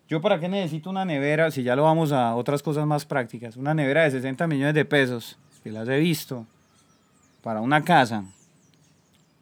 Yo 0.07 0.21
para 0.21 0.39
qué 0.39 0.47
necesito 0.47 0.89
una 0.89 1.03
nevera, 1.03 1.49
si 1.49 1.63
ya 1.63 1.75
lo 1.75 1.83
vamos 1.83 2.11
a 2.11 2.35
otras 2.35 2.61
cosas 2.61 2.85
más 2.85 3.05
prácticas, 3.05 3.57
una 3.57 3.73
nevera 3.73 4.03
de 4.03 4.11
60 4.11 4.45
millones 4.47 4.75
de 4.75 4.85
pesos, 4.85 5.37
que 5.63 5.71
las 5.71 5.87
he 5.87 5.97
visto, 5.97 6.45
para 7.41 7.61
una 7.61 7.83
casa, 7.83 8.23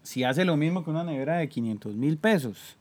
si 0.04 0.24
hace 0.24 0.46
lo 0.46 0.56
mismo 0.56 0.84
que 0.84 0.90
una 0.90 1.04
nevera 1.04 1.38
de 1.38 1.50
500 1.50 1.96
mil 1.96 2.18
pesos. 2.18 2.78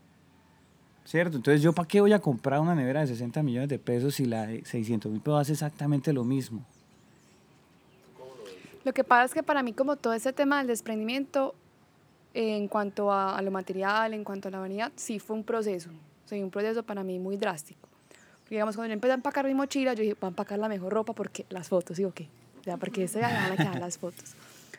¿Cierto? 1.05 1.37
Entonces, 1.37 1.63
¿yo 1.63 1.73
para 1.73 1.89
qué 1.89 2.01
voy 2.01 2.13
a 2.13 2.21
comprar 2.21 2.61
una 2.61 2.77
nevera 2.77 3.01
de 3.01 3.09
60 3.09 3.43
millones 3.43 3.69
de 3.69 3.79
pesos 3.79 4.15
si 4.15 4.25
la 4.25 4.47
de 4.47 4.65
600 4.65 5.11
mil 5.11 5.21
pesos 5.21 5.41
hace 5.41 5.53
exactamente 5.53 6.13
lo 6.13 6.23
mismo? 6.23 6.65
Lo 8.85 8.93
que 8.93 9.03
pasa 9.05 9.25
es 9.25 9.35
que 9.35 9.43
para 9.43 9.63
mí 9.63 9.73
como 9.73 9.97
todo 9.97 10.13
ese 10.13 10.33
tema 10.33 10.59
del 10.59 10.69
desprendimiento 10.69 11.55
en 12.35 12.69
cuanto 12.69 13.13
a, 13.13 13.37
a 13.37 13.43
lo 13.43 13.51
material, 13.51 14.15
en 14.15 14.25
cuanto 14.25 14.49
a 14.49 14.51
la 14.51 14.59
vanidad, 14.59 14.93
sí 14.97 15.19
fue 15.19 15.37
un 15.37 15.45
proceso. 15.45 15.91
O 16.25 16.29
sea, 16.29 16.43
un 16.43 16.51
proceso 16.51 16.83
para 16.83 17.03
mí 17.03 17.19
muy 17.19 17.37
drástico. 17.37 17.89
Porque 18.41 18.57
digamos, 18.57 18.77
cuando 18.77 18.89
yo 18.89 18.95
empecé 18.95 19.13
a 19.13 19.17
empacar 19.17 19.47
mi 19.47 19.55
mochila, 19.55 19.95
yo 19.95 20.03
dije, 20.03 20.17
voy 20.21 20.29
a 20.29 20.31
empacar 20.31 20.59
la 20.59 20.69
mejor 20.69 20.93
ropa 20.93 21.13
porque 21.13 21.47
las 21.51 21.69
fotos, 21.69 21.97
¿sí 21.97 22.05
o 22.05 22.13
qué? 22.13 22.29
Porque 22.79 23.05
esta 23.05 23.21
ya 23.21 23.29
van 23.29 23.53
a 23.53 23.57
quedar 23.57 23.81
las 23.81 23.99
fotos. 23.99 24.35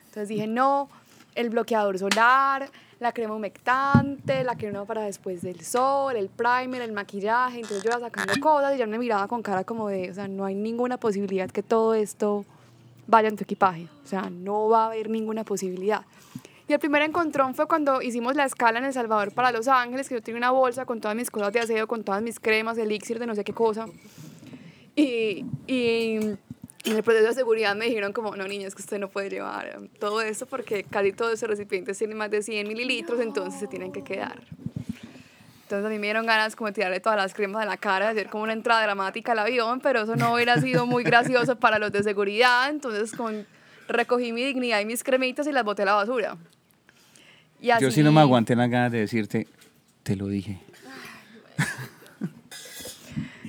Entonces 0.05 0.29
dije, 0.29 0.47
no, 0.47 0.89
el 1.35 1.49
bloqueador 1.49 1.97
solar, 1.97 2.69
la 2.99 3.11
crema 3.11 3.35
humectante, 3.35 4.43
la 4.43 4.55
crema 4.55 4.85
para 4.85 5.01
después 5.01 5.41
del 5.41 5.59
sol, 5.61 6.15
el 6.15 6.29
primer, 6.29 6.81
el 6.81 6.91
maquillaje. 6.91 7.57
Entonces 7.57 7.83
yo 7.83 7.89
iba 7.89 7.99
sacando 7.99 8.33
cosas 8.39 8.75
y 8.75 8.77
ya 8.77 8.87
me 8.87 8.97
miraba 8.97 9.27
con 9.27 9.41
cara 9.41 9.63
como 9.63 9.89
de, 9.89 10.11
o 10.11 10.13
sea, 10.13 10.27
no 10.27 10.45
hay 10.45 10.55
ninguna 10.55 10.97
posibilidad 10.97 11.49
que 11.49 11.63
todo 11.63 11.93
esto 11.93 12.45
vaya 13.07 13.27
en 13.27 13.35
tu 13.35 13.43
equipaje. 13.43 13.87
O 14.03 14.07
sea, 14.07 14.29
no 14.29 14.69
va 14.69 14.83
a 14.83 14.85
haber 14.87 15.09
ninguna 15.09 15.43
posibilidad. 15.43 16.05
Y 16.73 16.75
el 16.75 16.79
primer 16.79 17.03
encontrón 17.03 17.53
fue 17.53 17.67
cuando 17.67 18.01
hicimos 18.01 18.35
la 18.35 18.45
escala 18.45 18.79
en 18.79 18.85
El 18.85 18.93
Salvador 18.93 19.31
para 19.31 19.51
Los 19.51 19.67
Ángeles, 19.67 20.09
que 20.09 20.15
yo 20.15 20.23
tenía 20.23 20.39
una 20.39 20.49
bolsa 20.49 20.87
con 20.87 20.99
todas 20.99 21.15
mis 21.15 21.29
cosas 21.29 21.53
de 21.53 21.59
aseo, 21.59 21.85
con 21.85 22.03
todas 22.03 22.23
mis 22.23 22.39
cremas, 22.39 22.79
elixir 22.79 23.19
de 23.19 23.27
no 23.27 23.35
sé 23.35 23.43
qué 23.43 23.53
cosa. 23.53 23.85
Y, 24.95 25.45
y 25.67 26.15
en 26.15 26.39
el 26.83 27.03
proceso 27.03 27.27
de 27.27 27.33
seguridad 27.35 27.75
me 27.75 27.85
dijeron 27.85 28.11
como, 28.11 28.35
no 28.35 28.47
niña, 28.47 28.67
es 28.67 28.73
que 28.73 28.81
usted 28.81 28.97
no 28.97 29.07
puede 29.07 29.29
llevar 29.29 29.81
todo 29.99 30.19
eso 30.21 30.47
porque 30.47 30.83
casi 30.83 31.11
todos 31.11 31.33
esos 31.33 31.47
recipientes 31.47 31.95
tienen 31.95 32.17
más 32.17 32.31
de 32.31 32.41
100 32.41 32.67
mililitros, 32.67 33.19
entonces 33.19 33.59
se 33.59 33.67
tienen 33.67 33.91
que 33.91 34.03
quedar. 34.03 34.41
Entonces 35.61 35.85
a 35.85 35.89
mí 35.89 35.99
me 35.99 36.07
dieron 36.07 36.25
ganas 36.25 36.55
como 36.55 36.69
de 36.69 36.73
tirarle 36.73 36.99
todas 37.01 37.19
las 37.19 37.35
cremas 37.35 37.61
a 37.61 37.65
la 37.67 37.77
cara, 37.77 38.05
de 38.05 38.11
hacer 38.13 38.31
como 38.31 38.45
una 38.45 38.53
entrada 38.53 38.81
dramática 38.81 39.33
al 39.33 39.39
avión, 39.39 39.79
pero 39.79 40.01
eso 40.01 40.15
no 40.15 40.33
hubiera 40.33 40.59
sido 40.59 40.87
muy 40.87 41.03
gracioso 41.03 41.55
para 41.55 41.77
los 41.77 41.91
de 41.91 42.01
seguridad, 42.01 42.71
entonces 42.71 43.11
con, 43.11 43.45
recogí 43.87 44.31
mi 44.31 44.43
dignidad 44.43 44.79
y 44.79 44.85
mis 44.85 45.03
cremitas 45.03 45.45
y 45.45 45.51
las 45.51 45.63
boté 45.63 45.83
a 45.83 45.85
la 45.85 45.93
basura. 45.93 46.35
Y 47.63 47.69
Yo 47.79 47.91
sí 47.91 48.03
no 48.03 48.11
me 48.11 48.19
aguanté 48.19 48.57
las 48.57 48.69
ganas 48.69 48.91
de 48.91 48.99
decirte, 48.99 49.47
te 50.03 50.17
lo 50.17 50.27
dije. 50.27 50.59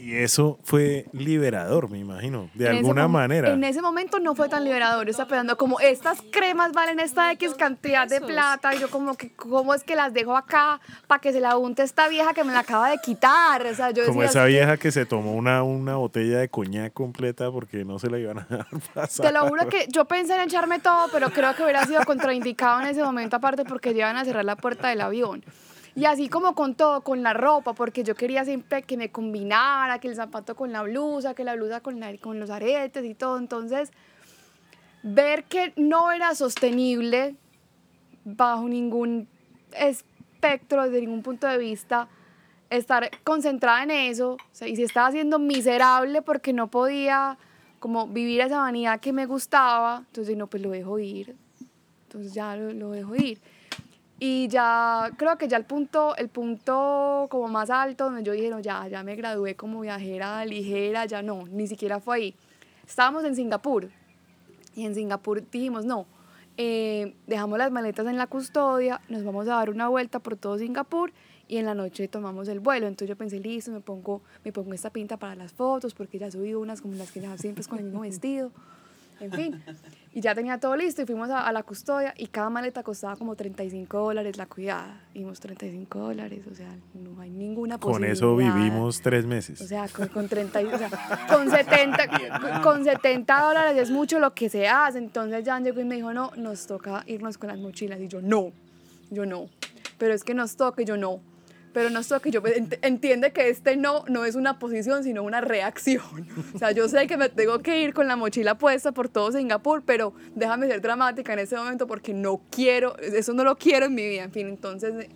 Y 0.05 0.17
eso 0.17 0.59
fue 0.65 1.07
liberador, 1.13 1.89
me 1.89 1.99
imagino, 1.99 2.51
de 2.53 2.67
En 2.67 2.77
alguna 2.77 3.09
manera. 3.09 3.51
En 3.51 3.65
ese 3.65 3.81
momento 3.81 4.21
no 4.21 4.35
fue 4.35 4.51
tan 4.51 4.63
liberador. 4.63 5.07
Yo 5.07 5.13
estaba 5.13 5.31
pensando 5.31 5.57
como 5.57 5.81
estas 5.81 6.21
cremas 6.31 6.73
valen 6.73 7.01
esta 7.01 7.33
X 7.33 7.55
cantidad 7.55 8.07
de 8.07 8.21
plata 8.21 8.75
y 8.75 8.81
yo 8.81 8.91
como 8.91 9.15
que 9.15 9.33
cómo 9.33 9.73
es 9.73 9.83
que 9.83 9.97
las 9.97 10.13
dejo 10.13 10.37
acá 10.37 10.79
para 11.07 11.23
que 11.23 11.33
se 11.33 11.41
la 11.41 11.57
unte 11.57 11.83
esta 11.83 12.07
vieja 12.09 12.35
que 12.35 12.45
me 12.45 12.53
la 12.53 12.59
acaba 12.59 12.91
de 12.91 12.99
quitar. 12.99 13.65
O 13.65 13.75
sea, 13.75 13.93
yo 13.93 14.05
Como 14.05 14.21
decía, 14.21 14.43
esa 14.43 14.45
vieja 14.45 14.77
que 14.77 14.93
se 14.93 15.07
tomó 15.07 15.33
una, 15.33 15.63
una 15.63 15.97
botella 15.97 16.41
de 16.41 16.51
coñac 16.51 16.93
completa 16.93 17.51
porque 17.51 17.87
no 17.87 17.99
se 17.99 18.11
la 18.11 18.19
iban 18.19 18.41
a 18.41 18.47
dar 18.51 18.67
pasar. 18.93 19.27
Te 19.27 19.33
lo 19.33 19.49
juro 19.49 19.71
que 19.71 19.87
yo 19.91 20.05
pensé 20.05 20.35
en 20.35 20.43
echarme 20.43 20.81
todo, 20.81 21.09
pero 21.13 21.31
creo 21.31 21.55
que 21.55 21.63
hubiera 21.63 21.83
sido 21.87 22.05
contraindicado 22.05 22.83
en 22.83 22.89
ese 22.89 23.03
momento, 23.03 23.37
aparte 23.37 23.65
porque 23.65 23.95
llevan 23.95 24.19
a 24.19 24.27
cerrar 24.27 24.45
la 24.45 24.57
puerta 24.57 24.89
del 24.89 25.01
avión. 25.01 25.43
Y 25.97 26.07
así 26.07 26.29
como 26.29 26.55
con 26.57 26.75
todo, 26.75 27.03
con 27.03 27.23
la 27.23 27.35
ropa, 27.35 27.73
porque 27.73 28.03
yo 28.03 28.17
quería 28.17 28.45
siempre 28.45 28.83
que 28.83 28.97
me 28.97 29.11
combinara, 29.13 30.01
que 30.01 30.09
el 30.09 30.17
zapato 30.17 30.57
con 30.57 30.73
la 30.73 30.83
blusa, 30.83 31.35
que 31.35 31.45
la 31.45 31.55
blusa 31.55 31.81
con, 31.81 32.01
la- 32.01 32.17
con 32.19 32.41
los 32.41 32.51
aretes 32.51 33.05
y 33.05 33.15
todo. 33.15 33.39
Entonces, 33.39 33.93
ver 35.03 35.45
que 35.45 35.73
no 35.77 36.11
era 36.11 36.35
sostenible 36.35 37.37
bajo 38.25 38.69
ningún 38.69 39.29
espectro, 39.79 40.85
desde 40.85 41.01
ningún 41.01 41.23
punto 41.23 41.47
de 41.47 41.59
vista, 41.59 42.09
estar 42.71 43.11
concentrada 43.23 43.83
en 43.85 43.91
eso, 43.93 44.37
y 44.67 44.75
si 44.77 44.83
estaba 44.83 45.13
siendo 45.13 45.39
miserable 45.39 46.23
porque 46.23 46.53
no 46.53 46.69
podía 46.69 47.39
como 47.79 48.09
vivir 48.09 48.41
esa 48.41 48.59
vanidad 48.61 48.99
que 48.99 49.13
me 49.13 49.27
gustaba, 49.27 50.05
entonces 50.07 50.37
no, 50.37 50.47
pues 50.47 50.63
lo 50.63 50.71
dejo 50.71 50.99
ir, 50.99 51.37
entonces 52.05 52.33
ya 52.33 52.57
lo, 52.57 52.73
lo 52.73 52.91
dejo 52.91 53.15
ir. 53.15 53.41
Y 54.21 54.49
ya 54.49 55.11
creo 55.17 55.37
que 55.37 55.49
ya 55.49 55.57
el 55.57 55.65
punto, 55.65 56.15
el 56.17 56.29
punto 56.29 57.27
como 57.31 57.49
más 57.49 57.69
alto 57.71 58.05
donde 58.05 58.23
yo 58.23 58.33
dije, 58.33 58.49
no, 58.49 58.61
ya, 58.61 58.87
ya 58.89 59.03
me 59.03 59.17
gradué 59.17 59.57
como 59.57 59.81
viajera 59.81 60.45
ligera, 60.45 61.05
ya 61.07 61.21
no, 61.23 61.47
ni 61.49 61.67
siquiera 61.67 62.01
fue 62.01 62.17
ahí. 62.17 62.35
Estábamos 62.87 63.25
en 63.25 63.35
Singapur 63.35 63.91
y 64.77 64.85
en 64.85 64.95
Singapur 64.95 65.43
dijimos, 65.51 65.85
no, 65.85 66.07
eh, 66.57 67.15
dejamos 67.27 67.59
las 67.59 67.73
maletas 67.73 68.07
en 68.07 68.17
la 68.17 68.29
custodia, 68.29 69.01
nos 69.09 69.25
vamos 69.25 69.49
a 69.49 69.57
dar 69.57 69.71
una 69.71 69.89
vuelta 69.89 70.21
por 70.21 70.37
todo 70.37 70.59
Singapur 70.59 71.13
y 71.49 71.57
en 71.57 71.67
la 71.67 71.75
noche 71.75 72.07
tomamos 72.07 72.49
el 72.49 72.61
vuelo. 72.61 72.87
Entonces 72.87 73.09
yo 73.09 73.17
pensé, 73.17 73.41
listo, 73.41 73.73
me 73.73 73.81
pongo, 73.81 74.23
me 74.45 74.53
pongo 74.53 74.73
esta 74.73 74.91
pinta 74.91 75.17
para 75.17 75.35
las 75.35 75.53
fotos 75.53 75.95
porque 75.95 76.19
ya 76.19 76.31
subí 76.31 76.55
unas 76.55 76.81
como 76.81 76.95
las 76.95 77.11
que 77.11 77.21
ya 77.21 77.37
siempre 77.37 77.63
es 77.63 77.69
con 77.69 77.79
el 77.79 77.87
mismo 77.87 78.01
vestido. 78.01 78.53
En 79.25 79.33
fin, 79.33 79.63
y 80.13 80.21
ya 80.21 80.35
tenía 80.35 80.59
todo 80.59 80.77
listo 80.77 81.03
y 81.03 81.07
fuimos 81.07 81.31
a, 81.31 81.47
a 81.47 81.53
la 81.53 81.63
custodia 81.63 82.15
y 82.17 82.27
cada 82.29 82.51
maleta 82.51 82.83
costaba 82.83 83.17
como 83.17 83.35
35 83.35 83.99
dólares 83.99 84.37
la 84.37 84.47
cuidada. 84.47 85.01
Dimos 85.15 85.41
35 85.41 85.99
dólares, 85.99 86.47
o 86.51 86.55
sea, 86.55 86.69
no 86.95 87.21
hay 87.21 87.31
ninguna 87.31 87.79
Con 87.79 87.93
posibilidad. 87.93 88.13
eso 88.17 88.37
vivimos 88.37 89.01
tres 89.01 89.27
meses. 89.27 89.61
O 89.61 89.67
sea, 89.67 89.89
con, 89.89 90.09
con 90.09 90.29
30, 90.29 90.63
y- 90.63 90.67
o 90.67 90.79
sea, 90.79 90.91
con 91.29 91.51
70, 91.51 92.61
con 92.63 92.85
70 92.85 93.41
dólares 93.43 93.77
es 93.83 93.91
mucho 93.91 94.19
lo 94.19 94.35
que 94.35 94.49
se 94.49 94.69
hace. 94.69 94.99
Entonces 94.99 95.45
Jan 95.45 95.65
llegó 95.65 95.81
y 95.81 95.85
me 95.85 95.97
dijo, 95.97 96.13
no, 96.13 96.31
nos 96.37 96.67
toca 96.67 97.03
irnos 97.07 97.39
con 97.39 97.49
las 97.49 97.59
mochilas. 97.59 98.01
Y 98.01 98.09
yo, 98.09 98.21
no, 98.23 98.53
yo 99.11 99.27
no. 99.27 99.47
Pero 99.99 100.13
es 100.13 100.25
que 100.25 100.35
nos 100.35 100.57
toca 100.57 100.83
y 100.83 100.85
yo 100.85 100.97
no. 100.97 101.21
Pero 101.75 101.91
nos 101.91 102.09
toca 102.09 102.31
yo, 102.31 102.41
ent- 102.43 102.79
entiende 102.83 103.33
que 103.33 103.49
este 103.51 103.77
no 103.77 104.05
no 104.09 104.25
es 104.25 104.37
una 104.37 104.59
posición, 104.59 105.05
sino 105.05 105.23
una 105.23 105.41
reacción. 105.43 106.03
O 106.55 106.59
sea, 106.59 106.71
yo 106.71 106.89
sé 106.89 107.07
que 107.07 107.17
me 107.19 107.29
tengo 107.29 107.59
que 107.59 107.83
ir 107.83 107.93
con 107.93 108.07
la 108.09 108.17
mochila 108.17 108.57
puesta 108.57 108.93
por 108.93 109.09
todo 109.11 109.33
Singapur, 109.33 109.83
pero 109.85 110.15
déjame 110.37 110.69
ser 110.69 110.81
dramática 110.81 111.33
en 111.33 111.41
ese 111.41 111.57
momento 111.57 111.87
porque 111.87 112.15
no 112.15 112.41
quiero, 112.51 112.97
eso 112.99 113.33
no 113.35 113.45
lo 113.45 113.59
quiero 113.59 113.87
en 113.87 113.95
mi 113.95 114.09
vida. 114.09 114.23
En 114.23 114.31
fin, 114.33 114.47
entonces, 114.49 115.09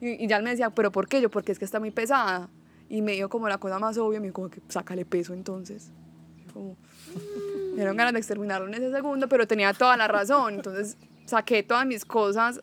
y, 0.00 0.22
y 0.24 0.28
Jan 0.28 0.44
me 0.44 0.50
decía, 0.50 0.68
¿pero 0.70 0.92
por 0.92 1.08
qué? 1.08 1.20
Yo, 1.22 1.30
porque 1.30 1.50
es 1.50 1.58
que 1.58 1.64
está 1.64 1.80
muy 1.80 1.90
pesada. 1.90 2.48
Y 2.90 3.00
me 3.00 3.12
dijo 3.12 3.30
como 3.30 3.48
la 3.48 3.56
cosa 3.56 3.78
más 3.78 3.96
obvia, 3.96 4.20
me 4.20 4.26
dijo 4.26 4.34
como 4.34 4.50
que 4.50 4.60
sácale 4.68 5.06
peso 5.06 5.32
entonces. 5.32 5.90
Como, 6.52 6.76
me 7.70 7.76
dieron 7.76 7.96
ganas 7.96 8.12
de 8.12 8.18
exterminarlo 8.18 8.68
en 8.68 8.74
ese 8.74 8.90
segundo, 8.90 9.28
pero 9.30 9.46
tenía 9.46 9.72
toda 9.72 9.96
la 9.96 10.08
razón. 10.08 10.56
Entonces 10.56 10.98
saqué 11.24 11.62
todas 11.62 11.86
mis 11.86 12.04
cosas 12.04 12.62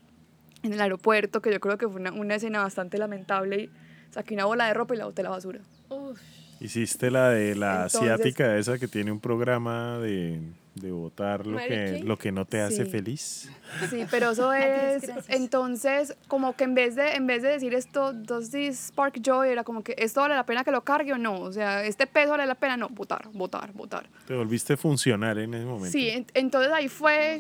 en 0.64 0.74
el 0.74 0.82
aeropuerto, 0.82 1.42
que 1.42 1.52
yo 1.52 1.60
creo 1.60 1.78
que 1.78 1.88
fue 1.88 2.00
una, 2.02 2.12
una 2.12 2.36
escena 2.36 2.62
bastante 2.64 2.98
lamentable. 2.98 3.64
Y 3.64 3.70
saqué 4.12 4.34
una 4.34 4.46
bola 4.46 4.68
de 4.68 4.74
ropa 4.74 4.96
y 4.96 4.98
la 4.98 5.06
boté 5.06 5.22
a 5.22 5.26
la 5.26 5.30
basura. 5.32 5.60
Uf, 5.90 6.20
Hiciste 6.62 7.10
la 7.12 7.30
de 7.30 7.56
la 7.56 7.76
Entonces- 7.86 8.02
asiática 8.02 8.58
esa 8.58 8.78
que 8.78 8.88
tiene 8.90 9.12
un 9.14 9.20
programa 9.22 9.98
de, 10.00 10.42
de 10.76 10.92
votar 10.92 11.48
lo 11.48 11.58
que, 11.58 12.02
lo 12.04 12.18
que 12.18 12.34
no 12.34 12.44
te 12.44 12.60
hace 12.60 12.84
Sí. 12.84 12.92
feliz. 12.92 13.50
Sí, 13.90 14.06
pero 14.12 14.32
eso 14.32 14.52
es, 14.54 15.10
entonces, 15.30 16.18
como 16.28 16.58
que 16.58 16.66
en 16.66 16.76
vez 16.76 16.96
de, 16.96 17.14
en 17.14 17.28
vez 17.28 17.44
de 17.44 17.50
decir 17.50 17.74
esto, 17.74 18.12
does 18.12 18.50
this 18.52 18.88
spark 18.88 19.22
joy, 19.22 19.48
era 19.50 19.64
como 19.64 19.84
que 19.86 19.96
esto 19.98 20.20
vale 20.20 20.36
la 20.36 20.46
pena 20.46 20.66
que 20.66 20.72
lo 20.72 20.84
cargue 20.84 21.14
o 21.14 21.18
no, 21.18 21.40
o 21.40 21.54
sea, 21.54 21.86
este 21.86 22.08
peso 22.08 22.32
vale 22.32 22.46
la 22.46 22.56
pena, 22.56 22.76
no, 22.76 22.90
votar, 22.90 23.30
votar, 23.32 23.72
votar. 23.72 24.10
Te 24.28 24.34
volviste 24.36 24.76
funcional 24.76 25.38
en 25.38 25.54
ese 25.54 25.66
momento. 25.66 25.92
Sí, 25.98 26.10
en- 26.10 26.26
entonces 26.34 26.74
ahí 26.74 26.90
fue 26.90 27.40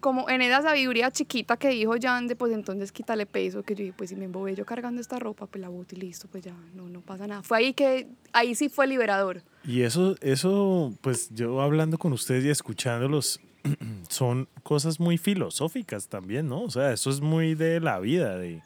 como 0.00 0.28
en 0.28 0.42
esa 0.42 0.62
sabiduría 0.62 1.10
chiquita 1.10 1.56
que 1.56 1.68
dijo 1.70 1.94
Jan 2.00 2.28
de 2.28 2.36
pues 2.36 2.52
entonces 2.52 2.92
quítale 2.92 3.26
peso, 3.26 3.62
que 3.62 3.74
yo 3.74 3.84
dije, 3.84 3.94
pues 3.96 4.10
si 4.10 4.16
me 4.16 4.26
embobé 4.26 4.54
yo 4.54 4.64
cargando 4.64 5.00
esta 5.00 5.18
ropa, 5.18 5.46
pues 5.46 5.60
la 5.60 5.68
boto 5.68 5.94
y 5.96 5.98
listo, 5.98 6.28
pues 6.30 6.44
ya, 6.44 6.54
no, 6.74 6.88
no 6.88 7.00
pasa 7.00 7.26
nada. 7.26 7.42
Fue 7.42 7.58
ahí 7.58 7.72
que, 7.72 8.08
ahí 8.32 8.54
sí 8.54 8.68
fue 8.68 8.86
liberador. 8.86 9.42
Y 9.64 9.82
eso, 9.82 10.16
eso, 10.20 10.92
pues 11.00 11.30
yo 11.30 11.60
hablando 11.60 11.98
con 11.98 12.12
ustedes 12.12 12.44
y 12.44 12.50
escuchándolos, 12.50 13.40
son 14.08 14.48
cosas 14.62 15.00
muy 15.00 15.18
filosóficas 15.18 16.08
también, 16.08 16.48
¿no? 16.48 16.62
O 16.62 16.70
sea, 16.70 16.92
eso 16.92 17.10
es 17.10 17.20
muy 17.20 17.54
de 17.54 17.80
la 17.80 17.98
vida, 17.98 18.36
de, 18.36 18.62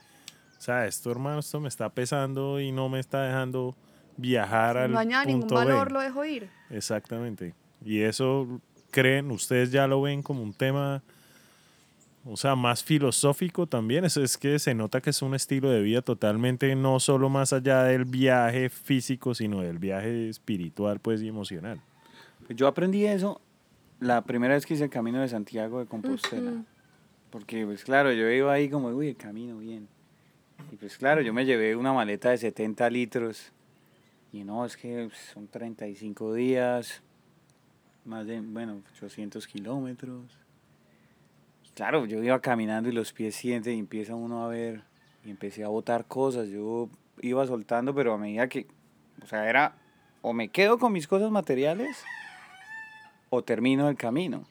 o 0.58 0.60
sea, 0.60 0.86
esto 0.86 1.10
hermano, 1.10 1.40
esto 1.40 1.60
me 1.60 1.68
está 1.68 1.88
pesando 1.88 2.60
y 2.60 2.72
no 2.72 2.88
me 2.88 3.00
está 3.00 3.22
dejando 3.22 3.74
viajar 4.16 4.76
al 4.76 4.96
añade 4.96 5.26
ningún 5.26 5.42
punto 5.42 5.54
valor, 5.56 5.88
B. 5.88 5.94
lo 5.94 6.00
dejo 6.00 6.24
ir. 6.24 6.50
Exactamente. 6.70 7.54
Y 7.84 8.00
eso, 8.02 8.60
¿creen? 8.90 9.30
¿Ustedes 9.30 9.72
ya 9.72 9.86
lo 9.86 10.02
ven 10.02 10.22
como 10.22 10.42
un 10.42 10.52
tema, 10.52 11.02
o 12.24 12.36
sea, 12.36 12.54
más 12.54 12.84
filosófico 12.84 13.66
también? 13.66 14.04
Eso 14.04 14.22
es 14.22 14.38
que 14.38 14.58
se 14.58 14.74
nota 14.74 15.00
que 15.00 15.10
es 15.10 15.22
un 15.22 15.34
estilo 15.34 15.70
de 15.70 15.82
vida 15.82 16.02
totalmente, 16.02 16.74
no 16.76 17.00
solo 17.00 17.28
más 17.28 17.52
allá 17.52 17.84
del 17.84 18.04
viaje 18.04 18.68
físico, 18.68 19.34
sino 19.34 19.60
del 19.60 19.78
viaje 19.78 20.28
espiritual, 20.28 21.00
pues, 21.00 21.22
y 21.22 21.28
emocional. 21.28 21.80
Pues 22.46 22.56
yo 22.56 22.66
aprendí 22.66 23.06
eso 23.06 23.40
la 24.00 24.22
primera 24.22 24.54
vez 24.54 24.66
que 24.66 24.74
hice 24.74 24.84
el 24.84 24.90
camino 24.90 25.20
de 25.20 25.28
Santiago 25.28 25.78
de 25.78 25.86
Compostela. 25.86 26.50
Ujú. 26.50 26.64
Porque, 27.30 27.64
pues 27.64 27.82
claro, 27.84 28.12
yo 28.12 28.28
iba 28.28 28.52
ahí 28.52 28.68
como, 28.68 28.88
uy, 28.88 29.08
el 29.08 29.16
camino 29.16 29.58
bien. 29.58 29.88
Y 30.70 30.76
pues 30.76 30.98
claro, 30.98 31.22
yo 31.22 31.32
me 31.32 31.44
llevé 31.44 31.74
una 31.76 31.92
maleta 31.92 32.30
de 32.30 32.38
70 32.38 32.90
litros. 32.90 33.52
Y 34.32 34.44
no, 34.44 34.64
es 34.64 34.76
que 34.76 35.08
pues, 35.08 35.18
son 35.32 35.46
35 35.48 36.34
días, 36.34 37.02
más 38.04 38.26
de, 38.26 38.40
bueno, 38.40 38.82
800 38.96 39.46
kilómetros. 39.46 40.41
Claro, 41.74 42.04
yo 42.06 42.22
iba 42.22 42.40
caminando 42.40 42.88
y 42.88 42.92
los 42.92 43.12
pies 43.12 43.34
sienten 43.34 43.74
y 43.76 43.78
empieza 43.78 44.14
uno 44.14 44.44
a 44.44 44.48
ver. 44.48 44.82
Y 45.24 45.30
empecé 45.30 45.64
a 45.64 45.68
botar 45.68 46.04
cosas. 46.06 46.48
Yo 46.48 46.88
iba 47.20 47.46
soltando, 47.46 47.94
pero 47.94 48.12
a 48.14 48.18
medida 48.18 48.48
que, 48.48 48.66
o 49.22 49.26
sea, 49.26 49.48
era, 49.48 49.74
o 50.20 50.32
me 50.32 50.48
quedo 50.48 50.78
con 50.78 50.92
mis 50.92 51.06
cosas 51.08 51.30
materiales 51.30 51.96
o 53.30 53.42
termino 53.42 53.88
el 53.88 53.96
camino. 53.96 54.44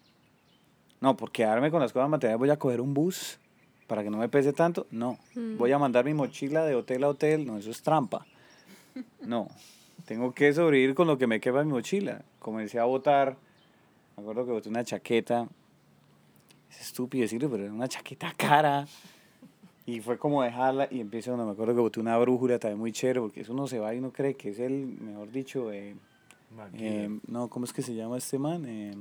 No, 1.00 1.18
por 1.18 1.32
quedarme 1.32 1.72
con 1.72 1.82
las 1.82 1.94
cosas 1.94 2.10
materiales 2.10 2.40
voy 2.40 2.50
a 2.50 2.58
coger 2.58 2.80
un 2.82 2.94
bus 2.94 3.40
para 3.88 4.04
que 4.04 4.10
no 4.10 4.18
me 4.18 4.30
pese 4.30 4.54
tanto. 4.54 4.88
No, 4.92 5.18
Mm. 5.36 5.58
voy 5.58 5.72
a 5.72 5.78
mandar 5.80 6.06
mi 6.06 6.14
mochila 6.14 6.66
de 6.66 6.76
hotel 6.76 7.04
a 7.04 7.10
hotel. 7.10 7.46
No, 7.46 7.58
eso 7.58 7.70
es 7.72 7.82
trampa. 7.84 8.26
No, 9.22 9.48
tengo 10.06 10.34
que 10.34 10.54
sobrevivir 10.54 10.96
con 10.96 11.08
lo 11.08 11.18
que 11.18 11.28
me 11.28 11.40
quepa 11.40 11.62
en 11.62 11.68
mi 11.68 11.74
mochila. 11.74 12.24
Comencé 12.40 12.80
a 12.80 12.84
botar, 12.86 13.38
me 14.18 14.22
acuerdo 14.24 14.46
que 14.46 14.52
boté 14.52 14.70
una 14.70 14.84
chaqueta. 14.84 15.48
Es 16.72 16.82
estúpido 16.82 17.24
decirlo, 17.24 17.50
pero 17.50 17.66
era 17.66 17.74
una 17.74 17.88
chaqueta 17.88 18.34
cara. 18.36 18.88
Y 19.86 20.00
fue 20.00 20.18
como 20.18 20.42
dejarla 20.42 20.88
y 20.90 21.02
empiezo, 21.02 21.36
no 21.36 21.46
me 21.46 21.52
acuerdo 21.52 21.76
que 21.76 21.82
boté 21.82 22.00
una 22.00 22.18
brújula 22.18 22.60
también 22.60 22.80
muy 22.80 22.92
chévere, 22.92 23.20
porque 23.20 23.42
eso 23.42 23.52
uno 23.52 23.68
se 23.68 23.80
va 23.80 23.94
y 23.94 23.98
uno 23.98 24.12
cree 24.12 24.36
que 24.36 24.50
es 24.50 24.60
el, 24.60 24.72
mejor 24.72 25.32
dicho, 25.32 25.72
eh, 25.72 25.96
eh, 26.78 27.10
no, 27.28 27.50
¿cómo 27.50 27.66
es 27.66 27.74
que 27.74 27.82
se 27.82 27.94
llama 27.96 28.18
este 28.18 28.38
man? 28.38 28.66
Eh, 28.68 28.96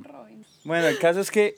bueno, 0.65 0.89
el 0.89 0.99
caso 0.99 1.21
es 1.21 1.31
que, 1.31 1.57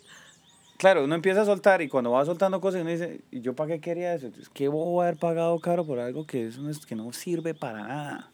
claro, 0.76 1.04
uno 1.04 1.14
empieza 1.14 1.42
a 1.42 1.44
soltar 1.44 1.82
y 1.82 1.88
cuando 1.88 2.10
va 2.10 2.24
soltando 2.24 2.60
cosas 2.60 2.82
uno 2.82 2.90
dice, 2.90 3.20
¿y 3.30 3.40
yo 3.40 3.54
para 3.54 3.74
qué 3.74 3.80
quería 3.80 4.12
eso? 4.12 4.26
Entonces, 4.26 4.50
¿qué 4.52 4.68
voy 4.68 5.00
a 5.00 5.08
haber 5.08 5.18
pagado 5.18 5.58
caro 5.60 5.86
por 5.86 5.98
algo 5.98 6.26
que, 6.26 6.48
eso 6.48 6.60
no, 6.60 6.68
es, 6.68 6.84
que 6.84 6.96
no 6.96 7.12
sirve 7.12 7.54
para 7.54 7.86
nada? 7.86 8.30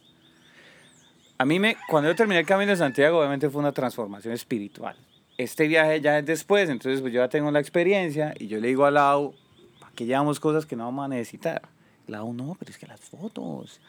A 1.36 1.44
mí, 1.44 1.60
me, 1.60 1.76
cuando 1.88 2.10
yo 2.10 2.16
terminé 2.16 2.40
el 2.40 2.46
Camino 2.46 2.70
de 2.70 2.76
Santiago, 2.76 3.18
obviamente 3.18 3.48
fue 3.50 3.60
una 3.60 3.72
transformación 3.72 4.34
espiritual. 4.34 4.96
Este 5.38 5.68
viaje 5.68 6.00
ya 6.00 6.18
es 6.18 6.26
después, 6.26 6.68
entonces 6.68 7.00
pues 7.00 7.12
yo 7.12 7.20
ya 7.20 7.28
tengo 7.28 7.52
la 7.52 7.60
experiencia 7.60 8.34
y 8.40 8.48
yo 8.48 8.58
le 8.58 8.66
digo 8.66 8.84
a 8.84 8.90
Lau, 8.90 9.34
¿para 9.78 9.92
qué 9.92 10.04
llevamos 10.04 10.40
cosas 10.40 10.66
que 10.66 10.74
no 10.74 10.84
vamos 10.84 11.04
a 11.04 11.08
necesitar? 11.08 11.62
Lau, 12.08 12.32
no, 12.32 12.56
pero 12.58 12.72
es 12.72 12.76
que 12.76 12.88
las 12.88 13.00
fotos, 13.00 13.80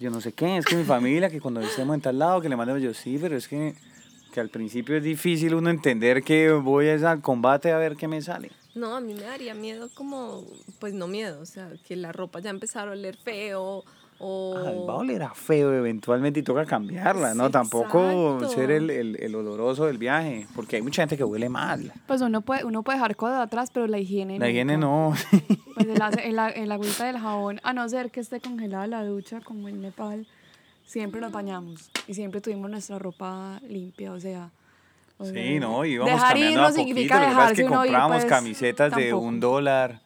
yo 0.00 0.08
no 0.10 0.22
sé 0.22 0.32
qué, 0.32 0.56
es 0.56 0.64
que 0.64 0.74
mi 0.74 0.84
familia, 0.84 1.28
que 1.28 1.38
cuando 1.38 1.60
estemos 1.60 1.94
en 1.94 2.00
tal 2.00 2.18
lado, 2.18 2.40
que 2.40 2.48
le 2.48 2.56
mandemos 2.56 2.82
yo, 2.82 2.94
sí, 2.94 3.18
pero 3.20 3.36
es 3.36 3.46
que, 3.46 3.74
que 4.32 4.40
al 4.40 4.48
principio 4.48 4.96
es 4.96 5.04
difícil 5.04 5.54
uno 5.54 5.68
entender 5.68 6.22
que 6.22 6.50
voy 6.50 6.86
es 6.86 7.02
al 7.02 7.20
combate 7.20 7.72
a 7.72 7.76
ver 7.76 7.96
qué 7.96 8.08
me 8.08 8.22
sale. 8.22 8.50
No, 8.74 8.96
a 8.96 9.00
mí 9.02 9.12
me 9.12 9.20
daría 9.20 9.52
miedo 9.52 9.90
como, 9.94 10.44
pues 10.78 10.94
no 10.94 11.08
miedo, 11.08 11.42
o 11.42 11.46
sea, 11.46 11.72
que 11.86 11.96
la 11.96 12.12
ropa 12.12 12.40
ya 12.40 12.48
empezara 12.48 12.92
a 12.92 12.94
oler 12.94 13.16
feo 13.16 13.84
o... 14.18 14.54
Ah, 14.56 14.72
va 14.88 14.94
a 14.94 14.96
oler 14.96 15.22
a 15.22 15.34
feo 15.34 15.72
eventualmente 15.74 16.40
y 16.40 16.42
toca 16.42 16.64
cambiarla, 16.64 17.34
¿no? 17.34 17.46
Sí, 17.46 17.52
Tampoco 17.52 18.34
exacto. 18.36 18.48
ser 18.54 18.70
el, 18.70 18.90
el, 18.90 19.16
el 19.22 19.34
oloroso 19.34 19.86
del 19.86 19.98
viaje, 19.98 20.46
porque 20.54 20.76
hay 20.76 20.82
mucha 20.82 21.02
gente 21.02 21.16
que 21.16 21.24
huele 21.24 21.48
mal. 21.48 21.92
Pues 22.06 22.20
uno 22.22 22.40
puede, 22.40 22.64
uno 22.64 22.82
puede 22.82 22.98
dejar 22.98 23.16
cosas 23.16 23.40
atrás, 23.40 23.70
pero 23.72 23.86
la 23.86 23.98
higiene 23.98 24.38
La 24.38 24.48
higiene 24.48 24.76
no. 24.78 25.14
Pues 25.74 25.86
el, 25.88 26.00
el, 26.24 26.38
a- 26.38 26.48
el 26.48 26.72
agüita 26.72 27.04
del 27.06 27.18
jabón, 27.18 27.60
a 27.62 27.72
no 27.74 27.86
ser 27.88 28.10
que 28.10 28.20
esté 28.20 28.40
congelada 28.40 28.86
la 28.86 29.04
ducha 29.04 29.40
como 29.42 29.68
en 29.68 29.82
Nepal, 29.82 30.26
siempre 30.86 31.20
nos 31.20 31.32
bañamos 31.32 31.90
y 32.06 32.14
siempre 32.14 32.40
tuvimos 32.40 32.70
nuestra 32.70 32.98
ropa 32.98 33.60
limpia, 33.68 34.12
o 34.12 34.18
sea... 34.20 34.50
o 35.18 35.26
Sí, 35.26 35.58
no, 35.60 35.84
íbamos 35.84 36.14
dejar 36.14 36.28
cambiando 36.30 36.52
ir 36.52 36.58
a 36.58 36.62
no 36.62 36.68
poquito. 36.68 36.86
significa 36.86 37.20
Lo 37.20 37.28
que 37.28 37.34
pasa 37.34 37.50
es 37.52 37.56
que 37.58 37.66
comprábamos 37.66 38.16
pues, 38.16 38.24
camisetas 38.26 38.96
de 38.96 39.02
tampoco. 39.10 39.26
un 39.26 39.40
dólar. 39.40 40.00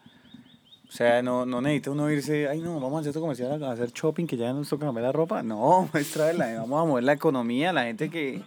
O 0.91 0.93
sea, 0.93 1.22
no, 1.22 1.47
no 1.47 1.61
necesita 1.61 1.93
uno 1.93 2.11
irse, 2.11 2.49
ay 2.49 2.59
no, 2.59 2.80
vamos 2.80 3.07
a 3.07 3.09
hacer 3.09 3.20
comercial 3.20 3.62
a 3.62 3.70
hacer 3.70 3.93
shopping 3.93 4.26
que 4.26 4.36
ya 4.36 4.53
nos 4.53 4.68
toca 4.68 4.86
cambiar 4.86 5.05
la 5.05 5.12
ropa. 5.12 5.41
No, 5.41 5.88
es 5.95 6.11
traerla, 6.11 6.53
vamos 6.55 6.82
a 6.82 6.84
mover 6.84 7.05
la 7.05 7.12
economía, 7.12 7.72
la 7.72 7.84
gente 7.84 8.11
que, 8.11 8.43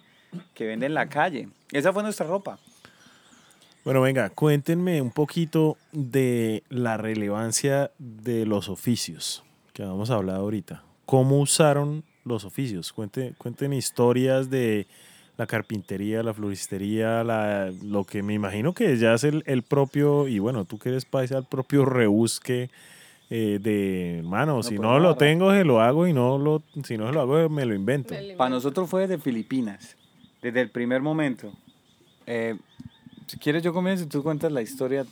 que 0.54 0.66
vende 0.66 0.88
en 0.88 0.94
la 0.94 1.08
calle. 1.08 1.48
Esa 1.72 1.94
fue 1.94 2.04
nuestra 2.04 2.28
ropa. 2.28 2.60
Bueno, 3.86 4.02
venga, 4.02 4.30
cuéntenme 4.30 5.02
un 5.02 5.12
poquito 5.12 5.78
de 5.94 6.64
la 6.68 6.98
relevancia 6.98 7.92
de 7.98 8.46
los 8.46 8.68
oficios 8.68 9.44
que 9.72 9.84
vamos 9.84 10.10
a 10.10 10.16
hablar 10.16 10.38
ahorita. 10.38 10.84
¿Cómo 11.06 11.40
usaron 11.40 12.04
los 12.26 12.44
oficios? 12.44 12.92
Cuente, 12.92 13.36
cuenten 13.38 13.72
historias 13.72 14.50
de 14.50 14.88
la 15.38 15.48
carpintería, 15.48 16.22
la 16.24 16.34
floristería, 16.34 17.24
la, 17.24 17.72
lo 17.84 18.04
que 18.04 18.22
me 18.22 18.34
imagino 18.34 18.74
que 18.74 18.98
ya 18.98 19.14
es 19.16 19.24
el, 19.24 19.44
el 19.48 19.64
propio, 19.64 20.28
y 20.28 20.40
bueno, 20.40 20.66
tú 20.66 20.78
que 20.78 20.90
eres 20.90 21.06
paisa, 21.06 21.38
el 21.38 21.46
propio 21.46 21.86
rebusque 21.86 22.70
eh, 23.30 23.58
de, 23.60 24.20
hermano, 24.20 24.62
si 24.62 24.76
pues, 24.76 24.82
no 24.82 25.00
lo 25.00 25.16
tengo, 25.16 25.52
se 25.52 25.64
lo 25.64 25.82
hago 25.82 26.06
y 26.08 26.14
no 26.14 26.38
lo, 26.38 26.62
si 26.84 26.98
no 26.98 27.08
se 27.08 27.14
lo 27.14 27.22
hago, 27.22 27.50
me 27.50 27.66
lo 27.66 27.74
invento. 27.74 28.14
Para 28.38 28.50
nosotros 28.52 28.90
fue 28.90 29.08
desde 29.08 29.18
Filipinas, 29.18 29.96
desde 30.42 30.62
el 30.62 30.70
primer 30.70 31.02
momento. 31.02 31.52
Eh, 32.28 32.56
si 33.26 33.38
quieres 33.38 33.64
yo 33.64 33.74
comienzo 33.74 34.04
y 34.04 34.08
tú 34.08 34.22
cuentas 34.22 34.52
la 34.52 34.62
historia 34.62 35.06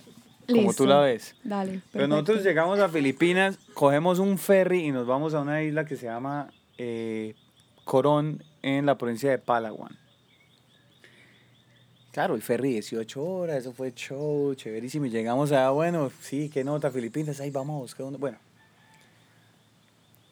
como 0.47 0.67
Listo. 0.67 0.83
tú 0.83 0.89
la 0.89 0.99
ves. 0.99 1.35
Dale. 1.43 1.81
Pero 1.91 2.07
nosotros 2.07 2.43
llegamos 2.43 2.79
a 2.79 2.89
Filipinas, 2.89 3.57
cogemos 3.73 4.19
un 4.19 4.37
ferry 4.37 4.85
y 4.85 4.91
nos 4.91 5.07
vamos 5.07 5.33
a 5.33 5.41
una 5.41 5.63
isla 5.63 5.85
que 5.85 5.95
se 5.95 6.05
llama 6.05 6.51
eh, 6.77 7.33
Corón 7.85 8.43
en 8.61 8.85
la 8.85 8.97
provincia 8.97 9.31
de 9.31 9.39
Palawan. 9.39 10.00
Claro, 12.11 12.35
el 12.35 12.41
ferry 12.41 12.73
18 12.73 13.23
horas, 13.23 13.57
eso 13.57 13.71
fue 13.71 13.93
show, 13.93 14.53
chéverísimo. 14.53 15.05
Y 15.05 15.09
llegamos 15.09 15.51
a, 15.53 15.69
bueno, 15.69 16.11
sí, 16.19 16.49
qué 16.49 16.63
nota, 16.63 16.91
Filipinas, 16.91 17.39
ahí 17.39 17.51
vamos 17.51 17.77
a 17.77 17.79
buscar 17.79 18.05
uno. 18.05 18.17
Bueno, 18.17 18.37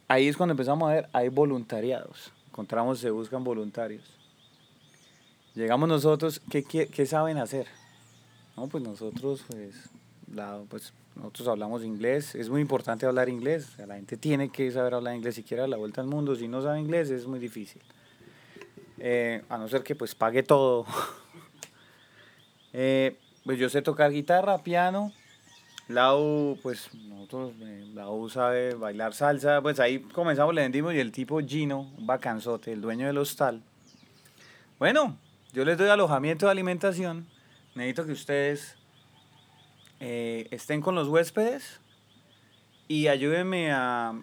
ahí 0.09 0.27
es 0.27 0.35
cuando 0.35 0.51
empezamos 0.51 0.89
a 0.89 0.93
ver, 0.93 1.09
hay 1.13 1.29
voluntariados. 1.29 2.33
Encontramos, 2.47 2.99
se 2.99 3.09
buscan 3.11 3.45
voluntarios. 3.45 4.03
Llegamos 5.55 5.87
nosotros, 5.87 6.41
¿qué, 6.49 6.63
qué, 6.63 6.87
qué 6.87 7.05
saben 7.05 7.37
hacer? 7.37 7.67
No, 8.57 8.67
pues 8.67 8.83
nosotros, 8.83 9.45
pues, 9.47 9.75
la, 10.33 10.61
pues, 10.69 10.91
nosotros 11.15 11.47
hablamos 11.47 11.83
inglés. 11.83 12.35
Es 12.35 12.49
muy 12.49 12.59
importante 12.59 13.05
hablar 13.05 13.29
inglés. 13.29 13.77
La 13.87 13.95
gente 13.95 14.17
tiene 14.17 14.49
que 14.49 14.69
saber 14.71 14.95
hablar 14.95 15.15
inglés 15.15 15.35
si 15.35 15.43
quiere 15.43 15.61
dar 15.61 15.69
la 15.69 15.77
vuelta 15.77 16.01
al 16.01 16.07
mundo. 16.07 16.35
Si 16.35 16.47
no 16.49 16.61
sabe 16.61 16.79
inglés 16.79 17.09
es 17.09 17.25
muy 17.25 17.39
difícil. 17.39 17.81
Eh, 18.97 19.43
a 19.47 19.57
no 19.57 19.69
ser 19.69 19.83
que 19.83 19.95
pues 19.95 20.13
pague 20.13 20.43
todo. 20.43 20.85
Eh, 22.73 23.17
pues 23.43 23.57
yo 23.57 23.69
sé 23.69 23.81
tocar 23.81 24.11
guitarra, 24.11 24.59
piano. 24.63 25.11
Lau, 25.87 26.57
pues 26.61 26.93
nosotros, 26.93 27.53
eh, 27.61 27.89
Lau 27.95 28.29
sabe 28.29 28.75
bailar 28.75 29.13
salsa. 29.13 29.61
Pues 29.61 29.79
ahí 29.79 29.99
comenzamos, 29.99 30.53
le 30.53 30.61
vendimos 30.61 30.93
y 30.93 30.99
el 30.99 31.11
tipo 31.11 31.39
Gino, 31.39 31.91
un 31.97 32.05
bacanzote, 32.05 32.71
el 32.71 32.81
dueño 32.81 33.07
del 33.07 33.17
hostal. 33.17 33.63
Bueno, 34.77 35.17
yo 35.51 35.65
les 35.65 35.77
doy 35.77 35.89
alojamiento 35.89 36.45
de 36.45 36.51
alimentación. 36.51 37.27
Necesito 37.73 38.05
que 38.05 38.11
ustedes 38.11 38.75
eh, 39.99 40.47
estén 40.51 40.81
con 40.81 40.95
los 40.95 41.07
huéspedes 41.07 41.79
y 42.87 43.07
ayúdenme 43.07 43.71
a, 43.71 44.13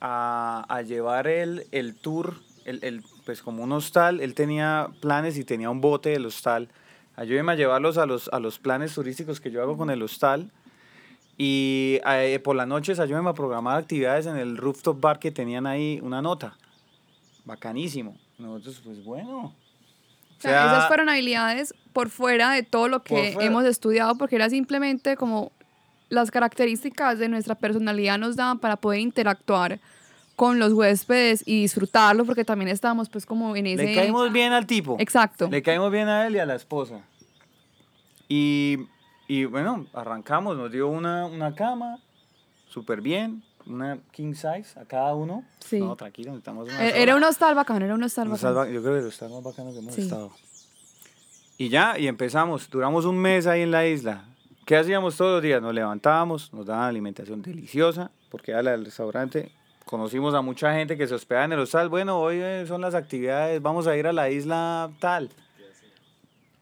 a, 0.00 0.64
a 0.68 0.82
llevar 0.82 1.28
el, 1.28 1.66
el 1.70 1.94
tour, 1.94 2.40
el, 2.64 2.82
el, 2.82 3.04
pues 3.24 3.40
como 3.42 3.62
un 3.62 3.72
hostal, 3.72 4.20
él 4.20 4.34
tenía 4.34 4.88
planes 5.00 5.38
y 5.38 5.44
tenía 5.44 5.70
un 5.70 5.80
bote 5.80 6.10
del 6.10 6.26
hostal. 6.26 6.68
Ayúdenme 7.16 7.52
a 7.52 7.54
llevarlos 7.54 7.98
a 7.98 8.06
los, 8.06 8.28
a 8.32 8.38
los 8.38 8.58
planes 8.58 8.94
turísticos 8.94 9.40
que 9.40 9.50
yo 9.50 9.62
hago 9.62 9.76
con 9.76 9.90
el 9.90 10.02
hostal. 10.02 10.50
Y 11.38 12.00
eh, 12.06 12.40
por 12.42 12.56
las 12.56 12.68
noches 12.68 12.98
ayúdenme 12.98 13.30
a 13.30 13.34
programar 13.34 13.78
actividades 13.78 14.26
en 14.26 14.36
el 14.36 14.56
rooftop 14.56 15.00
bar 15.00 15.18
que 15.18 15.30
tenían 15.30 15.66
ahí 15.66 15.98
una 16.02 16.22
nota. 16.22 16.56
Bacanísimo. 17.44 18.16
Nosotros, 18.38 18.80
pues 18.84 19.02
bueno. 19.04 19.54
O 20.38 20.40
sea, 20.40 20.66
esas 20.66 20.88
fueron 20.88 21.08
habilidades 21.08 21.74
por 21.92 22.10
fuera 22.10 22.50
de 22.50 22.62
todo 22.62 22.88
lo 22.88 23.02
que 23.02 23.36
hemos 23.40 23.64
estudiado, 23.64 24.16
porque 24.16 24.36
era 24.36 24.50
simplemente 24.50 25.16
como 25.16 25.52
las 26.10 26.30
características 26.30 27.18
de 27.18 27.28
nuestra 27.28 27.54
personalidad 27.54 28.18
nos 28.18 28.36
daban 28.36 28.58
para 28.58 28.76
poder 28.76 29.00
interactuar 29.00 29.80
con 30.36 30.58
los 30.58 30.72
huéspedes 30.74 31.42
y 31.46 31.62
disfrutarlo, 31.62 32.24
porque 32.26 32.44
también 32.44 32.68
estábamos 32.68 33.08
pues 33.08 33.24
como 33.26 33.56
en 33.56 33.66
ese... 33.66 33.84
Le 33.84 33.94
caímos 33.94 34.30
bien 34.32 34.52
al 34.52 34.66
tipo. 34.66 34.96
Exacto. 35.00 35.48
Le 35.50 35.62
caímos 35.62 35.90
bien 35.90 36.08
a 36.08 36.26
él 36.26 36.36
y 36.36 36.38
a 36.38 36.46
la 36.46 36.54
esposa. 36.54 37.00
Y, 38.28 38.78
y 39.28 39.44
bueno, 39.46 39.86
arrancamos, 39.94 40.56
nos 40.56 40.70
dio 40.70 40.88
una, 40.88 41.26
una 41.26 41.54
cama, 41.54 41.98
súper 42.68 43.00
bien, 43.00 43.42
una 43.66 43.98
king 44.12 44.34
size 44.34 44.78
a 44.78 44.84
cada 44.84 45.14
uno. 45.14 45.44
Sí. 45.60 45.78
No, 45.80 45.96
tranquilo, 45.96 46.30
necesitamos 46.32 46.68
una 46.68 46.84
E- 46.84 46.90
sola. 46.90 47.02
Era 47.02 47.16
un 47.16 47.24
hostal 47.24 47.54
bacano, 47.54 47.84
era 47.84 47.94
un 47.94 48.02
hostal 48.02 48.28
bacano. 48.28 48.50
hostal 48.60 48.72
yo 48.74 48.82
creo 48.82 48.94
que 48.96 49.00
los 49.02 49.12
hostal 49.14 49.30
más 49.30 49.42
bacanos 49.42 49.72
que 49.72 49.78
hemos 49.80 49.94
Sí. 49.94 50.02
estado. 50.02 50.32
Y 51.58 51.68
ya, 51.70 51.98
y 51.98 52.06
empezamos. 52.08 52.68
Duramos 52.68 53.06
un 53.06 53.16
mes 53.16 53.46
ahí 53.46 53.62
en 53.62 53.70
la 53.70 53.86
isla. 53.86 54.24
¿Qué 54.66 54.76
hacíamos 54.76 55.16
todos 55.16 55.34
los 55.36 55.42
días? 55.42 55.62
Nos 55.62 55.72
levantábamos, 55.72 56.52
nos 56.52 56.66
daban 56.66 56.84
alimentación 56.88 57.40
deliciosa, 57.40 58.10
porque 58.30 58.50
era 58.50 58.74
el 58.74 58.84
restaurante. 58.84 59.50
Conocimos 59.86 60.34
a 60.34 60.42
mucha 60.42 60.74
gente 60.74 60.96
que 60.96 61.06
se 61.06 61.14
hospedaba 61.14 61.44
en 61.44 61.52
el 61.52 61.60
hostal. 61.60 61.88
Bueno, 61.88 62.18
hoy 62.18 62.38
eh, 62.40 62.64
son 62.66 62.80
las 62.80 62.96
actividades, 62.96 63.62
vamos 63.62 63.86
a 63.86 63.96
ir 63.96 64.08
a 64.08 64.12
la 64.12 64.28
isla 64.28 64.90
tal. 64.98 65.30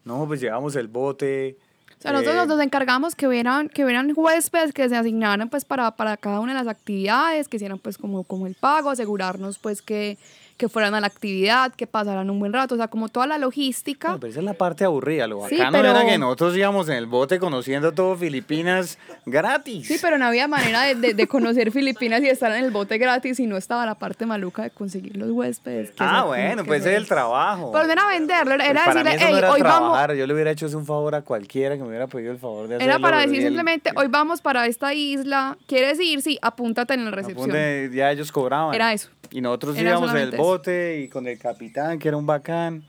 No, 0.05 0.27
pues 0.27 0.43
llevamos 0.43 0.77
el 0.77 0.89
bote. 0.89 1.57
O 1.99 2.03
sea, 2.03 2.13
nosotros 2.13 2.45
eh, 2.45 2.47
nos 2.47 2.61
encargamos 2.61 3.15
que 3.15 3.27
hubieran, 3.27 3.71
que 3.71 3.83
hubieran 3.83 4.13
huéspedes 4.15 4.75
que 4.75 4.87
se 4.91 4.97
asignaran 4.97 5.49
pues 5.49 5.65
para, 5.65 5.93
para 5.93 6.19
cada 6.19 6.41
una 6.41 6.53
de 6.53 6.59
las 6.59 6.69
actividades, 6.69 7.49
que 7.49 7.57
hicieran 7.57 7.79
pues 7.79 7.97
como, 7.97 8.25
como 8.25 8.47
el 8.47 8.57
pago, 8.57 8.91
asegurarnos 8.91 9.57
pues 9.57 9.81
que, 9.81 10.19
que 10.57 10.69
fueran 10.69 10.95
a 10.95 11.01
la 11.01 11.07
actividad, 11.09 11.73
que 11.75 11.87
pasaran 11.87 12.31
un 12.31 12.39
buen 12.39 12.53
rato, 12.53 12.75
o 12.75 12.79
sea, 12.79 12.89
como 12.89 13.09
toda 13.09 13.27
la 13.27 13.39
logística. 13.39 14.09
Bueno, 14.09 14.21
pero 14.21 14.31
esa 14.31 14.41
es 14.41 14.45
la 14.47 14.55
parte 14.55 14.85
aburrida. 14.85 15.27
Lo 15.27 15.49
Sí, 15.49 15.57
bacano 15.57 15.79
pero- 15.79 15.91
era 15.91 16.07
que 16.07 16.17
nosotros 16.19 16.57
íbamos 16.57 16.89
en 16.89 16.95
el 16.95 17.07
bote 17.07 17.39
conociendo 17.41 17.93
todo 17.93 18.17
Filipinas 18.17 18.99
gratis. 19.27 19.87
Sí, 19.89 19.97
pero 20.01 20.19
no 20.19 20.27
había 20.27 20.47
manera 20.49 20.83
de, 20.83 20.95
de- 20.95 21.15
de 21.15 21.27
conocer 21.27 21.73
Filipinas 21.73 22.23
y 22.23 22.29
estar 22.29 22.53
en 22.53 22.65
el 22.65 22.71
bote 22.71 22.99
gratis 22.99 23.41
y 23.41 23.47
no 23.47 23.57
estaba 23.57 23.85
la 23.87 23.95
parte 23.97 24.27
maluca 24.27 24.63
de 24.63 24.71
conseguir 24.71 25.17
los 25.17 25.31
huéspedes. 25.31 25.93
Ah, 25.99 26.25
bueno, 26.27 26.65
pues 26.65 26.83
ese 26.83 26.93
es 26.93 26.99
el 26.99 27.07
trabajo. 27.09 27.73
Pero 27.73 27.87
no 27.87 27.93
era 27.93 28.07
venderlo, 28.07 28.55
era, 28.55 28.85
Pues 28.85 28.95
decirle, 28.97 29.11
eso 29.17 29.25
no 29.25 29.31
hey, 29.31 29.35
era 29.39 29.53
hoy 29.53 29.61
vamos. 29.63 29.79
trabajar, 29.93 30.15
yo 30.15 30.27
le 30.27 30.35
hubiera 30.35 30.51
hecho 30.51 30.67
un 30.75 30.87
favor 30.87 31.15
a 31.15 31.23
cualquiera 31.23 31.77
que 31.77 31.83
me 31.83 31.89
hubiera 31.89 32.07
pedido 32.07 32.33
el 32.33 32.39
favor 32.39 32.69
de 32.69 32.77
hacerlo. 32.77 32.93
Era 32.93 33.01
para 33.01 33.19
decir 33.21 33.43
simplemente, 33.43 33.91
hoy 33.97 34.07
vamos 34.09 34.41
para 34.41 34.67
esta 34.67 34.95
isla, 34.95 35.57
¿quieres 35.67 35.99
ir? 36.01 36.23
Sí, 36.23 36.39
apúntate 36.43 36.95
en 36.95 37.05
la 37.05 37.11
recepción. 37.11 37.51
apunte, 37.51 37.91
ya 37.93 38.11
ellos 38.11 38.31
cobraban. 38.33 38.75
Era 38.75 38.93
eso. 38.93 39.09
Y 39.31 39.41
nosotros 39.41 39.77
Era 39.77 39.91
íbamos 39.91 40.11
en 40.11 40.17
el 40.17 40.23
solamente 40.31 40.37
bote 40.45 41.01
y 41.01 41.09
con 41.09 41.27
el 41.27 41.39
capitán, 41.39 41.99
que 41.99 42.09
era 42.09 42.17
un 42.17 42.27
bacán, 42.27 42.85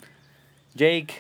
Jake, 0.74 1.14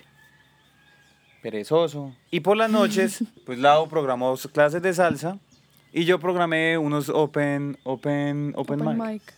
perezoso. 1.42 2.14
Y 2.32 2.42
por 2.42 2.58
las 2.58 2.70
noches, 2.70 3.24
pues 3.46 3.58
Lau 3.60 3.88
programó 3.88 4.36
sus 4.38 4.52
clases 4.52 4.82
de 4.82 4.94
salsa 4.94 5.40
y 5.94 6.04
yo 6.06 6.20
programé 6.20 6.78
unos 6.78 7.10
open, 7.10 7.78
open, 7.84 8.54
open, 8.56 8.82
Open 8.82 8.98
mic. 8.98 9.08
mic. 9.08 9.34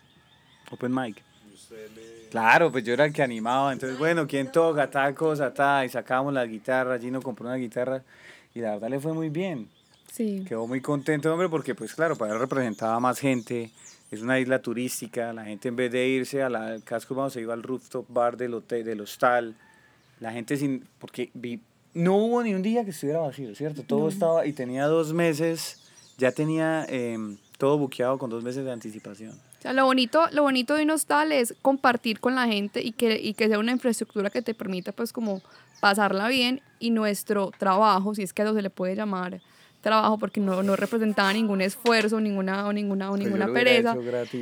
Open 0.72 0.93
mic. 0.95 1.24
Claro, 2.32 2.72
pues 2.72 2.84
yo 2.84 2.93
era 2.93 3.06
el 3.06 3.14
que 3.14 3.24
animaba. 3.24 3.72
Entonces, 3.72 3.98
bueno, 3.98 4.28
¿quién 4.28 4.52
toca 4.52 4.89
tal 4.89 5.14
cosa, 5.16 5.54
tal? 5.54 5.86
Y 5.86 5.89
sacábamos 5.89 6.34
la 6.34 6.45
guitarra. 6.45 7.00
Gino 7.00 7.22
compró 7.22 7.45
una 7.45 7.56
guitarra 7.56 8.04
y 8.54 8.60
la 8.60 8.72
verdad 8.72 8.89
le 8.89 9.00
fue 9.00 9.14
muy 9.14 9.30
bien. 9.30 9.70
Sí. 10.12 10.43
Quedó 10.48 10.68
muy 10.68 10.82
contento, 10.82 11.32
hombre, 11.32 11.48
porque, 11.48 11.74
pues 11.74 11.93
claro, 11.93 12.16
para 12.18 12.34
él 12.34 12.39
representaba 12.39 13.00
más 13.00 13.20
gente. 13.20 13.72
Es 14.12 14.22
una 14.22 14.39
isla 14.39 14.62
turística. 14.62 15.34
La 15.34 15.43
gente, 15.45 15.68
en 15.68 15.76
vez 15.76 15.91
de 15.91 16.08
irse 16.08 16.41
a 16.41 16.49
la- 16.49 16.68
al 16.68 16.84
casco 16.84 17.14
urbano, 17.14 17.30
se 17.30 17.41
iba 17.41 17.53
al 17.53 17.64
rooftop 17.64 18.05
bar 18.10 18.38
del, 18.38 18.53
hotel, 18.53 18.84
del 18.86 19.01
hostal. 19.01 19.55
La 20.20 20.32
gente 20.32 20.55
sin. 20.58 20.88
Porque 20.99 21.30
vi- 21.34 21.60
no 21.93 22.16
hubo 22.18 22.41
ni 22.43 22.53
un 22.53 22.62
día 22.62 22.84
que 22.86 22.91
estuviera 22.91 23.20
vacío, 23.20 23.53
¿cierto? 23.55 23.84
Todo 23.84 24.08
estaba. 24.08 24.45
Y 24.45 24.53
tenía 24.53 24.86
dos 24.86 25.14
meses. 25.14 25.84
Ya 26.18 26.32
tenía 26.32 26.86
em, 26.89 27.38
todo 27.58 27.78
buqueado 27.78 28.18
con 28.18 28.30
dos 28.30 28.43
meses 28.43 28.64
de 28.66 28.72
anticipación. 28.72 29.32
O 29.60 29.62
sea, 29.62 29.74
lo 29.74 29.86
bonito, 29.86 30.22
lo 30.32 30.43
bonito 30.43 30.76
de 30.76 30.84
un 30.84 30.91
hostal 30.91 31.32
es 31.32 31.53
compartir 31.62 32.20
con 32.20 32.34
la 32.36 32.47
gente 32.47 32.82
y 32.82 32.91
que, 32.91 33.20
y 33.20 33.34
que 33.34 33.47
sea 33.47 33.60
una 33.60 33.72
infraestructura 33.72 34.30
que 34.30 34.41
te 34.41 34.53
permita 34.53 34.91
pues 34.91 35.12
como 35.14 35.41
pasarla 35.80 36.28
bien 36.28 36.62
y 36.80 36.91
nuestro 36.91 37.51
trabajo, 37.58 38.16
si 38.16 38.24
es 38.24 38.34
que 38.34 38.43
a 38.43 38.45
eso 38.45 38.53
se 38.55 38.62
le 38.62 38.70
puede 38.70 38.95
llamar 38.95 39.41
trabajo 39.88 40.18
porque 40.18 40.40
no, 40.42 40.62
no 40.64 40.76
representaba 40.76 41.32
ningún 41.34 41.62
esfuerzo, 41.62 42.20
ninguna, 42.20 42.68
o 42.68 42.74
ninguna, 42.74 43.10
o 43.10 43.16
Pues 43.16 43.24
ninguna 43.24 43.48
pereza, 43.54 43.96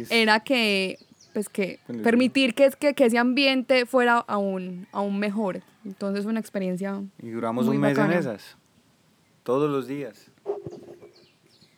era 0.10 0.40
que 0.40 0.98
pues 1.34 1.50
que 1.50 1.80
Pues, 1.86 2.00
permitir 2.00 2.54
que, 2.56 2.70
que, 2.80 2.94
que 2.94 3.06
ese 3.06 3.18
ambiente 3.18 3.86
fuera 3.86 4.18
aún, 4.28 4.88
aún 4.92 5.20
mejor. 5.20 5.62
Entonces 5.84 6.26
una 6.26 6.40
experiencia 6.40 7.02
Y 7.22 7.30
duramos 7.30 7.66
muy 7.66 7.76
un 7.76 7.82
mes 7.82 7.96
bacana. 7.96 8.14
en 8.14 8.20
esas. 8.20 8.58
Todos 9.44 9.70
los 9.70 9.88
días. 9.88 10.32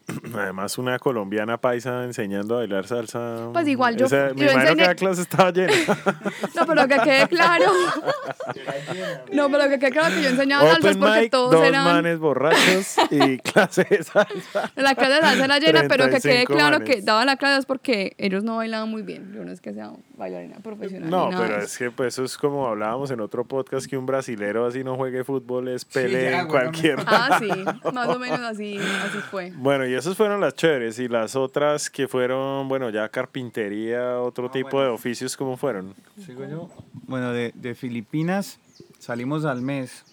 Además, 0.35 0.77
una 0.77 0.97
colombiana 0.99 1.57
paisa 1.57 2.03
enseñando 2.05 2.55
a 2.55 2.59
bailar 2.59 2.87
salsa. 2.87 3.49
Pues 3.51 3.67
igual 3.67 3.97
yo- 3.97 4.05
Esa- 4.05 4.33
me 4.33 4.45
yo 4.45 4.51
imagino 4.51 4.75
que 4.77 4.81
la 4.85 4.95
clase 4.95 5.21
estaba 5.21 5.51
llena. 5.51 5.73
No, 6.55 6.65
pero 6.65 6.87
que 6.87 6.97
quede 6.99 7.27
claro. 7.27 7.65
No, 9.33 9.49
pero 9.51 9.69
que 9.69 9.79
quede 9.79 9.91
claro 9.91 10.15
que 10.15 10.21
yo 10.23 10.29
enseñaba 10.29 10.63
salsa 10.71 10.87
Open 10.89 10.99
porque 10.99 11.19
mic, 11.21 11.31
todos 11.31 11.51
dos 11.51 11.63
eran. 11.63 11.83
manes 11.83 12.19
borrachos 12.19 12.95
y 13.11 13.37
clase 13.51 13.85
de 13.89 14.03
salsa. 14.03 14.71
La 14.75 14.95
clase 14.95 15.13
de 15.13 15.19
salsa 15.21 15.45
era 15.45 15.59
llena, 15.59 15.81
pero 15.87 16.05
que 16.05 16.11
quede 16.21 16.45
35 16.45 16.53
claro 16.53 16.79
que 16.83 17.01
daba 17.01 17.25
la 17.25 17.35
clase 17.37 17.59
es 17.59 17.65
porque 17.65 18.15
ellos 18.17 18.43
no 18.43 18.57
bailaban 18.57 18.89
muy 18.89 19.01
bien. 19.01 19.31
Yo 19.33 19.43
no 19.43 19.51
es 19.51 19.61
que 19.61 19.73
sea 19.73 19.91
bailarina 20.17 20.57
profesional. 20.57 21.09
No, 21.09 21.29
pero 21.29 21.57
es 21.61 21.77
que 21.77 21.91
pues, 21.91 22.15
eso 22.15 22.23
es 22.23 22.37
como 22.37 22.67
hablábamos 22.67 23.11
en 23.11 23.21
otro 23.21 23.45
podcast 23.45 23.87
que 23.87 23.97
un 23.97 24.05
brasilero 24.07 24.65
así 24.65 24.83
no 24.83 24.95
juegue 24.95 25.23
fútbol 25.23 25.67
es 25.67 25.85
pele 25.85 26.31
ya, 26.31 26.41
en 26.41 26.47
cualquier. 26.47 26.97
Ah, 27.05 27.37
sí, 27.39 27.49
más 27.93 28.09
o 28.09 28.17
menos 28.19 28.39
así, 28.39 28.77
así 28.77 29.17
fue. 29.29 29.51
Bueno, 29.55 29.85
y 29.85 29.93
esas 29.93 30.17
fueron 30.17 30.41
las 30.41 30.55
chéveres. 30.55 30.97
Y 30.99 31.07
las 31.07 31.35
otras 31.35 31.89
que 31.89 32.07
fueron, 32.07 32.67
bueno, 32.67 32.89
ya 32.89 33.07
carpintería, 33.09 34.19
otro 34.19 34.47
Ah, 34.47 34.51
tipo 34.51 34.69
bueno. 34.71 34.89
de 34.89 34.93
oficios, 34.95 35.37
¿cómo 35.37 35.55
fueron? 35.55 35.93
Sigo 36.25 36.45
yo. 36.45 36.69
Bueno, 37.05 37.31
de, 37.31 37.51
de 37.55 37.75
Filipinas 37.75 38.59
salimos 38.99 39.45
al 39.45 39.61
mes 39.61 40.03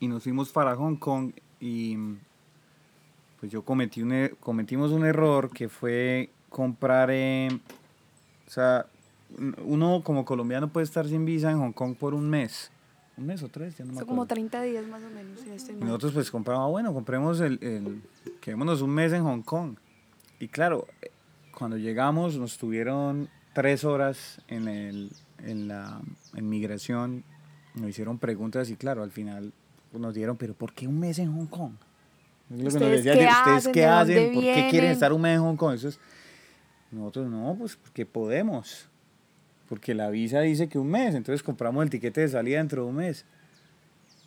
y 0.00 0.08
nos 0.08 0.24
fuimos 0.24 0.50
para 0.50 0.74
Hong 0.74 0.96
Kong 0.96 1.32
y 1.60 1.96
pues 3.40 3.52
yo 3.52 3.62
cometí 3.62 4.02
un, 4.02 4.12
e- 4.12 4.30
cometimos 4.40 4.90
un 4.90 5.04
error 5.04 5.50
que 5.50 5.68
fue 5.68 6.30
comprar, 6.48 7.10
eh, 7.12 7.48
o 8.46 8.50
sea, 8.50 8.86
uno 9.64 10.02
como 10.04 10.24
colombiano 10.24 10.68
puede 10.72 10.84
estar 10.84 11.06
sin 11.08 11.24
visa 11.24 11.50
en 11.50 11.58
Hong 11.58 11.72
Kong 11.72 11.96
por 11.96 12.14
un 12.14 12.28
mes, 12.30 12.70
un 13.16 13.26
mes 13.26 13.42
o 13.42 13.48
tres, 13.48 13.76
ya 13.76 13.84
no 13.84 13.92
me 13.92 13.98
acuerdo. 13.98 14.08
como 14.08 14.26
30 14.26 14.62
días 14.62 14.86
más 14.86 15.02
o 15.02 15.10
menos. 15.10 15.40
si 15.40 15.48
no 15.48 15.54
estoy 15.54 15.76
mal. 15.76 15.86
nosotros 15.88 16.12
pues 16.12 16.30
compramos, 16.30 16.70
bueno, 16.70 16.92
compremos 16.94 17.40
el, 17.40 17.58
el, 17.62 18.02
quedémonos 18.40 18.80
un 18.82 18.90
mes 18.90 19.12
en 19.12 19.22
Hong 19.24 19.42
Kong. 19.42 19.76
Y 20.38 20.48
claro, 20.48 20.86
cuando 21.56 21.76
llegamos 21.76 22.36
nos 22.36 22.58
tuvieron 22.58 23.28
tres 23.54 23.84
horas 23.84 24.40
en, 24.48 24.68
el, 24.68 25.10
en 25.38 25.68
la 25.68 26.00
en 26.34 26.48
migración, 26.48 27.24
nos 27.74 27.88
hicieron 27.90 28.18
preguntas 28.18 28.70
y 28.70 28.76
claro, 28.76 29.02
al 29.02 29.10
final 29.10 29.52
nos 29.92 30.14
dieron, 30.14 30.36
pero 30.36 30.54
¿por 30.54 30.72
qué 30.72 30.86
un 30.88 30.98
mes 30.98 31.18
en 31.20 31.32
Hong 31.32 31.46
Kong? 31.46 31.72
Es 32.50 32.50
lo 32.50 32.56
que 32.58 32.64
nos 32.64 32.74
¿Ustedes 32.74 33.04
decían, 33.04 33.16
qué 33.18 33.24
¿ustedes 33.32 33.56
hacen? 33.58 33.72
qué 33.72 33.80
¿De 33.80 33.86
dónde 33.86 34.00
hacen? 34.14 34.34
¿Por 34.34 34.42
qué 34.42 34.52
quieren 34.54 34.70
vienen? 34.70 34.90
estar 34.90 35.12
un 35.12 35.20
mes 35.22 35.36
en 35.36 35.40
Hong 35.42 35.56
Kong? 35.56 35.74
Eso 35.74 35.88
es- 35.88 36.00
nosotros 36.90 37.28
no, 37.30 37.56
pues 37.58 37.76
porque 37.76 38.04
podemos. 38.06 38.88
Porque 39.68 39.94
la 39.94 40.10
visa 40.10 40.40
dice 40.40 40.68
que 40.68 40.78
un 40.78 40.90
mes, 40.90 41.14
entonces 41.14 41.42
compramos 41.42 41.82
el 41.84 41.90
tiquete 41.90 42.20
de 42.22 42.28
salida 42.28 42.58
dentro 42.58 42.82
de 42.84 42.88
un 42.90 42.96
mes. 42.96 43.24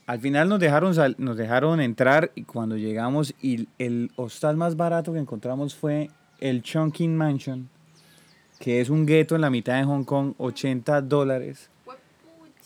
Al 0.05 0.19
final 0.19 0.47
nos 0.49 0.59
dejaron, 0.59 0.95
sal- 0.95 1.15
nos 1.17 1.37
dejaron 1.37 1.81
entrar 1.81 2.31
y 2.33 2.43
cuando 2.43 2.77
llegamos 2.77 3.35
y 3.41 3.67
el 3.77 4.09
hostal 4.15 4.55
más 4.57 4.75
barato 4.77 5.13
que 5.13 5.19
encontramos 5.19 5.75
fue 5.75 6.09
el 6.39 6.61
Chongqing 6.63 7.15
Mansion, 7.15 7.69
que 8.59 8.79
es 8.81 8.89
un 8.89 9.05
gueto 9.05 9.35
en 9.35 9.41
la 9.41 9.49
mitad 9.49 9.77
de 9.77 9.83
Hong 9.83 10.03
Kong, 10.05 10.33
80 10.37 11.01
dólares. 11.01 11.69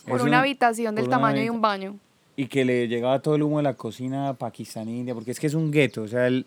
Por 0.06 0.20
una 0.22 0.30
un- 0.30 0.34
habitación 0.34 0.94
del 0.94 1.08
tamaño 1.08 1.40
de 1.40 1.50
un 1.50 1.60
baño. 1.60 1.96
Y 2.36 2.46
que 2.46 2.64
le 2.64 2.88
llegaba 2.88 3.20
todo 3.20 3.34
el 3.34 3.42
humo 3.42 3.58
de 3.58 3.64
la 3.64 3.74
cocina 3.74 4.32
pakistaní, 4.34 5.00
india, 5.00 5.14
porque 5.14 5.32
es 5.32 5.38
que 5.38 5.46
es 5.48 5.54
un 5.54 5.70
gueto. 5.70 6.02
O 6.02 6.08
sea, 6.08 6.26
el, 6.26 6.46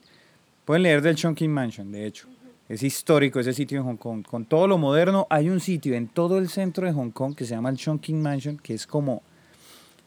pueden 0.66 0.84
leer 0.84 1.02
del 1.02 1.16
Chongqing 1.16 1.52
Mansion, 1.52 1.92
de 1.92 2.06
hecho. 2.08 2.28
Es 2.68 2.82
histórico 2.82 3.39
ese 3.39 3.53
sitio 3.53 3.80
en 3.80 3.86
Hong 3.86 3.97
Kong. 3.97 4.26
Con 4.26 4.45
todo 4.45 4.68
lo 4.68 4.78
moderno, 4.78 5.28
hay 5.30 5.49
un 5.49 5.59
sitio 5.59 5.93
en 5.93 6.07
todo 6.07 6.39
el 6.39 6.49
centro 6.49 6.88
de 6.88 6.93
Hong 6.93 7.11
Kong 7.11 7.36
que 7.36 7.45
se 7.45 7.53
llama 7.53 7.70
el 7.70 7.78
Chongqing 7.78 8.22
Mansion, 8.22 8.57
que 8.57 8.74
es 8.74 8.88
como 8.88 9.22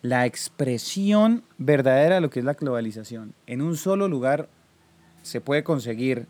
la 0.03 0.27
expresión 0.27 1.45
verdadera 1.57 2.17
de 2.17 2.21
lo 2.21 2.31
que 2.31 2.41
es 2.41 2.45
la 2.45 2.55
globalización. 2.55 3.33
En 3.47 3.63
un 3.63 3.77
solo 3.77 4.09
lugar 4.09 4.49
se 5.23 5.41
puede 5.41 5.63
conseguir 5.63 6.27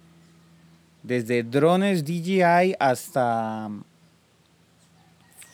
desde 1.03 1.43
drones 1.43 2.05
DJI 2.05 2.75
hasta 2.79 3.71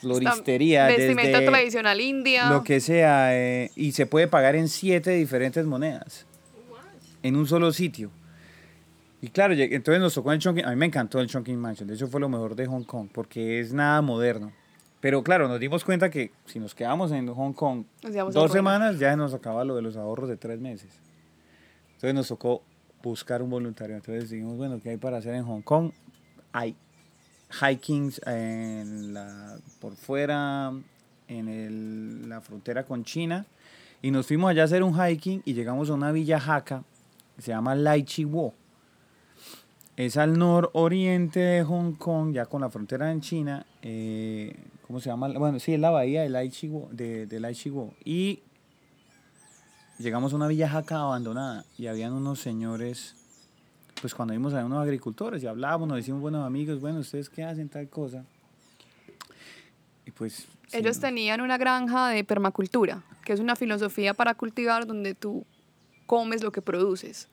floristería, 0.01 0.87
vestimenta 0.87 1.39
desde 1.39 1.51
tradicional 1.51 2.01
india. 2.01 2.49
lo 2.49 2.63
que 2.63 2.79
sea, 2.79 3.35
eh, 3.37 3.71
y 3.75 3.93
se 3.93 4.05
puede 4.05 4.27
pagar 4.27 4.55
en 4.55 4.67
siete 4.67 5.11
diferentes 5.11 5.65
monedas 5.65 6.25
en 7.23 7.35
un 7.35 7.47
solo 7.47 7.71
sitio. 7.71 8.11
Y 9.25 9.29
claro, 9.29 9.55
entonces 9.55 9.99
nos 9.99 10.13
tocó 10.13 10.31
el 10.33 10.37
Chongqing, 10.39 10.65
a 10.65 10.69
mí 10.69 10.75
me 10.75 10.85
encantó 10.85 11.19
el 11.19 11.25
Chongqing 11.27 11.57
Mansion, 11.57 11.87
de 11.87 11.95
hecho 11.95 12.07
fue 12.07 12.19
lo 12.19 12.29
mejor 12.29 12.55
de 12.55 12.67
Hong 12.67 12.83
Kong, 12.83 13.09
porque 13.11 13.59
es 13.59 13.73
nada 13.73 13.99
moderno. 14.03 14.51
Pero 14.99 15.23
claro, 15.23 15.47
nos 15.47 15.59
dimos 15.59 15.83
cuenta 15.83 16.11
que 16.11 16.31
si 16.45 16.59
nos 16.59 16.75
quedamos 16.75 17.11
en 17.11 17.27
Hong 17.33 17.53
Kong 17.53 17.85
dos 18.33 18.51
semanas, 18.53 18.99
ya 18.99 19.15
nos 19.15 19.33
acaba 19.33 19.63
lo 19.65 19.75
de 19.75 19.81
los 19.81 19.97
ahorros 19.97 20.29
de 20.29 20.37
tres 20.37 20.59
meses. 20.59 20.89
Entonces 21.95 22.13
nos 22.13 22.27
tocó 22.27 22.61
buscar 23.01 23.41
un 23.41 23.49
voluntario. 23.49 23.95
Entonces 23.95 24.29
dijimos, 24.29 24.57
bueno, 24.57 24.79
¿qué 24.79 24.91
hay 24.91 24.97
para 24.97 25.17
hacer 25.17 25.33
en 25.33 25.43
Hong 25.45 25.61
Kong? 25.61 25.91
Hay 26.53 26.75
hikings 27.67 28.21
en 28.27 29.11
la, 29.15 29.57
por 29.81 29.95
fuera, 29.95 30.71
en 31.27 31.47
el- 31.47 32.29
la 32.29 32.41
frontera 32.41 32.83
con 32.83 33.03
China. 33.03 33.47
Y 34.03 34.11
nos 34.11 34.27
fuimos 34.27 34.51
allá 34.51 34.61
a 34.61 34.65
hacer 34.65 34.83
un 34.83 34.93
hiking 34.93 35.41
y 35.45 35.55
llegamos 35.55 35.89
a 35.89 35.93
una 35.95 36.11
villa 36.11 36.39
jaca 36.39 36.83
que 37.35 37.41
se 37.41 37.51
llama 37.51 37.73
Lai 37.73 38.03
Chi 38.03 38.23
Wo. 38.23 38.53
Es 39.97 40.17
al 40.17 40.37
nororiente 40.37 41.39
de 41.39 41.63
Hong 41.63 41.93
Kong, 41.93 42.33
ya 42.33 42.45
con 42.45 42.61
la 42.61 42.69
frontera 42.69 43.11
en 43.11 43.21
China. 43.21 43.65
eh, 43.81 44.55
¿Cómo 44.87 44.99
se 44.99 45.09
llama? 45.09 45.29
Bueno, 45.29 45.59
sí, 45.59 45.73
es 45.73 45.79
la 45.79 45.89
bahía 45.89 46.21
de 46.21 46.29
Lai 46.29 46.49
Chi 46.49 46.67
Wo. 46.67 46.89
De, 46.91 47.25
de 47.25 47.39
Lai 47.39 47.55
Chi 47.55 47.69
Wo. 47.69 47.93
Y 48.03 48.41
llegamos 49.97 50.33
a 50.33 50.35
una 50.35 50.47
villa 50.47 50.69
jaca 50.69 50.99
abandonada 50.99 51.65
y 51.77 51.87
habían 51.87 52.13
unos 52.13 52.39
señores, 52.39 53.15
pues 54.01 54.13
cuando 54.13 54.33
vimos 54.33 54.53
a 54.53 54.63
unos 54.65 54.83
agricultores 54.83 55.41
y 55.41 55.47
hablábamos, 55.47 55.87
nos 55.87 55.97
decimos 55.97 56.21
buenos 56.21 56.45
amigos, 56.45 56.81
bueno, 56.81 56.99
¿ustedes 56.99 57.29
qué 57.29 57.43
hacen 57.43 57.69
tal 57.69 57.87
cosa? 57.89 58.25
Y 60.05 60.11
pues... 60.11 60.45
sí, 60.67 60.77
Ellos 60.77 60.97
¿no? 60.97 61.01
tenían 61.01 61.41
una 61.41 61.57
granja 61.57 62.09
de 62.09 62.23
permacultura, 62.23 63.01
que 63.23 63.33
es 63.33 63.39
una 63.39 63.55
filosofía 63.55 64.13
para 64.13 64.35
cultivar 64.35 64.85
donde 64.85 65.15
tú 65.15 65.45
comes 66.05 66.43
lo 66.43 66.51
que 66.51 66.61
produces. 66.61 67.27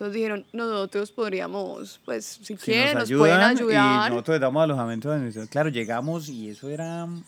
Entonces 0.00 0.14
dijeron, 0.14 0.46
nosotros 0.54 1.12
podríamos, 1.12 2.00
pues 2.06 2.24
si, 2.24 2.44
Si 2.46 2.56
quieren, 2.56 2.96
nos, 2.96 3.12
pueden 3.12 3.36
ayudan 3.38 3.56
ayudar. 3.58 4.06
Y 4.06 4.14
nosotros 4.14 4.34
les 4.36 4.40
damos 4.40 4.62
alojamiento. 4.64 5.14
en- 5.14 5.46
Claro, 5.48 5.68
llegamos 5.68 6.30
y 6.30 6.48
eso 6.48 6.70
era 6.70 7.04
un 7.04 7.22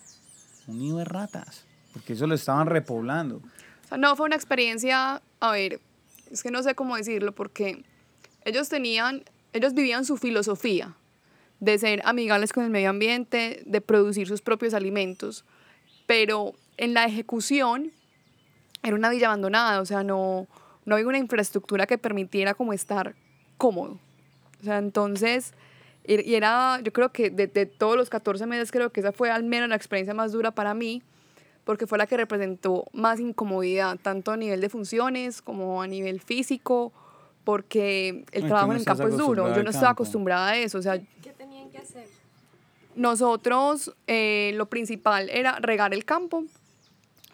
nido 0.67 0.97
de 0.97 1.05
ratas, 1.05 1.67
porque 1.93 2.15
eso 2.15 2.27
lo 2.27 2.35
estaban 2.35 2.67
repoblando. 2.69 3.43
O 3.85 3.89
sea, 3.89 3.99
no 3.99 4.17
fue 4.17 4.25
una 4.25 4.37
experiencia, 4.37 5.21
a 5.41 5.53
ver, 5.53 5.81
es 6.31 6.43
que 6.43 6.51
no 6.51 6.63
sé 6.63 6.75
cómo 6.75 6.97
decirlo, 6.97 7.33
porque 7.33 7.85
ellos 8.47 8.71
tenían, 8.71 9.23
ellos 9.53 9.75
vivían 9.75 10.07
su 10.07 10.17
filosofía 10.17 10.95
de 11.61 11.77
ser 11.79 12.01
amigables 12.07 12.55
con 12.55 12.65
el 12.65 12.71
medio 12.71 12.89
ambiente, 12.89 13.63
de 13.67 13.83
producir 13.83 14.29
sus 14.29 14.41
propios 14.41 14.73
alimentos, 14.73 15.45
pero 16.07 16.55
en 16.79 16.95
la 16.95 17.05
ejecución 17.05 17.93
era 18.83 18.97
una 18.97 19.11
villa 19.11 19.27
abandonada, 19.27 19.79
o 19.83 19.85
sea, 19.85 20.03
no, 20.03 20.47
no 20.85 20.95
había 20.95 21.07
una 21.09 21.19
infraestructura 21.19 21.87
que 21.87 21.99
permitiera 21.99 22.55
como 22.55 22.73
estar 22.73 23.15
cómodo. 23.57 23.99
O 24.61 24.65
sea, 24.65 24.79
entonces, 24.79 25.53
y 26.07 26.21
y 26.29 26.35
era, 26.35 26.81
yo 26.83 26.93
creo 26.93 27.11
que 27.11 27.31
de, 27.31 27.47
de 27.47 27.67
todos 27.67 27.97
los 27.97 28.11
14 28.11 28.47
meses, 28.47 28.71
creo 28.73 28.91
que 28.91 29.01
esa 29.01 29.13
fue 29.13 29.31
al 29.31 29.45
menos 29.45 29.69
la 29.69 29.77
experiencia 29.77 30.15
más 30.15 30.33
dura 30.33 30.51
para 30.51 30.75
mí, 30.75 31.03
porque 31.65 31.87
fue 31.87 31.99
la 31.99 32.07
que 32.07 32.17
representó 32.17 32.87
más 32.93 33.21
incomodidad, 33.21 33.99
tanto 34.01 34.33
a 34.33 34.37
nivel 34.37 34.61
de 34.61 34.69
funciones 34.69 35.43
como 35.43 35.83
a 35.83 35.87
nivel 35.87 36.21
físico, 36.21 36.93
porque 37.45 38.25
el 38.33 38.43
Ay, 38.43 38.49
trabajo 38.49 38.69
no 38.69 38.73
en 38.75 38.79
el 38.81 38.85
campo 38.85 39.09
es 39.09 39.17
duro. 39.17 39.55
Yo 39.55 39.63
no 39.63 39.71
estaba 39.71 39.91
acostumbrada 39.91 40.51
a 40.51 40.57
eso. 40.57 40.79
O 40.79 40.83
sea, 40.83 40.99
¿Qué 41.23 41.31
tenían 41.37 41.71
que 41.71 41.79
hacer? 41.79 42.07
nosotros 42.95 43.93
eh, 44.07 44.53
lo 44.55 44.67
principal 44.67 45.29
era 45.31 45.59
regar 45.61 45.95
el 45.95 46.05
campo. 46.05 46.45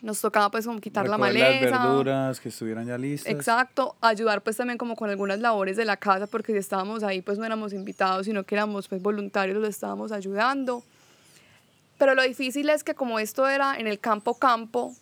Nos 0.01 0.21
tocaba 0.21 0.51
pues 0.51 0.65
como 0.65 0.81
quitar 0.81 1.09
la 1.09 1.17
Recoger 1.17 1.35
maleza. 1.35 1.71
Las 1.71 1.83
verduras 1.83 2.41
que 2.41 2.51
estuvieran 2.51 2.87
ya 2.87 2.97
listas. 2.97 3.33
Exacto, 3.33 3.97
ayudar 4.01 4.43
pues 4.43 4.57
también 4.57 4.79
como 4.79 4.95
con 4.95 5.11
algunas 5.11 5.41
labores 5.41 5.77
de 5.77 5.85
la 5.85 5.97
casa, 5.97 6.27
porque 6.27 6.53
si 6.53 6.59
estábamos 6.59 7.03
ahí 7.03 7.21
pues 7.21 7.39
no 7.39 7.45
éramos 7.45 7.73
invitados, 7.73 8.27
sino 8.27 8.45
que 8.45 8.55
éramos 8.55 8.87
pues 8.89 9.03
voluntarios, 9.03 9.59
lo 9.59 9.67
estábamos 9.67 10.13
ayudando. 10.13 10.85
Pero 11.99 12.15
lo 12.15 12.23
difícil 12.23 12.71
es 12.71 12.85
que 12.85 12.95
como 12.95 13.19
esto 13.19 13.49
era 13.49 13.77
en 13.77 13.89
el 13.89 13.99
campo 13.99 14.39
campo, 14.39 14.95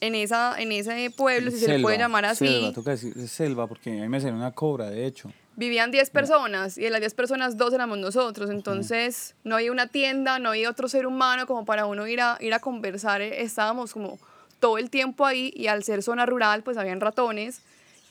en, 0.00 0.14
esa, 0.14 0.60
en 0.60 0.72
ese 0.72 1.12
pueblo, 1.16 1.50
si 1.50 1.58
se 1.58 1.68
le 1.68 1.80
puede 1.80 1.96
Selva, 1.96 2.04
llamar 2.08 2.24
así, 2.24 2.46
Selva, 2.46 2.72
toca 2.72 2.90
decir 2.90 3.28
selva, 3.28 3.66
porque 3.68 3.90
a 3.90 4.02
mí 4.02 4.08
me 4.08 4.20
salió 4.20 4.36
una 4.36 4.50
cobra, 4.52 4.90
de 4.90 5.06
hecho. 5.06 5.32
vivían 5.56 5.90
10 5.90 6.10
personas 6.10 6.76
y 6.76 6.82
de 6.82 6.90
las 6.90 7.00
10 7.00 7.14
personas 7.14 7.56
dos 7.56 7.72
éramos 7.72 7.98
nosotros, 7.98 8.50
entonces 8.50 9.36
no 9.44 9.56
había 9.56 9.70
una 9.70 9.86
tienda, 9.86 10.38
no 10.38 10.50
había 10.50 10.70
otro 10.70 10.88
ser 10.88 11.06
humano 11.06 11.46
como 11.46 11.64
para 11.64 11.86
uno 11.86 12.06
ir 12.08 12.20
a, 12.20 12.36
ir 12.40 12.52
a 12.52 12.58
conversar, 12.58 13.20
eh, 13.20 13.42
estábamos 13.42 13.92
como 13.92 14.18
todo 14.60 14.78
el 14.78 14.90
tiempo 14.90 15.26
ahí 15.26 15.52
y 15.56 15.66
al 15.66 15.82
ser 15.82 16.02
zona 16.02 16.26
rural 16.26 16.62
pues 16.62 16.76
habían 16.76 17.00
ratones 17.00 17.62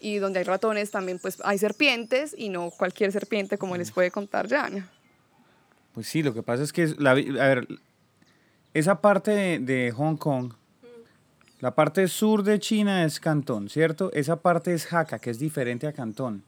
y 0.01 0.17
donde 0.17 0.39
hay 0.39 0.45
ratones 0.45 0.91
también 0.91 1.19
pues 1.19 1.37
hay 1.43 1.57
serpientes 1.57 2.35
y 2.37 2.49
no 2.49 2.71
cualquier 2.71 3.11
serpiente 3.11 3.57
como 3.57 3.77
les 3.77 3.91
puede 3.91 4.11
contar 4.11 4.49
Jana. 4.49 4.89
Pues 5.93 6.07
sí, 6.07 6.23
lo 6.23 6.33
que 6.33 6.43
pasa 6.43 6.63
es 6.63 6.73
que, 6.73 6.87
la, 6.97 7.11
a 7.11 7.13
ver, 7.13 7.67
esa 8.73 9.01
parte 9.01 9.31
de, 9.31 9.59
de 9.59 9.91
Hong 9.91 10.17
Kong, 10.17 10.53
la 11.59 11.75
parte 11.75 12.07
sur 12.07 12.43
de 12.43 12.59
China 12.59 13.03
es 13.03 13.19
Cantón, 13.19 13.69
¿cierto? 13.69 14.11
Esa 14.13 14.37
parte 14.37 14.73
es 14.73 14.85
Jaca, 14.85 15.19
que 15.19 15.29
es 15.29 15.39
diferente 15.39 15.87
a 15.87 15.93
Cantón. 15.93 16.43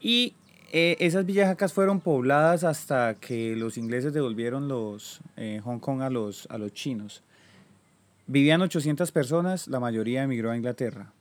Y 0.00 0.34
eh, 0.70 0.96
esas 1.00 1.24
villas 1.24 1.46
jacas 1.46 1.72
fueron 1.72 2.00
pobladas 2.00 2.62
hasta 2.62 3.14
que 3.14 3.56
los 3.56 3.78
ingleses 3.78 4.12
devolvieron 4.12 4.68
los 4.68 5.20
eh, 5.36 5.62
Hong 5.64 5.78
Kong 5.78 6.02
a 6.02 6.10
los, 6.10 6.46
a 6.50 6.58
los 6.58 6.74
chinos. 6.74 7.22
Vivían 8.28 8.60
800 8.60 9.10
personas, 9.10 9.68
la 9.68 9.80
mayoría 9.80 10.22
emigró 10.22 10.50
a 10.50 10.56
Inglaterra. 10.56 11.12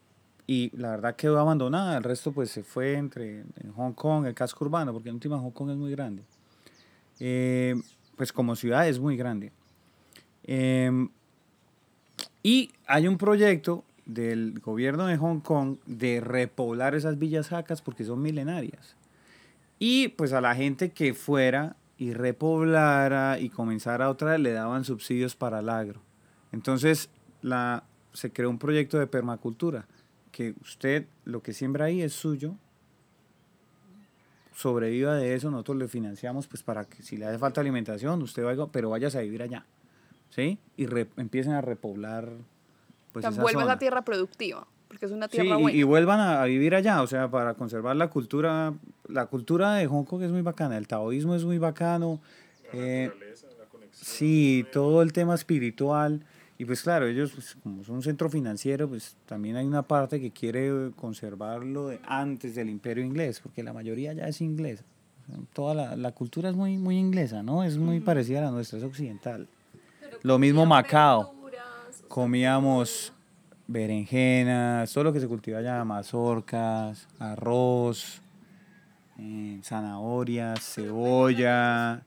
Y 0.46 0.72
la 0.78 0.92
verdad 0.92 1.16
quedó 1.16 1.40
abandonada, 1.40 1.98
el 1.98 2.04
resto 2.04 2.34
pues 2.34 2.52
se 2.52 2.64
fue 2.64 2.96
entre 2.96 3.40
en 3.40 3.72
Hong 3.76 3.94
Kong, 3.94 4.26
el 4.26 4.34
casco 4.34 4.66
urbano, 4.66 4.92
porque 4.92 5.10
en 5.10 5.20
Hong 5.20 5.52
Kong 5.52 5.70
es 5.72 5.78
muy 5.78 5.92
grande. 5.92 6.24
Eh, 7.22 7.76
pues 8.18 8.34
como 8.34 8.58
ciudad 8.58 8.90
es 8.90 9.00
muy 9.00 9.16
grande. 9.16 9.54
Em, 10.44 11.08
y 12.44 12.72
hay 12.88 13.08
un 13.08 13.18
proyecto 13.18 13.86
del 14.06 14.60
gobierno 14.60 15.06
de 15.06 15.16
Hong 15.16 15.40
Kong 15.40 15.78
de 15.86 16.20
repoblar 16.20 16.94
esas 16.94 17.18
villas 17.18 17.48
jacas 17.48 17.82
porque 17.82 18.04
son 18.04 18.22
milenarias. 18.22 18.98
Y 19.80 20.10
pues 20.10 20.34
a 20.34 20.42
la 20.42 20.56
gente 20.56 20.92
que 20.92 21.14
fuera 21.14 21.78
y 21.98 22.14
repoblara 22.14 23.40
y 23.40 23.50
comenzara 23.50 24.10
otra 24.10 24.32
vez 24.32 24.42
le 24.42 24.52
daban 24.52 24.84
subsidios 24.84 25.36
para 25.38 25.60
el 25.60 25.70
agro. 25.70 26.02
Entonces 26.58 27.12
la, 27.44 27.84
se 28.14 28.32
creó 28.34 28.50
un 28.50 28.58
proyecto 28.58 28.98
de 28.98 29.06
permacultura, 29.06 29.86
que 30.32 30.56
usted 30.62 31.06
lo 31.24 31.44
que 31.44 31.54
siembra 31.54 31.86
ahí 31.86 32.02
es 32.02 32.14
suyo, 32.14 32.56
sobreviva 34.56 35.14
de 35.16 35.36
eso, 35.36 35.52
nosotros 35.52 35.78
le 35.78 35.88
financiamos 35.88 36.48
pues 36.48 36.64
para 36.64 36.86
que 36.86 37.04
si 37.04 37.16
le 37.16 37.28
hace 37.28 37.38
falta 37.38 37.62
alimentación, 37.62 38.22
usted 38.24 38.44
vaya, 38.44 38.66
pero 38.72 38.90
vayas 38.90 39.16
a 39.16 39.20
vivir 39.22 39.44
allá, 39.44 39.66
¿sí? 40.32 40.58
Y 40.78 40.88
re- 40.88 41.08
empiecen 41.18 41.54
a 41.54 41.62
repoblar 41.62 42.28
pues 43.12 43.24
o 43.24 43.30
sea, 43.30 43.30
esa 43.30 43.42
vuelve 43.44 43.62
a 43.62 43.66
esa 43.66 43.78
tierra 43.78 44.02
productiva, 44.04 44.68
porque 44.88 45.06
es 45.06 45.12
una 45.12 45.28
Sí, 45.28 45.34
tierra 45.42 45.60
y, 45.60 45.62
buena. 45.62 45.78
y 45.78 45.84
vuelvan 45.84 46.20
a, 46.20 46.42
a 46.42 46.46
vivir 46.46 46.74
allá, 46.74 47.04
o 47.04 47.08
sea, 47.08 47.30
para 47.30 47.54
conservar 47.54 47.96
la 47.96 48.10
cultura, 48.10 48.74
la 49.08 49.28
cultura 49.28 49.76
de 49.76 49.86
Hong 49.86 50.06
Kong 50.06 50.24
es 50.24 50.32
muy 50.32 50.42
bacana, 50.42 50.76
el 50.78 50.88
taoísmo 50.88 51.36
es 51.36 51.46
muy 51.46 51.60
bacano, 51.60 52.20
eh, 52.74 53.12
sí, 53.92 54.66
todo 54.74 55.04
el 55.04 55.14
tema 55.14 55.36
espiritual, 55.36 56.26
y 56.58 56.66
pues 56.66 56.82
claro, 56.82 57.08
ellos 57.08 57.32
pues, 57.34 57.56
como 57.62 57.84
son 57.84 57.96
un 57.96 58.04
centro 58.04 58.30
financiero, 58.30 58.88
pues 58.90 59.16
también 59.26 59.56
hay 59.58 59.66
una 59.66 59.84
parte 59.84 60.20
que 60.20 60.32
quiere 60.32 60.92
conservarlo 60.96 61.88
de 61.88 62.00
antes 62.08 62.56
del 62.56 62.70
imperio 62.70 63.04
inglés, 63.04 63.40
porque 63.40 63.64
la 63.64 63.74
mayoría 63.74 64.14
ya 64.14 64.28
es 64.28 64.42
inglesa, 64.42 64.84
toda 65.54 65.74
la, 65.74 65.96
la 65.96 66.12
cultura 66.14 66.50
es 66.50 66.56
muy, 66.56 66.78
muy 66.78 66.98
inglesa, 66.98 67.44
¿no? 67.44 67.64
Es 67.64 67.78
muy 67.78 68.00
parecida 68.00 68.40
a 68.40 68.42
la 68.44 68.52
nuestra, 68.52 68.80
es 68.80 68.84
occidental. 68.84 69.48
Lo 70.24 70.40
mismo 70.40 70.66
Macao 70.66 71.36
comíamos 72.08 73.14
berenjenas, 73.68 74.92
todo 74.92 75.06
lo 75.06 75.14
que 75.14 75.20
se 75.20 75.28
cultiva 75.28 75.60
allá, 75.60 75.84
mazorcas, 75.84 77.08
arroz, 77.20 78.22
eh, 79.20 79.60
zanahorias, 79.64 80.60
cebolla. 80.74 82.02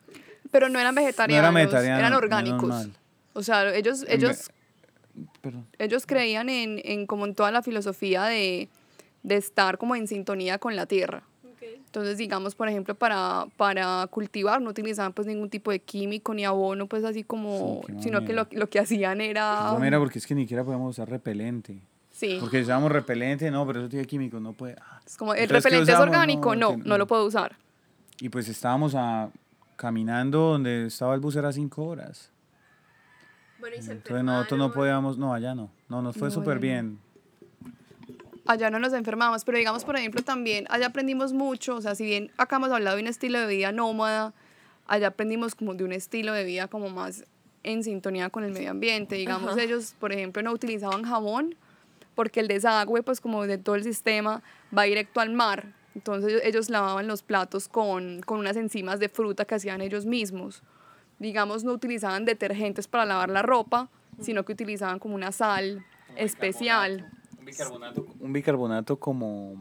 Pero 0.51 0.69
no 0.69 0.81
eran 0.81 0.95
vegetarianos, 0.95 1.55
vegetariano, 1.55 1.99
eran 1.99 2.11
menos 2.11 2.23
orgánicos. 2.23 2.89
O 3.33 3.43
sea, 3.43 3.75
ellos, 3.75 4.05
ellos 4.09 4.51
Perdón. 5.41 5.67
ellos 5.79 6.07
creían 6.07 6.49
en, 6.49 6.81
en 6.85 7.07
como 7.07 7.27
en 7.27 7.35
toda 7.35 7.51
la 7.51 7.63
filosofía 7.63 8.25
de, 8.25 8.69
de 9.23 9.37
estar 9.37 9.79
como 9.79 9.95
en 9.97 10.07
sintonía 10.09 10.59
con 10.59 10.77
la 10.77 10.87
tierra. 10.87 11.23
Entonces, 11.63 12.19
digamos, 12.19 12.55
por 12.55 12.69
ejemplo, 12.69 12.95
para, 12.95 13.47
para 13.57 14.07
cultivar 14.09 14.63
no 14.63 14.71
utilizaban 14.71 15.13
pues 15.13 15.27
ningún 15.27 15.51
tipo 15.51 15.73
de 15.73 15.81
químico 15.81 16.33
ni 16.35 16.45
abono, 16.45 16.87
pues 16.87 17.03
así 17.05 17.25
como, 17.25 17.83
Sí, 17.85 17.95
sino 18.05 18.25
que 18.25 18.33
lo, 18.33 18.47
lo 18.53 18.69
que 18.71 18.79
hacían 18.79 19.21
era... 19.21 19.73
No, 19.73 19.79
mira, 19.81 19.99
porque 19.99 20.21
es 20.21 20.27
que 20.27 20.37
ni 20.37 20.43
siquiera 20.43 20.63
podemos 20.63 20.91
usar 20.97 21.11
repelente. 21.11 21.83
Sí, 22.13 22.37
Porque 22.41 22.61
usábamos 22.63 22.93
repelente, 22.93 23.51
no, 23.51 23.67
pero 23.67 23.81
eso 23.81 23.89
tiene 23.89 24.05
químicos, 24.07 24.41
no 24.41 24.53
puede. 24.53 24.77
ah. 24.81 25.01
es 25.05 25.17
como 25.17 25.35
el 25.35 25.41
Entonces, 25.41 25.65
¿qué 25.65 25.71
repelente 25.71 25.93
es 25.93 25.99
orgánico, 25.99 26.55
no, 26.55 26.77
que- 26.77 26.89
no 26.89 26.97
lo 26.97 27.07
puedo 27.09 27.25
usar. 27.25 27.57
Y 28.21 28.29
pues 28.29 28.49
estábamos 28.49 28.95
a, 28.95 29.31
caminando 29.75 30.39
donde 30.51 30.87
estaba 30.87 31.15
el 31.15 31.21
bus 31.21 31.35
era 31.35 31.53
cinco 31.53 31.87
horas. 31.87 32.31
Bueno, 33.61 33.77
y 33.79 33.83
se 33.83 33.93
Entonces 33.93 34.25
nosotros 34.25 34.59
no 34.59 34.73
podíamos, 34.73 35.19
no, 35.19 35.33
allá 35.35 35.55
no. 35.55 35.71
No, 35.89 36.03
nos 36.03 36.17
fue 36.17 36.29
No, 36.29 36.35
súper 36.35 36.59
bien. 36.59 36.99
allá 38.47 38.71
no 38.71 38.79
nos 38.79 38.93
enfermamos, 38.93 39.45
pero 39.45 39.59
digamos, 39.59 39.85
por 39.85 39.97
ejemplo, 39.97 40.23
también 40.23 40.67
allá 40.71 40.87
aprendimos 40.87 41.33
mucho, 41.33 41.77
o 41.77 41.81
sea, 41.81 41.95
si 41.95 42.05
bien 42.05 42.31
acá 42.37 42.57
hemos 42.57 42.71
hablado 42.71 42.97
de 42.97 43.03
un 43.03 43.09
estilo 43.09 43.39
de 43.39 43.47
vida 43.47 43.71
nómada, 43.73 44.33
allá 44.87 45.09
aprendimos 45.09 45.55
como 45.55 45.75
de 45.75 45.85
un 45.85 45.93
estilo 45.93 46.33
de 46.33 46.45
vida 46.45 46.67
como 46.69 46.89
más 46.91 47.25
en 47.63 47.85
sintonía 47.85 48.31
con 48.31 48.43
el 48.45 48.53
medio 48.53 48.71
ambiente. 48.71 49.15
Digamos, 49.17 49.53
Ajá. 49.53 49.63
ellos, 49.63 49.95
por 50.01 50.13
ejemplo, 50.13 50.43
no 50.43 50.53
utilizaban 50.53 51.03
jabón 51.05 51.55
porque 52.15 52.41
el 52.41 52.49
desagüe, 52.49 53.03
pues 53.03 53.21
como 53.21 53.47
de 53.47 53.59
todo 53.59 53.77
el 53.77 53.85
sistema, 53.85 54.43
va 54.77 54.83
directo 54.85 55.21
al 55.21 55.31
mar. 55.31 55.73
Entonces 55.95 56.31
ellos, 56.31 56.43
ellos 56.45 56.71
lavaban 56.71 57.07
los 57.07 57.23
platos 57.23 57.69
con, 57.69 58.21
con 58.23 58.39
unas 58.39 58.57
enzimas 58.57 58.99
de 59.01 59.09
fruta 59.09 59.45
que 59.45 59.55
hacían 59.55 59.81
ellos 59.81 60.07
mismos. 60.07 60.63
Digamos, 61.21 61.63
no 61.63 61.73
utilizaban 61.73 62.25
detergentes 62.25 62.89
para 62.89 63.05
lavar 63.05 63.29
la 63.29 63.43
ropa, 63.43 63.89
sino 64.21 64.45
que 64.45 64.53
utilizaban 64.53 64.99
como 64.99 65.15
una 65.15 65.31
sal 65.31 65.85
especial. 66.17 67.09
Un 67.39 67.45
bicarbonato, 67.45 68.07
un 68.19 68.33
bicarbonato 68.33 68.99
como, 68.99 69.55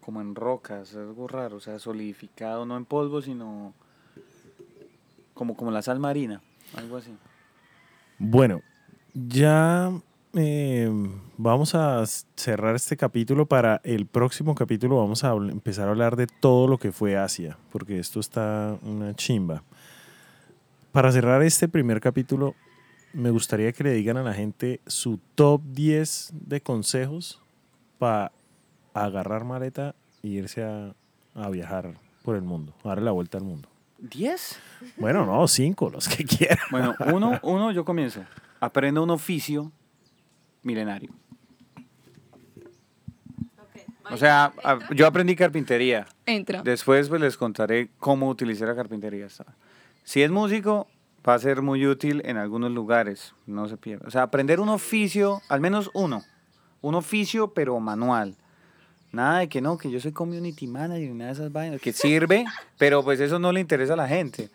como 0.00 0.20
en 0.20 0.34
rocas, 0.34 0.90
es 0.90 0.96
algo 0.96 1.26
raro, 1.28 1.56
o 1.56 1.60
sea, 1.60 1.78
solidificado, 1.78 2.66
no 2.66 2.76
en 2.76 2.84
polvo, 2.84 3.22
sino 3.22 3.72
como, 5.32 5.56
como 5.56 5.70
la 5.70 5.80
sal 5.80 6.00
marina, 6.00 6.42
algo 6.76 6.98
así. 6.98 7.16
Bueno, 8.18 8.60
ya 9.14 9.92
eh, 10.34 10.90
vamos 11.36 11.74
a 11.74 12.04
cerrar 12.34 12.74
este 12.74 12.96
capítulo. 12.96 13.46
Para 13.46 13.80
el 13.84 14.06
próximo 14.06 14.54
capítulo 14.54 14.96
vamos 14.96 15.24
a 15.24 15.32
empezar 15.32 15.88
a 15.88 15.90
hablar 15.90 16.16
de 16.16 16.26
todo 16.26 16.66
lo 16.66 16.78
que 16.78 16.92
fue 16.92 17.16
Asia, 17.16 17.56
porque 17.70 17.98
esto 17.98 18.20
está 18.20 18.76
una 18.82 19.14
chimba. 19.14 19.62
Para 20.98 21.12
cerrar 21.12 21.44
este 21.44 21.68
primer 21.68 22.00
capítulo, 22.00 22.56
me 23.12 23.30
gustaría 23.30 23.70
que 23.70 23.84
le 23.84 23.92
digan 23.92 24.16
a 24.16 24.24
la 24.24 24.34
gente 24.34 24.80
su 24.88 25.20
top 25.36 25.62
10 25.62 26.32
de 26.32 26.60
consejos 26.60 27.40
para 28.00 28.32
agarrar 28.94 29.44
maleta 29.44 29.94
e 30.24 30.26
irse 30.26 30.64
a, 30.64 30.96
a 31.36 31.50
viajar 31.50 31.94
por 32.24 32.34
el 32.34 32.42
mundo, 32.42 32.74
a 32.82 32.88
darle 32.88 33.04
la 33.04 33.12
vuelta 33.12 33.38
al 33.38 33.44
mundo. 33.44 33.68
¿Diez? 33.96 34.58
Bueno, 34.96 35.24
no, 35.24 35.46
cinco, 35.46 35.88
los 35.88 36.08
que 36.08 36.24
quieran. 36.24 36.58
Bueno, 36.72 36.96
uno, 37.14 37.38
uno, 37.44 37.70
yo 37.70 37.84
comienzo. 37.84 38.24
Aprenda 38.58 39.00
un 39.00 39.10
oficio 39.10 39.70
milenario. 40.64 41.12
O 44.10 44.16
sea, 44.16 44.52
a- 44.64 44.92
yo 44.92 45.06
aprendí 45.06 45.36
carpintería. 45.36 46.08
Entra. 46.26 46.60
Después 46.64 47.08
pues, 47.08 47.20
les 47.20 47.36
contaré 47.36 47.90
cómo 47.98 48.28
utilizar 48.28 48.66
la 48.66 48.74
carpintería. 48.74 49.28
Si 50.08 50.22
es 50.22 50.30
músico, 50.30 50.86
va 51.28 51.34
a 51.34 51.38
ser 51.38 51.60
muy 51.60 51.86
útil 51.86 52.22
en 52.24 52.38
algunos 52.38 52.70
lugares. 52.70 53.34
No 53.44 53.68
se 53.68 53.76
pierda. 53.76 54.08
O 54.08 54.10
sea, 54.10 54.22
aprender 54.22 54.58
un 54.58 54.70
oficio, 54.70 55.42
al 55.50 55.60
menos 55.60 55.90
uno. 55.92 56.24
Un 56.80 56.94
oficio, 56.94 57.52
pero 57.52 57.78
manual. 57.78 58.34
Nada 59.12 59.40
de 59.40 59.50
que 59.50 59.60
no, 59.60 59.76
que 59.76 59.90
yo 59.90 60.00
soy 60.00 60.12
community 60.12 60.66
manager 60.66 61.10
nada 61.10 61.26
de 61.26 61.32
esas 61.34 61.52
vainas. 61.52 61.82
Que 61.82 61.92
sirve, 61.92 62.46
pero 62.78 63.04
pues 63.04 63.20
eso 63.20 63.38
no 63.38 63.52
le 63.52 63.60
interesa 63.60 63.92
a 63.92 63.96
la 63.96 64.08
gente. 64.08 64.48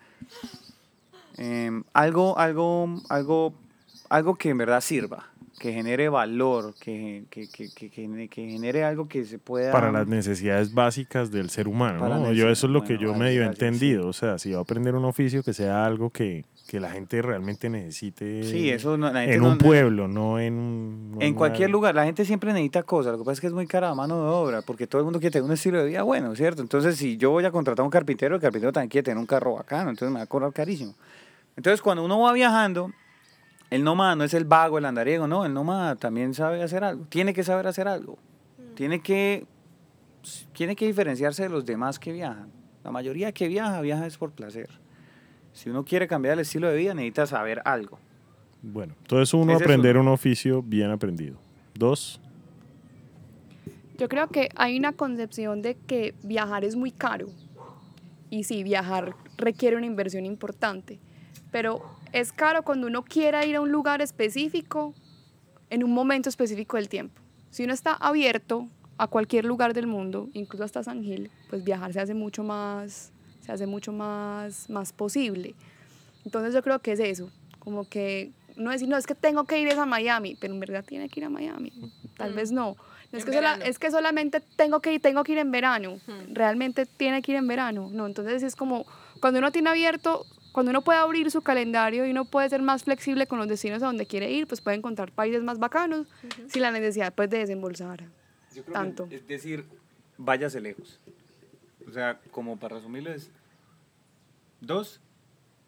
Em, 1.36 1.84
algo, 1.92 2.36
algo, 2.36 3.00
algo, 3.08 3.54
algo 4.08 4.34
que 4.34 4.48
en 4.48 4.58
verdad 4.58 4.80
sirva. 4.80 5.28
Que 5.58 5.72
genere 5.72 6.08
valor, 6.08 6.74
que, 6.80 7.24
que, 7.30 7.48
que, 7.48 7.70
que, 7.70 7.88
que 7.88 8.02
gene- 8.02 8.28
que 8.28 8.48
genere 8.48 8.82
algo 8.84 9.06
que 9.06 9.24
se 9.24 9.38
pueda... 9.38 9.70
para 9.72 9.92
las 9.92 10.06
necesidades 10.08 10.74
básicas 10.74 11.30
del 11.30 11.48
ser 11.48 11.68
humano. 11.68 12.08
¿no? 12.08 12.32
Yo 12.32 12.48
eso 12.50 12.66
es 12.66 12.72
lo 12.72 12.82
que 12.82 12.94
yo 12.98 13.10
bueno, 13.10 13.24
medio 13.24 13.42
he 13.42 13.44
gracias, 13.44 13.58
sí. 13.58 13.64
entendido. 13.66 14.08
O 14.08 14.12
sea, 14.12 14.38
si 14.38 14.50
va 14.52 14.58
a 14.58 14.62
aprender 14.62 14.94
un 14.96 15.04
oficio, 15.04 15.42
que 15.44 15.54
sea 15.54 15.86
algo 15.86 16.10
que, 16.10 16.44
que 16.66 16.80
la 16.80 16.90
gente 16.90 17.22
realmente 17.22 17.70
necesite 17.70 18.42
Sí, 18.42 18.68
eso 18.68 18.96
no- 18.96 19.12
la 19.12 19.20
gente 19.20 19.36
en 19.36 19.42
no- 19.42 19.50
un 19.50 19.58
pueblo, 19.58 20.08
no 20.08 20.40
en 20.40 20.54
un... 20.54 21.10
no 21.12 21.20
En 21.20 21.34
cualquier 21.34 21.70
lugar, 21.70 21.94
la 21.94 22.04
gente 22.04 22.24
siempre 22.24 22.52
necesita 22.52 22.82
cosas, 22.82 23.12
lo 23.12 23.18
que 23.18 23.24
pasa 23.24 23.34
es 23.34 23.40
que 23.40 23.46
es 23.46 23.52
muy 23.52 23.66
cara 23.68 23.88
la 23.88 23.94
mano 23.94 24.16
de 24.22 24.28
obra, 24.28 24.62
porque 24.62 24.86
todo 24.88 25.00
el 25.00 25.04
mundo 25.04 25.20
quiere 25.20 25.30
tener 25.32 25.44
un 25.46 25.52
estilo 25.52 25.78
de 25.78 25.86
vida 25.88 26.02
bueno, 26.02 26.34
¿cierto? 26.34 26.62
Entonces, 26.62 26.96
si 26.96 27.16
yo 27.16 27.30
voy 27.30 27.44
a 27.44 27.52
contratar 27.52 27.82
a 27.82 27.86
un 27.86 27.90
carpintero, 27.90 28.34
el 28.34 28.40
carpintero 28.40 28.72
también 28.72 28.90
quiere 28.90 29.04
tener 29.04 29.18
un 29.18 29.26
carro 29.26 29.54
bacano, 29.54 29.90
entonces 29.90 30.12
me 30.12 30.18
va 30.18 30.24
a 30.24 30.26
cobrar 30.26 30.52
carísimo. 30.52 30.94
Entonces, 31.56 31.80
cuando 31.80 32.04
uno 32.04 32.18
va 32.18 32.32
viajando, 32.32 32.90
el 33.74 33.82
nómada 33.82 34.14
no 34.14 34.22
es 34.22 34.32
el 34.34 34.44
vago, 34.44 34.78
el 34.78 34.84
andariego, 34.84 35.26
no, 35.26 35.44
el 35.44 35.52
nómada 35.52 35.96
también 35.96 36.32
sabe 36.32 36.62
hacer 36.62 36.84
algo, 36.84 37.06
tiene 37.08 37.34
que 37.34 37.42
saber 37.42 37.66
hacer 37.66 37.88
algo, 37.88 38.18
tiene 38.76 39.00
que, 39.00 39.48
tiene 40.52 40.76
que 40.76 40.86
diferenciarse 40.86 41.42
de 41.42 41.48
los 41.48 41.66
demás 41.66 41.98
que 41.98 42.12
viajan. 42.12 42.52
La 42.84 42.92
mayoría 42.92 43.32
que 43.32 43.48
viaja, 43.48 43.80
viaja 43.80 44.06
es 44.06 44.16
por 44.16 44.30
placer. 44.30 44.68
Si 45.52 45.70
uno 45.70 45.84
quiere 45.84 46.06
cambiar 46.06 46.34
el 46.34 46.40
estilo 46.40 46.68
de 46.68 46.76
vida, 46.76 46.94
necesita 46.94 47.26
saber 47.26 47.62
algo. 47.64 47.98
Bueno, 48.62 48.94
entonces 49.00 49.34
uno 49.34 49.56
es 49.56 49.60
aprender 49.60 49.96
un 49.96 50.06
oficio 50.06 50.62
bien 50.62 50.92
aprendido. 50.92 51.36
Dos, 51.74 52.20
Yo 53.98 54.08
creo 54.08 54.28
que 54.28 54.50
hay 54.54 54.78
una 54.78 54.92
concepción 54.92 55.62
de 55.62 55.74
que 55.74 56.14
viajar 56.22 56.64
es 56.64 56.76
muy 56.76 56.92
caro. 56.92 57.26
Y 58.30 58.44
sí, 58.44 58.62
viajar 58.62 59.16
requiere 59.36 59.76
una 59.76 59.86
inversión 59.86 60.26
importante. 60.26 61.00
Pero 61.50 61.84
es 62.14 62.32
caro 62.32 62.62
cuando 62.62 62.86
uno 62.86 63.02
quiera 63.04 63.44
ir 63.44 63.56
a 63.56 63.60
un 63.60 63.70
lugar 63.72 64.00
específico 64.02 64.94
en 65.70 65.82
un 65.84 65.92
momento 65.92 66.28
específico 66.28 66.76
del 66.76 66.88
tiempo. 66.88 67.20
Si 67.50 67.64
uno 67.64 67.72
está 67.74 67.92
abierto 67.94 68.68
a 68.98 69.08
cualquier 69.08 69.44
lugar 69.44 69.74
del 69.74 69.86
mundo, 69.86 70.28
incluso 70.32 70.64
hasta 70.64 70.82
San 70.84 71.02
Gil, 71.02 71.30
pues 71.50 71.64
viajar 71.64 71.92
se 71.92 72.00
hace 72.00 72.14
mucho 72.14 72.44
más, 72.44 73.12
se 73.40 73.50
hace 73.52 73.66
mucho 73.66 73.92
más, 73.92 74.70
más 74.70 74.92
posible. 74.92 75.54
Entonces 76.24 76.54
yo 76.54 76.62
creo 76.62 76.78
que 76.80 76.92
es 76.92 77.00
eso, 77.00 77.30
como 77.58 77.88
que 77.88 78.30
no 78.56 78.70
decir, 78.70 78.88
no, 78.88 78.96
es 78.96 79.06
que 79.06 79.16
tengo 79.16 79.44
que 79.44 79.58
ir 79.60 79.72
a 79.72 79.84
Miami, 79.84 80.36
pero 80.36 80.54
en 80.54 80.60
verdad 80.60 80.84
tiene 80.86 81.08
que 81.08 81.18
ir 81.20 81.26
a 81.26 81.30
Miami. 81.30 81.72
Tal 82.16 82.32
vez 82.34 82.52
no. 82.52 82.76
No 83.10 83.18
es 83.18 83.24
que, 83.24 83.32
sola- 83.32 83.54
es 83.64 83.78
que 83.80 83.90
solamente 83.90 84.40
tengo 84.56 84.80
que 84.80 84.94
ir, 84.94 85.00
tengo 85.00 85.24
que 85.24 85.32
ir 85.32 85.38
en 85.38 85.50
verano. 85.50 85.98
Realmente 86.32 86.86
tiene 86.86 87.20
que 87.22 87.32
ir 87.32 87.38
en 87.38 87.48
verano. 87.48 87.88
No, 87.92 88.06
entonces 88.06 88.42
es 88.44 88.54
como 88.54 88.86
cuando 89.20 89.40
uno 89.40 89.50
tiene 89.50 89.70
abierto, 89.70 90.24
cuando 90.54 90.70
uno 90.70 90.82
puede 90.82 91.00
abrir 91.00 91.30
su 91.32 91.42
calendario 91.42 92.06
y 92.06 92.12
uno 92.12 92.24
puede 92.24 92.48
ser 92.48 92.62
más 92.62 92.84
flexible 92.84 93.26
con 93.26 93.38
los 93.40 93.48
destinos 93.48 93.82
a 93.82 93.86
donde 93.86 94.06
quiere 94.06 94.30
ir, 94.30 94.46
pues 94.46 94.60
puede 94.60 94.76
encontrar 94.76 95.10
países 95.10 95.42
más 95.42 95.58
bacanos 95.58 96.06
sin 96.46 96.62
la 96.62 96.70
necesidad 96.70 97.12
pues 97.12 97.28
de 97.28 97.38
desembolsar. 97.38 98.04
Yo 98.54 98.62
creo 98.62 98.72
Tanto. 98.72 99.08
que 99.08 99.16
es 99.16 99.26
decir, 99.26 99.64
váyase 100.16 100.60
lejos. 100.60 101.00
O 101.88 101.92
sea, 101.92 102.20
como 102.30 102.56
para 102.56 102.76
resumirlo 102.76 103.12
es, 103.12 103.30
dos, 104.60 105.00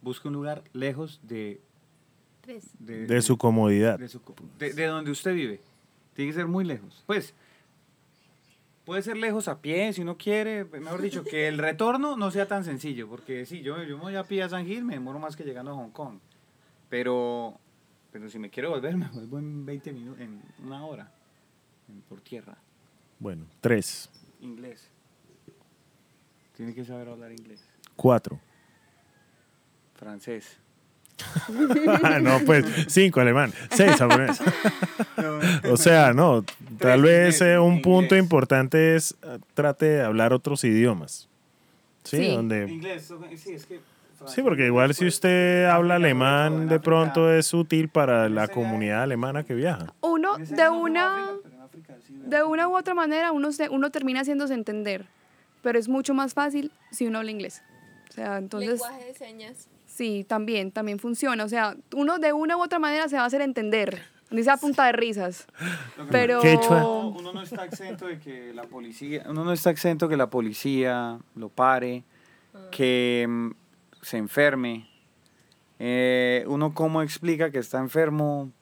busque 0.01 0.29
un 0.29 0.35
lugar 0.35 0.63
lejos 0.73 1.19
de... 1.25 1.61
Tres. 2.43 2.65
de 2.79 3.23
su 3.23 3.37
comodidad. 3.37 3.99
de, 3.99 4.09
su 4.09 4.23
co- 4.23 4.37
de- 4.59 4.73
de 4.73 4.87
donde 4.87 5.11
usted 5.11 5.35
vive. 5.35 5.61
Tiene 6.15 6.31
que 6.31 6.37
ser 6.37 6.47
muy 6.47 6.65
lejos. 6.65 7.03
Pues, 7.07 7.35
puede 8.87 9.03
ser 9.03 9.19
lejos 9.19 9.49
a 9.49 9.61
pie, 9.61 9.93
si 9.93 10.01
uno 10.01 10.17
quiere. 10.17 10.65
Mejor 10.65 11.03
dicho, 11.03 11.23
que 11.25 11.47
el 11.49 11.59
retorno 11.59 12.17
no 12.17 12.31
sea 12.31 12.47
tan 12.49 12.65
sencillo. 12.65 13.07
Porque 13.09 13.45
si 13.45 13.61
yo, 13.61 13.83
yo 13.83 13.97
me 13.99 14.05
voy 14.05 14.17
a 14.17 14.25
pie 14.25 14.43
a 14.45 14.49
San 14.49 14.65
Gil, 14.65 14.85
me 14.85 14.95
demoro 14.95 15.19
más 15.19 15.37
que 15.37 15.45
llegando 15.45 15.73
a 15.73 15.75
Hong 15.75 15.91
Kong. 15.91 16.19
Pero, 16.89 17.59
pero 18.13 18.31
si 18.31 18.39
me 18.39 18.49
quiero 18.49 18.71
volver, 18.71 18.97
me 18.97 19.09
vuelvo 19.09 19.39
en 19.39 19.67
20 19.67 19.93
minutos, 19.93 20.21
en 20.23 20.41
una 20.65 20.87
hora. 20.87 21.13
en- 21.89 22.01
por 22.03 22.21
tierra. 22.23 22.57
Bueno, 23.19 23.45
tres, 23.61 24.09
Inglés. 24.41 24.89
Tiene 26.57 26.75
que 26.75 26.85
saber 26.85 27.09
hablar 27.09 27.33
inglés. 27.33 27.63
cuatro. 27.97 28.41
Francés. 29.95 30.59
No, 32.23 32.41
pues 32.45 32.65
cinco, 32.89 33.21
alemán. 33.21 33.53
Seis, 33.71 33.97
japonés. 33.97 34.41
O 35.71 35.77
sea, 35.77 36.13
no, 36.13 36.45
tal 36.79 37.03
vez 37.03 37.41
eh, 37.41 37.59
un 37.59 37.81
punto 37.83 38.17
importante 38.17 38.97
es 38.97 39.17
eh, 39.23 39.39
trate 39.55 39.87
de 39.87 40.03
hablar 40.03 40.33
otros 40.33 40.63
idiomas. 40.65 41.29
Sí, 42.05 42.17
Sí. 42.19 42.29
donde... 42.35 42.69
Inglés, 42.71 43.11
sí, 43.37 43.53
es 43.55 43.67
que... 43.67 43.81
Sí, 44.27 44.43
porque 44.43 44.67
igual 44.67 44.95
si 44.95 45.07
usted 45.07 45.67
habla 45.67 45.97
alemán, 45.97 46.69
de 46.69 46.81
pronto 46.81 47.31
es 47.33 47.53
útil 47.53 47.89
para 47.89 48.29
la 48.29 48.49
comunidad 48.49 49.03
alemana 49.03 49.43
que 49.45 49.55
viaja. 49.55 49.93
Uno 50.01 50.37
de 50.39 50.69
una, 50.69 51.31
de 52.09 52.43
una 52.43 52.69
u 52.69 52.77
otra 52.77 52.95
manera, 52.95 53.33
uno, 53.33 53.53
se- 53.53 53.69
uno 53.69 53.91
termina 53.91 54.21
haciéndose 54.21 54.55
entender, 54.55 55.05
pero 55.63 55.79
es 55.79 55.89
mucho 55.89 56.15
más 56.15 56.33
fácil 56.35 56.73
si 56.91 57.07
uno 57.07 57.19
habla 57.19 57.31
inglés. 57.31 57.63
O 58.11 58.13
sea, 58.13 58.39
entonces... 58.39 58.71
Lenguaje 58.81 59.05
de 59.05 59.15
señas. 59.15 59.69
Sí, 59.97 60.27
también, 60.29 60.73
también 60.73 60.99
funciona. 60.99 61.43
O 61.43 61.49
sea, 61.49 61.75
uno 61.95 62.19
de 62.19 62.35
una 62.35 62.59
u 62.59 62.63
otra 62.63 62.79
manera 62.79 63.09
se 63.09 63.17
va 63.17 63.23
a 63.23 63.27
hacer 63.27 63.41
entender. 63.41 64.03
Dice 64.31 64.51
a 64.51 64.59
punta 64.59 64.85
de 64.85 64.93
risas. 64.93 65.47
Pero 66.11 66.43
uno 66.43 67.33
no 67.33 67.41
está 67.41 67.65
exento 67.65 68.07
de 68.07 68.19
que 68.19 68.53
la 68.53 68.65
policía, 68.65 69.25
uno 69.27 69.43
no 69.43 69.53
está 69.53 69.71
exento 69.71 70.07
que 70.07 70.19
la 70.19 70.29
policía 70.29 71.19
lo 71.35 71.49
pare, 71.49 72.05
que 72.71 73.25
mm, 73.27 73.51
se 74.03 74.19
enferme. 74.19 74.87
Eh, 75.79 76.45
uno 76.47 76.75
cómo 76.75 77.01
explica 77.01 77.51
que 77.51 77.59
está 77.59 77.79
enfermo 77.79 78.53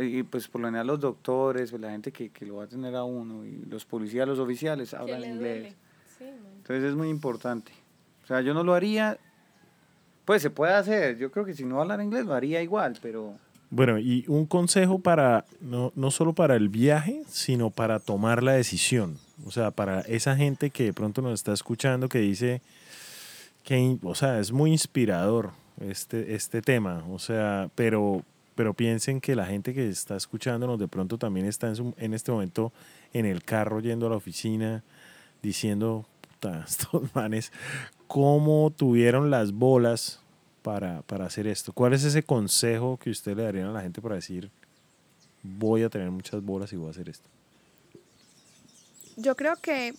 y 0.00 0.22
pues 0.22 0.48
por 0.48 0.62
lo 0.62 0.68
general 0.68 0.86
los 0.86 1.00
doctores, 1.00 1.72
pues, 1.72 1.82
la 1.82 1.90
gente 1.90 2.10
que, 2.10 2.30
que, 2.30 2.46
lo 2.46 2.56
va 2.56 2.64
a 2.64 2.66
tener 2.66 2.94
a 2.94 3.04
uno 3.04 3.44
y 3.44 3.66
los 3.66 3.84
policías, 3.84 4.26
los 4.26 4.38
oficiales 4.38 4.94
hablan 4.94 5.24
inglés. 5.24 5.74
Entonces 6.20 6.84
es 6.84 6.94
muy 6.94 7.10
importante. 7.10 7.72
O 8.22 8.26
sea, 8.26 8.40
yo 8.40 8.54
no 8.54 8.62
lo 8.62 8.72
haría, 8.72 9.18
pues 10.24 10.42
se 10.42 10.50
puede 10.50 10.74
hacer. 10.74 11.18
Yo 11.18 11.30
creo 11.30 11.44
que 11.44 11.54
si 11.54 11.64
no 11.64 11.80
hablar 11.80 12.00
inglés 12.00 12.24
lo 12.26 12.34
haría 12.34 12.62
igual, 12.62 12.98
pero 13.00 13.34
bueno, 13.70 13.98
y 13.98 14.24
un 14.28 14.46
consejo 14.46 15.00
para, 15.00 15.46
no, 15.60 15.92
no 15.96 16.12
solo 16.12 16.32
para 16.32 16.54
el 16.54 16.68
viaje, 16.68 17.22
sino 17.26 17.70
para 17.70 17.98
tomar 17.98 18.44
la 18.44 18.52
decisión. 18.52 19.18
O 19.44 19.50
sea, 19.50 19.72
para 19.72 20.02
esa 20.02 20.36
gente 20.36 20.70
que 20.70 20.84
de 20.84 20.92
pronto 20.92 21.22
nos 21.22 21.34
está 21.34 21.52
escuchando 21.52 22.08
que 22.08 22.20
dice 22.20 22.62
que, 23.64 23.98
o 24.04 24.14
sea, 24.14 24.38
es 24.38 24.52
muy 24.52 24.70
inspirador 24.70 25.50
este, 25.80 26.36
este 26.36 26.62
tema. 26.62 27.04
O 27.10 27.18
sea, 27.18 27.68
pero, 27.74 28.22
pero 28.54 28.74
piensen 28.74 29.20
que 29.20 29.34
la 29.34 29.46
gente 29.46 29.74
que 29.74 29.88
está 29.88 30.14
escuchándonos 30.14 30.78
de 30.78 30.86
pronto 30.86 31.18
también 31.18 31.46
está 31.46 31.66
en, 31.68 31.96
en 31.98 32.14
este 32.14 32.30
momento 32.30 32.72
en 33.12 33.26
el 33.26 33.42
carro 33.42 33.80
yendo 33.80 34.06
a 34.06 34.10
la 34.10 34.16
oficina 34.16 34.84
diciendo, 35.42 36.06
estos 36.68 37.14
manes, 37.14 37.52
cómo 38.06 38.70
tuvieron 38.70 39.30
las 39.30 39.52
bolas 39.52 40.20
para, 40.62 41.02
para 41.02 41.26
hacer 41.26 41.46
esto? 41.46 41.72
¿Cuál 41.72 41.92
es 41.92 42.04
ese 42.04 42.22
consejo 42.22 42.96
que 42.96 43.10
usted 43.10 43.36
le 43.36 43.44
daría 43.44 43.68
a 43.68 43.72
la 43.72 43.82
gente 43.82 44.00
para 44.00 44.16
decir, 44.16 44.50
voy 45.42 45.82
a 45.82 45.90
tener 45.90 46.10
muchas 46.10 46.42
bolas 46.42 46.72
y 46.72 46.76
voy 46.76 46.88
a 46.88 46.90
hacer 46.90 47.08
esto? 47.08 47.28
Yo 49.16 49.36
creo 49.36 49.56
que 49.56 49.94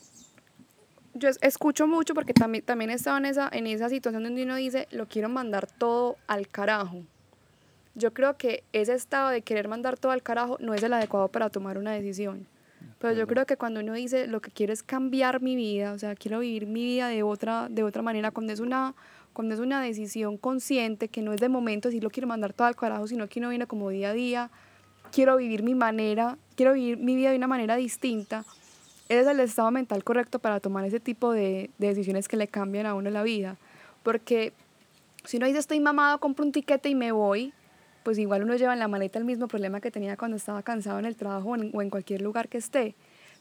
yo 1.14 1.30
escucho 1.42 1.88
mucho 1.88 2.14
porque 2.14 2.34
también, 2.34 2.64
también 2.64 2.90
he 2.90 2.94
estado 2.94 3.18
en 3.18 3.26
esa, 3.26 3.50
en 3.52 3.68
esa 3.68 3.90
situación 3.90 4.24
donde 4.24 4.44
uno 4.44 4.56
dice, 4.56 4.88
lo 4.92 5.08
quiero 5.08 5.30
mandar 5.30 5.66
todo 5.66 6.18
al 6.28 6.48
carajo. 6.50 7.04
Yo 7.96 8.14
creo 8.14 8.36
que 8.38 8.64
ese 8.74 8.94
estado 8.94 9.30
de 9.30 9.42
querer 9.42 9.70
mandar 9.70 9.98
todo 9.98 10.12
al 10.12 10.22
carajo 10.22 10.58
no 10.60 10.74
es 10.74 10.84
el 10.84 10.92
adecuado 10.92 11.30
para 11.30 11.50
tomar 11.50 11.78
una 11.78 11.94
decisión. 11.94 12.46
Pero 13.00 13.14
yo 13.14 13.28
creo 13.28 13.46
que 13.46 13.58
cuando 13.58 13.82
uno 13.82 13.94
dice, 13.94 14.28
lo 14.28 14.42
que 14.42 14.52
quiero 14.52 14.74
es 14.74 14.82
cambiar 14.82 15.42
mi 15.42 15.56
vida, 15.56 15.94
o 15.94 16.00
sea, 16.00 16.16
quiero 16.16 16.40
vivir 16.40 16.66
mi 16.66 16.84
vida 16.84 17.08
de 17.10 17.24
otra, 17.24 17.68
de 17.70 17.84
otra 17.84 18.02
manera, 18.02 18.32
cuando 18.32 18.54
es 18.54 18.60
una 18.60 18.96
cuando 19.34 19.54
es 19.54 19.60
una 19.60 19.82
decisión 19.82 20.38
consciente, 20.38 21.10
que 21.10 21.22
no 21.22 21.34
es 21.34 21.42
de 21.42 21.50
momento, 21.50 21.92
si 21.92 22.00
lo 22.00 22.10
quiero 22.10 22.26
mandar 22.26 22.54
todo 22.54 22.68
al 22.68 22.76
carajo, 22.78 23.06
sino 23.06 23.28
que 23.28 23.40
uno 23.40 23.50
viene 23.50 23.68
como 23.68 23.90
día 23.90 24.12
a 24.12 24.14
día, 24.14 24.50
quiero 25.12 25.36
vivir 25.36 25.62
mi 25.62 25.76
manera, 25.76 26.38
quiero 26.56 26.72
vivir 26.72 26.98
mi 26.98 27.18
vida 27.18 27.32
de 27.32 27.36
una 27.36 27.48
manera 27.48 27.76
distinta, 27.76 28.46
ese 29.08 29.22
es 29.22 29.28
el 29.28 29.40
estado 29.40 29.70
mental 29.70 30.04
correcto 30.04 30.40
para 30.40 30.60
tomar 30.60 30.84
ese 30.86 31.00
tipo 31.00 31.32
de, 31.32 31.70
decisiones 31.78 32.28
que 32.28 32.38
le 32.38 32.48
cambian 32.48 32.88
a 32.88 32.96
uno 32.96 33.10
la 33.12 33.22
vida. 33.22 33.56
Porque 34.02 34.52
si 35.26 35.38
uno 35.38 35.46
dice 35.46 35.60
estoy 35.60 35.80
mamado, 35.80 36.20
compro 36.20 36.44
un 36.44 36.52
tiquete 36.52 36.90
y 36.90 36.96
me 36.96 37.12
voy, 37.12 37.54
pues 38.06 38.20
igual 38.20 38.44
uno 38.44 38.56
lleva 38.56 38.74
en 38.74 38.78
la 38.78 38.88
maleta 38.88 39.18
el 39.18 39.26
mismo 39.26 39.48
problema 39.48 39.82
que 39.82 39.90
tenía 39.90 40.16
cuando 40.16 40.38
estaba 40.38 40.62
cansado 40.62 41.00
en 41.00 41.06
el 41.06 41.16
trabajo 41.16 41.50
o 41.50 41.56
en, 41.56 41.72
o 41.74 41.82
en 41.82 41.90
cualquier 41.90 42.22
lugar 42.22 42.50
que 42.50 42.60
esté. 42.60 42.94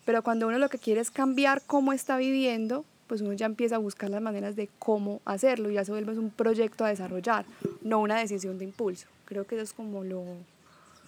Pero 0.07 0.23
cuando 0.23 0.49
uno 0.49 0.59
lo 0.59 0.71
que 0.71 0.79
quiere 0.79 1.03
es 1.03 1.11
cambiar 1.11 1.61
cómo 1.67 1.93
está 1.93 2.17
viviendo, 2.17 2.83
pues 3.07 3.21
uno 3.21 3.35
ya 3.35 3.45
empieza 3.45 3.77
a 3.77 3.79
buscar 3.79 4.09
las 4.09 4.23
maneras 4.23 4.57
de 4.57 4.71
cómo 4.79 5.21
hacerlo 5.27 5.71
y 5.71 5.75
ya 5.75 5.85
se 5.85 5.93
vuelve 5.93 6.19
un 6.19 6.31
proyecto 6.31 6.83
a 6.83 6.89
desarrollar, 6.89 7.45
no 7.83 8.01
una 8.01 8.19
decisión 8.19 8.59
de 8.59 8.65
impulso. 8.65 9.07
Creo 9.27 9.47
que 9.47 9.57
eso 9.57 9.65
es 9.65 9.75
como 9.75 10.03
lo... 10.03 10.25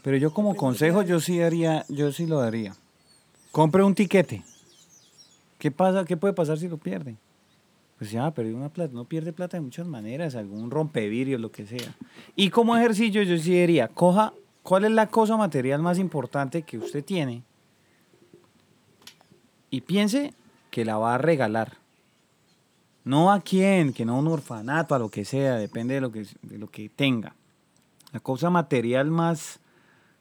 Pero 0.03 0.19
yo 0.19 0.35
como 0.35 0.55
consejo 0.55 1.01
yo 1.01 1.19
sí 1.19 1.41
haría, 1.41 1.87
yo 1.89 2.13
sí 2.13 2.27
lo 2.27 2.39
daría. 2.39 2.77
Compre 3.53 3.83
un 3.83 3.95
tiquete. 3.95 4.45
¿Qué 5.59 5.71
pasa? 5.71 6.05
¿Qué 6.05 6.19
puede 6.19 6.35
pasar 6.35 6.59
si 6.59 6.69
lo 6.69 6.77
pierde? 6.77 7.17
Pues 7.99 8.11
ya, 8.11 8.31
perdió 8.33 8.57
una 8.57 8.69
plata. 8.69 8.93
No 8.93 9.05
pierde 9.05 9.33
plata 9.33 9.57
de 9.57 9.63
muchas 9.63 9.87
maneras, 9.87 10.35
algún 10.35 10.71
rompevidrio, 10.71 11.39
lo 11.39 11.51
que 11.51 11.67
sea. 11.67 11.95
Y 12.35 12.51
como 12.51 12.77
ejercicio 12.77 13.23
yo 13.23 13.39
sí 13.39 13.53
diría, 13.53 13.89
coja, 13.89 14.33
¿cuál 14.63 14.85
es 14.85 14.91
la 14.91 15.09
cosa 15.09 15.37
material 15.37 15.81
más 15.81 15.99
importante 15.99 16.63
que 16.63 16.79
usted 16.79 17.05
tiene? 17.05 17.43
Y 19.71 19.81
piense 19.81 20.35
que 20.71 20.85
la 20.85 20.99
va 20.99 21.15
a 21.15 21.19
regalar 21.19 21.79
no 23.07 23.31
a 23.31 23.41
quién, 23.41 23.93
que 23.93 24.05
no 24.05 24.17
a 24.17 24.19
un 24.19 24.27
orfanato, 24.27 24.93
a 24.93 24.99
lo 24.99 25.09
que 25.09 25.25
sea, 25.25 25.55
depende 25.55 25.95
de 25.95 26.01
lo 26.01 26.11
que, 26.11 26.27
de 26.43 26.59
lo 26.59 26.69
que 26.69 26.89
tenga. 26.89 27.37
La 28.13 28.19
cosa 28.19 28.51
material 28.51 29.13
más, 29.13 29.61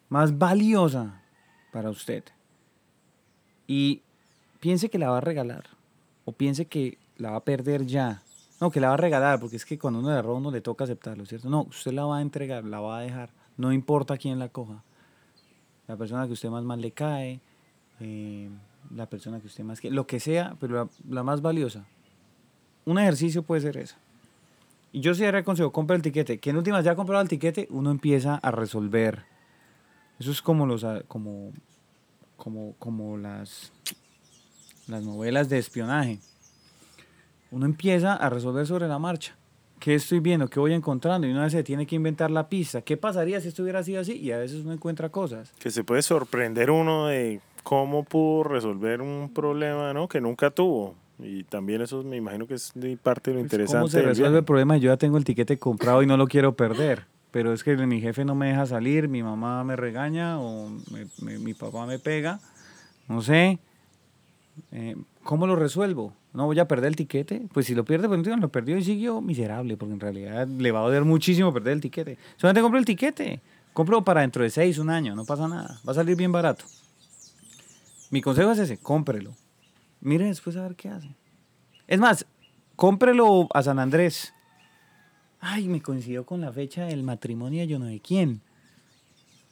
más 0.07 0.37
valiosa 0.37 1.19
para 1.71 1.89
usted. 1.89 2.23
Y 3.65 4.03
piense 4.59 4.89
que 4.89 4.99
la 4.99 5.09
va 5.09 5.17
a 5.17 5.21
regalar. 5.21 5.63
O 6.25 6.31
piense 6.31 6.67
que 6.67 6.99
la 7.17 7.31
va 7.31 7.37
a 7.37 7.43
perder 7.43 7.85
ya. 7.85 8.21
No, 8.61 8.71
que 8.71 8.79
la 8.79 8.87
va 8.87 8.93
a 8.93 8.97
regalar, 8.97 9.39
porque 9.39 9.57
es 9.57 9.65
que 9.65 9.77
cuando 9.77 9.99
uno 9.99 10.09
le 10.09 10.21
roba 10.21 10.37
uno 10.37 10.51
le 10.51 10.61
toca 10.61 10.85
aceptarlo, 10.85 11.25
¿cierto? 11.25 11.49
No, 11.49 11.63
usted 11.63 11.91
la 11.91 12.05
va 12.05 12.19
a 12.19 12.21
entregar, 12.21 12.63
la 12.63 12.79
va 12.79 12.99
a 12.99 13.01
dejar. 13.01 13.29
No 13.57 13.73
importa 13.73 14.17
quién 14.17 14.39
la 14.39 14.49
coja. 14.49 14.83
La 15.87 15.97
persona 15.97 16.25
que 16.25 16.33
usted 16.33 16.49
más 16.49 16.63
mal 16.63 16.81
le 16.81 16.91
cae, 16.91 17.41
eh, 17.99 18.49
la 18.93 19.07
persona 19.07 19.39
que 19.39 19.47
usted 19.47 19.63
más 19.63 19.79
quiere, 19.79 19.95
lo 19.95 20.07
que 20.07 20.19
sea, 20.19 20.55
pero 20.59 20.89
la 21.09 21.23
más 21.23 21.41
valiosa, 21.41 21.85
un 22.85 22.97
ejercicio 22.97 23.43
puede 23.43 23.61
ser 23.61 23.77
eso. 23.77 23.95
Y 24.91 25.01
yo 25.01 25.13
sí 25.13 25.29
le 25.29 25.43
consejo, 25.43 25.73
compra 25.73 25.97
el 25.97 26.01
tiquete. 26.01 26.39
Que 26.39 26.51
en 26.51 26.57
últimas 26.57 26.85
ya 26.85 26.95
comprado 26.95 27.21
el 27.21 27.27
tiquete, 27.27 27.67
uno 27.69 27.91
empieza 27.91 28.35
a 28.35 28.51
resolver. 28.51 29.25
Eso 30.19 30.31
es 30.31 30.41
como 30.41 30.65
los 30.65 30.85
como 31.09 31.51
como 32.37 32.75
como 32.79 33.17
las 33.17 33.73
las 34.87 35.03
novelas 35.03 35.49
de 35.49 35.57
espionaje. 35.57 36.19
Uno 37.55 37.65
empieza 37.65 38.15
a 38.15 38.29
resolver 38.29 38.67
sobre 38.67 38.85
la 38.85 38.99
marcha. 38.99 39.33
¿Qué 39.79 39.95
estoy 39.95 40.19
viendo? 40.19 40.49
¿Qué 40.49 40.59
voy 40.59 40.73
encontrando? 40.73 41.25
Y 41.25 41.31
una 41.31 41.43
vez 41.43 41.53
se 41.53 41.63
tiene 41.63 41.87
que 41.87 41.95
inventar 41.95 42.29
la 42.29 42.49
pista. 42.49 42.81
¿Qué 42.81 42.97
pasaría 42.97 43.39
si 43.39 43.47
esto 43.47 43.63
hubiera 43.63 43.81
sido 43.81 44.01
así? 44.01 44.11
Y 44.11 44.33
a 44.33 44.39
veces 44.39 44.65
uno 44.65 44.73
encuentra 44.73 45.07
cosas. 45.07 45.53
Que 45.57 45.71
se 45.71 45.85
puede 45.85 46.01
sorprender 46.01 46.69
uno 46.69 47.07
de 47.07 47.39
cómo 47.63 48.03
pudo 48.03 48.43
resolver 48.43 49.01
un 49.01 49.31
problema 49.33 49.93
¿no? 49.93 50.09
que 50.09 50.19
nunca 50.19 50.51
tuvo. 50.51 50.95
Y 51.17 51.45
también 51.45 51.81
eso 51.81 52.03
me 52.03 52.17
imagino 52.17 52.45
que 52.45 52.55
es 52.55 52.73
parte 53.01 53.31
de 53.31 53.35
lo 53.35 53.39
interesante. 53.39 53.77
¿Cómo 53.77 53.87
se 53.87 54.01
resuelve 54.01 54.39
el 54.39 54.43
problema? 54.43 54.75
Yo 54.75 54.91
ya 54.91 54.97
tengo 54.97 55.17
el 55.17 55.23
tiquete 55.23 55.57
comprado 55.57 56.03
y 56.03 56.07
no 56.07 56.17
lo 56.17 56.27
quiero 56.27 56.57
perder. 56.57 57.05
Pero 57.31 57.53
es 57.53 57.63
que 57.63 57.77
mi 57.77 58.01
jefe 58.01 58.25
no 58.25 58.35
me 58.35 58.49
deja 58.49 58.65
salir, 58.65 59.07
mi 59.07 59.23
mamá 59.23 59.63
me 59.63 59.77
regaña 59.77 60.41
o 60.41 60.69
mi 61.21 61.53
papá 61.53 61.85
me 61.85 61.99
pega. 61.99 62.41
No 63.07 63.21
sé. 63.21 63.59
Eh, 64.73 64.97
¿Cómo 65.25 65.47
lo 65.47 65.55
resuelvo? 65.55 66.13
¿No 66.33 66.45
voy 66.45 66.59
a 66.59 66.67
perder 66.67 66.89
el 66.89 66.95
tiquete? 66.95 67.47
Pues 67.51 67.65
si 67.65 67.73
lo 67.73 67.83
pierde, 67.83 68.07
pues 68.07 68.21
no 68.21 68.37
lo 68.37 68.49
perdió 68.49 68.77
y 68.77 68.83
siguió 68.83 69.21
miserable, 69.21 69.75
porque 69.75 69.95
en 69.95 69.99
realidad 69.99 70.47
le 70.47 70.71
va 70.71 70.81
a 70.81 70.83
doler 70.83 71.03
muchísimo 71.03 71.51
perder 71.51 71.73
el 71.73 71.81
tiquete. 71.81 72.19
Solamente 72.37 72.61
compro 72.61 72.77
el 72.77 72.85
tiquete. 72.85 73.41
Compro 73.73 74.03
para 74.03 74.21
dentro 74.21 74.43
de 74.43 74.51
seis, 74.51 74.77
un 74.77 74.91
año, 74.91 75.15
no 75.15 75.25
pasa 75.25 75.47
nada. 75.47 75.79
Va 75.85 75.93
a 75.93 75.95
salir 75.95 76.15
bien 76.15 76.31
barato. 76.31 76.65
Mi 78.11 78.21
consejo 78.21 78.51
es 78.51 78.59
ese, 78.59 78.77
cómprelo 78.77 79.33
Mire 79.99 80.25
después 80.25 80.55
a 80.57 80.61
ver 80.61 80.75
qué 80.75 80.89
hace. 80.89 81.09
Es 81.87 81.99
más, 81.99 82.27
cómprelo 82.75 83.47
a 83.51 83.63
San 83.63 83.79
Andrés. 83.79 84.31
Ay, 85.39 85.67
me 85.67 85.81
coincidió 85.81 86.23
con 86.23 86.39
la 86.39 86.51
fecha 86.51 86.85
del 86.85 87.01
matrimonio 87.01 87.61
de 87.61 87.67
yo 87.67 87.79
no 87.79 87.87
sé 87.87 87.99
quién. 87.99 88.41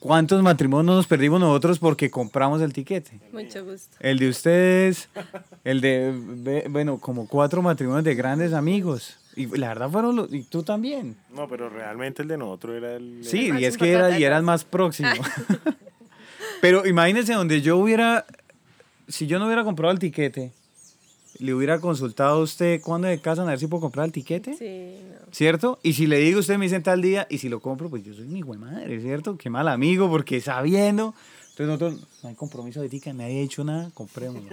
¿Cuántos 0.04 0.44
matrimonios 0.44 0.98
nos 0.98 1.08
perdimos 1.08 1.40
nosotros 1.40 1.80
porque 1.80 2.12
compramos 2.12 2.62
el 2.62 2.74
tiquete? 2.74 3.22
Mucho 3.32 3.64
gusto. 3.64 3.96
El 4.02 4.20
de 4.20 4.28
ustedes, 4.28 5.08
el 5.64 5.80
de, 5.80 6.66
bueno, 6.70 6.98
como 6.98 7.26
cuatro 7.26 7.62
matrimonios 7.62 8.04
de 8.04 8.14
grandes 8.14 8.52
amigos. 8.52 9.18
Y 9.38 9.46
la 9.46 9.70
verdad 9.70 9.90
fueron 9.90 10.18
los, 10.18 10.34
y 10.34 10.44
tú 10.44 10.62
también. 10.62 11.16
No, 11.34 11.48
pero 11.48 11.70
realmente 11.70 12.22
el 12.22 12.28
de 12.28 12.38
nosotros 12.38 12.76
era 12.76 12.98
el... 12.98 13.24
Sí, 13.24 13.50
y 13.58 13.64
es 13.64 13.78
que 13.78 13.94
era, 13.94 14.20
y 14.20 14.26
eras 14.26 14.44
más 14.44 14.66
próximo. 14.66 15.10
pero 16.62 16.86
imagínense 16.86 17.32
donde 17.32 17.62
yo 17.62 17.78
hubiera 17.78 18.26
si 19.08 19.26
yo 19.26 19.40
no 19.40 19.46
hubiera 19.46 19.64
comprado 19.64 19.94
el 19.94 20.00
tiquete, 20.00 20.52
le 21.40 21.54
hubiera 21.54 21.80
consultado 21.80 22.40
a 22.40 22.44
usted 22.44 22.82
cuándo 22.82 23.08
de 23.08 23.20
casa 23.20 23.42
a 23.42 23.46
ver 23.46 23.60
si 23.60 23.68
puedo 23.68 23.82
comprar 23.82 24.06
el 24.06 24.12
tiquete. 24.12 24.56
Sí, 24.56 24.96
no. 25.10 25.32
¿Cierto? 25.32 25.80
Y 25.84 25.94
si 25.94 26.08
le 26.08 26.18
digo, 26.18 26.40
usted 26.40 26.58
me 26.58 26.66
dice 26.66 26.80
tal 26.80 27.02
día, 27.02 27.28
y 27.30 27.40
si 27.40 27.50
lo 27.50 27.60
compro, 27.60 27.90
pues 27.90 28.04
yo 28.04 28.14
soy 28.14 28.26
mi 28.26 28.40
hijo 28.40 28.54
de 28.54 28.60
madre, 28.60 29.02
¿cierto? 29.02 29.38
Qué 29.38 29.50
mal 29.50 29.68
amigo, 29.68 30.10
porque 30.10 30.42
sabiendo. 30.42 31.14
Entonces 31.50 31.68
nosotros, 31.68 32.08
no 32.24 32.30
hay 32.30 32.36
compromiso 32.36 32.82
de 32.82 32.90
tiquete, 32.90 33.16
nadie 33.16 33.40
ha 33.40 33.42
dicho 33.42 33.64
nada, 33.64 33.90
comprémoslo. 33.94 34.50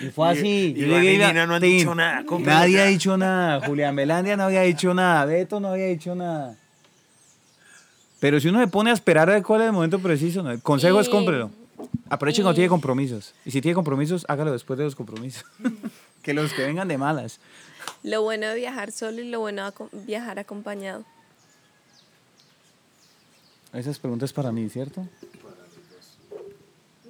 Y 0.00 0.06
fue 0.06 0.28
así. 0.28 0.74
Y, 0.76 0.80
yo 0.80 0.98
llegué 1.00 1.18
no 1.46 1.54
han 1.54 1.62
dicho 1.62 1.94
nada. 1.94 2.24
Nadie 2.40 2.80
ha 2.80 2.86
dicho 2.86 3.16
nada. 3.16 3.66
Julián 3.66 3.94
Melandia 3.94 4.36
no 4.36 4.44
había 4.44 4.62
dicho 4.62 4.92
nada. 4.92 5.24
Beto 5.24 5.60
no 5.60 5.68
había 5.68 5.86
dicho 5.86 6.14
nada. 6.14 6.56
Pero 8.20 8.40
si 8.40 8.48
uno 8.48 8.60
se 8.60 8.68
pone 8.68 8.90
a 8.90 8.94
esperar 8.94 9.28
a 9.28 9.34
ver 9.34 9.42
cuál 9.42 9.60
es 9.60 9.66
el 9.66 9.72
momento 9.72 9.98
preciso, 9.98 10.48
el 10.50 10.62
consejo 10.62 11.00
es 11.00 11.08
cómprelo. 11.08 11.50
Aprovechen 12.08 12.44
cuando 12.44 12.54
tiene 12.54 12.68
compromisos. 12.68 13.34
Y 13.44 13.50
si 13.50 13.60
tiene 13.60 13.74
compromisos, 13.74 14.24
hágalo 14.28 14.52
después 14.52 14.78
de 14.78 14.84
los 14.84 14.94
compromisos. 14.94 15.44
que 16.22 16.34
los 16.34 16.52
que 16.52 16.62
vengan 16.62 16.88
de 16.88 16.98
malas. 16.98 17.38
Lo 18.02 18.22
bueno 18.22 18.48
de 18.48 18.56
viajar 18.56 18.92
solo 18.92 19.20
y 19.20 19.30
lo 19.30 19.40
bueno 19.40 19.70
de 19.70 20.04
viajar 20.04 20.38
acompañado. 20.38 21.04
Esas 23.72 23.98
preguntas 23.98 24.32
para 24.32 24.52
mí, 24.52 24.68
¿cierto? 24.68 25.06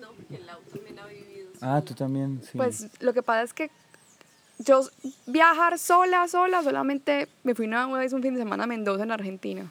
No, 0.01 0.09
porque 0.13 0.39
Lau 0.39 0.61
también 0.73 0.99
ha 0.99 1.07
vivido. 1.07 1.51
Ah, 1.61 1.83
tú 1.85 1.95
también, 1.95 2.41
sí. 2.43 2.57
Pues 2.57 2.89
lo 3.01 3.13
que 3.13 3.23
pasa 3.23 3.43
es 3.43 3.53
que 3.53 3.71
yo 4.59 4.89
viajar 5.27 5.79
sola, 5.79 6.27
sola, 6.29 6.63
solamente 6.63 7.29
me 7.43 7.55
fui 7.55 7.67
una 7.67 7.87
vez 7.87 8.13
un 8.13 8.23
fin 8.23 8.35
de 8.35 8.41
semana 8.41 8.65
a 8.65 8.67
Mendoza, 8.67 9.03
en 9.03 9.13
Argentina. 9.13 9.71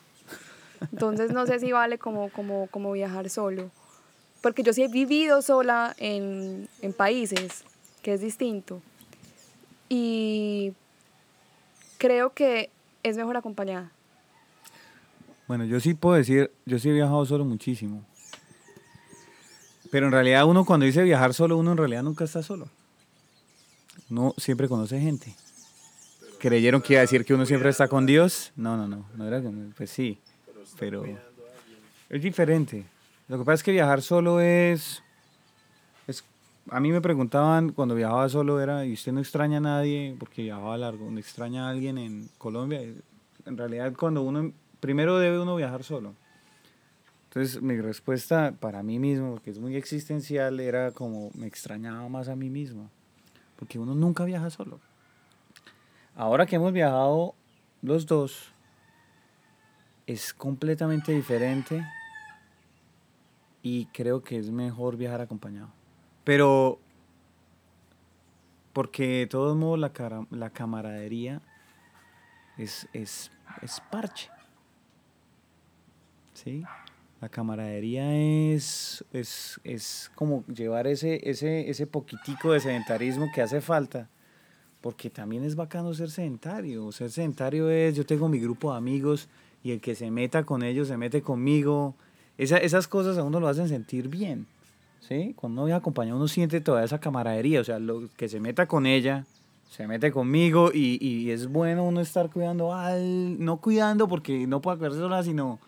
Entonces 0.91 1.31
no 1.31 1.45
sé 1.45 1.59
si 1.59 1.71
vale 1.71 1.97
como, 1.97 2.29
como, 2.29 2.67
como 2.67 2.91
viajar 2.91 3.29
solo. 3.29 3.71
Porque 4.43 4.61
yo 4.61 4.73
sí 4.73 4.83
he 4.83 4.89
vivido 4.89 5.41
sola 5.41 5.95
en, 5.97 6.67
en 6.81 6.91
países, 6.91 7.63
que 8.01 8.13
es 8.13 8.19
distinto. 8.19 8.81
Y 9.87 10.73
creo 11.97 12.33
que 12.33 12.69
es 13.03 13.15
mejor 13.15 13.37
acompañada. 13.37 13.89
Bueno, 15.47 15.63
yo 15.63 15.79
sí 15.79 15.93
puedo 15.93 16.15
decir, 16.15 16.51
yo 16.65 16.77
sí 16.77 16.89
he 16.89 16.93
viajado 16.93 17.25
solo 17.25 17.45
muchísimo. 17.45 18.03
Pero 19.89 20.07
en 20.07 20.11
realidad 20.11 20.45
uno 20.45 20.65
cuando 20.65 20.85
dice 20.85 21.03
viajar 21.03 21.33
solo, 21.33 21.55
uno 21.57 21.71
en 21.71 21.77
realidad 21.77 22.03
nunca 22.03 22.25
está 22.25 22.43
solo. 22.43 22.67
Uno 24.09 24.33
siempre 24.37 24.67
conoce 24.67 24.99
gente. 24.99 25.33
¿Creyeron 26.39 26.81
que 26.81 26.93
iba 26.93 26.99
a 26.99 27.03
decir 27.03 27.23
que 27.23 27.33
uno 27.33 27.45
siempre 27.45 27.69
está 27.69 27.87
con 27.87 28.05
Dios? 28.05 28.51
No, 28.57 28.75
no, 28.75 28.89
no. 28.89 29.05
no 29.15 29.25
era 29.25 29.41
pues 29.77 29.89
sí, 29.89 30.19
pero 30.77 31.05
es 32.09 32.21
diferente. 32.21 32.91
Lo 33.33 33.39
que 33.39 33.45
pasa 33.45 33.55
es 33.55 33.63
que 33.63 33.71
viajar 33.71 34.03
solo 34.03 34.39
es, 34.39 35.01
es... 36.05 36.23
A 36.69 36.79
mí 36.79 36.91
me 36.91 37.01
preguntaban 37.01 37.71
cuando 37.71 37.95
viajaba 37.95 38.29
solo 38.29 38.61
era, 38.61 38.85
¿y 38.85 38.93
usted 38.93 39.11
no 39.11 39.21
extraña 39.21 39.57
a 39.57 39.59
nadie? 39.59 40.15
Porque 40.19 40.43
viajaba 40.43 40.77
largo. 40.77 41.09
¿No 41.09 41.17
extraña 41.17 41.65
a 41.65 41.71
alguien 41.71 41.97
en 41.97 42.29
Colombia? 42.37 42.79
En 43.47 43.57
realidad 43.57 43.91
cuando 43.97 44.21
uno... 44.21 44.53
Primero 44.79 45.17
debe 45.17 45.39
uno 45.39 45.55
viajar 45.55 45.83
solo. 45.83 46.13
Entonces 47.23 47.59
mi 47.59 47.81
respuesta 47.81 48.53
para 48.59 48.83
mí 48.83 48.99
mismo, 48.99 49.31
porque 49.31 49.49
es 49.49 49.57
muy 49.57 49.77
existencial, 49.77 50.59
era 50.59 50.91
como 50.91 51.31
me 51.33 51.47
extrañaba 51.47 52.07
más 52.09 52.27
a 52.27 52.35
mí 52.35 52.51
mismo. 52.51 52.91
Porque 53.55 53.79
uno 53.79 53.95
nunca 53.95 54.25
viaja 54.25 54.51
solo. 54.51 54.79
Ahora 56.15 56.45
que 56.45 56.57
hemos 56.57 56.71
viajado 56.71 57.33
los 57.81 58.05
dos, 58.05 58.51
es 60.05 60.35
completamente 60.35 61.11
diferente 61.13 61.83
y 63.63 63.85
creo 63.87 64.21
que 64.21 64.37
es 64.37 64.51
mejor 64.51 64.97
viajar 64.97 65.21
acompañado. 65.21 65.69
Pero, 66.23 66.79
porque 68.73 69.19
de 69.19 69.27
todos 69.27 69.57
modos 69.57 69.79
la, 69.79 69.91
cara- 69.93 70.27
la 70.29 70.49
camaradería 70.51 71.41
es, 72.57 72.87
es, 72.93 73.31
es 73.61 73.81
parche. 73.89 74.29
¿Sí? 76.33 76.63
La 77.21 77.29
camaradería 77.29 78.13
es, 78.15 79.05
es, 79.13 79.59
es 79.63 80.11
como 80.13 80.45
llevar 80.47 80.87
ese, 80.87 81.29
ese, 81.29 81.69
ese 81.69 81.87
poquitico 81.87 82.51
de 82.51 82.59
sedentarismo 82.59 83.31
que 83.33 83.41
hace 83.41 83.61
falta. 83.61 84.09
Porque 84.81 85.09
también 85.09 85.45
es 85.45 85.55
bacano 85.55 85.93
ser 85.93 86.11
sedentario. 86.11 86.91
Ser 86.91 87.09
sedentario 87.11 87.69
es, 87.69 87.95
yo 87.95 88.05
tengo 88.05 88.27
mi 88.27 88.39
grupo 88.39 88.71
de 88.71 88.77
amigos 88.77 89.29
y 89.63 89.71
el 89.71 89.79
que 89.79 89.95
se 89.95 90.11
meta 90.11 90.43
con 90.43 90.63
ellos 90.63 90.89
se 90.89 90.97
mete 90.97 91.21
conmigo. 91.21 91.95
Esa- 92.37 92.57
esas 92.57 92.87
cosas 92.87 93.17
a 93.17 93.23
uno 93.23 93.39
lo 93.39 93.47
hacen 93.47 93.67
sentir 93.69 94.07
bien. 94.07 94.47
¿Sí? 95.01 95.33
Cuando 95.35 95.61
uno 95.61 95.65
viaja 95.65 95.79
acompañado 95.79 96.17
uno 96.17 96.27
siente 96.29 96.61
toda 96.61 96.83
esa 96.83 96.99
camaradería. 96.99 97.59
O 97.59 97.63
sea, 97.63 97.77
lo 97.79 98.07
que 98.15 98.29
se 98.29 98.39
meta 98.39 98.67
con 98.67 98.85
ella, 98.85 99.25
se 99.69 99.85
mete 99.87 100.11
conmigo 100.11 100.71
y, 100.73 100.97
y 101.05 101.31
es 101.31 101.47
bueno 101.47 101.83
uno 101.83 101.99
estar 101.99 102.29
cuidando 102.29 102.73
al... 102.73 103.43
No 103.43 103.57
cuidando 103.57 104.07
porque 104.07 104.47
no 104.47 104.61
puedo 104.61 104.77
cuidarse 104.77 104.99
sola, 104.99 105.21
sino... 105.23 105.59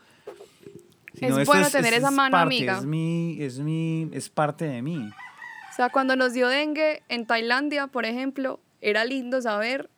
sino 1.14 1.38
Es 1.40 1.48
bueno 1.48 1.70
tener 1.70 1.94
esa 1.94 2.12
mano 2.12 2.32
parte, 2.32 2.56
amiga. 2.56 2.78
Es 2.78 2.86
mi, 2.86 3.38
es 3.42 3.60
mi, 3.60 4.10
es 4.14 4.30
parte 4.30 4.66
de 4.66 4.82
mí. 4.82 4.98
O 5.72 5.76
sea, 5.76 5.90
cuando 5.90 6.16
nos 6.16 6.32
dio 6.34 6.48
dengue 6.48 7.04
en 7.10 7.26
Tailandia, 7.26 7.88
por 7.88 8.06
ejemplo, 8.06 8.60
era 8.80 9.04
lindo 9.04 9.42
saber 9.42 9.90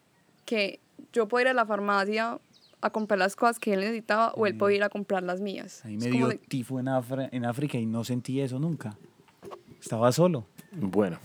que 0.46 0.80
yo 1.14 1.28
podía 1.28 1.44
ir 1.44 1.48
a 1.50 1.54
la 1.54 1.66
farmacia 1.68 2.40
a 2.82 2.90
comprar 2.92 3.18
las 3.20 3.36
cosas 3.36 3.60
que 3.60 3.74
él 3.74 3.80
necesitaba 3.80 4.32
o 4.36 4.46
él 4.48 4.56
podía 4.58 4.78
ir 4.78 4.84
a 4.84 4.90
comprar 4.90 5.24
las 5.24 5.42
mías. 5.42 5.84
Ahí 5.86 5.96
Es 5.96 6.04
me 6.06 6.12
dio 6.12 6.28
de- 6.28 6.38
tifo 6.38 6.80
en, 6.80 6.88
Afra- 6.88 7.30
en 7.32 7.46
África 7.46 7.78
y 7.78 7.86
no 7.86 8.04
sentí 8.04 8.40
eso 8.42 8.60
nunca. 8.60 8.96
Estaba 9.82 10.12
solo. 10.12 10.46
Bueno, 10.72 11.18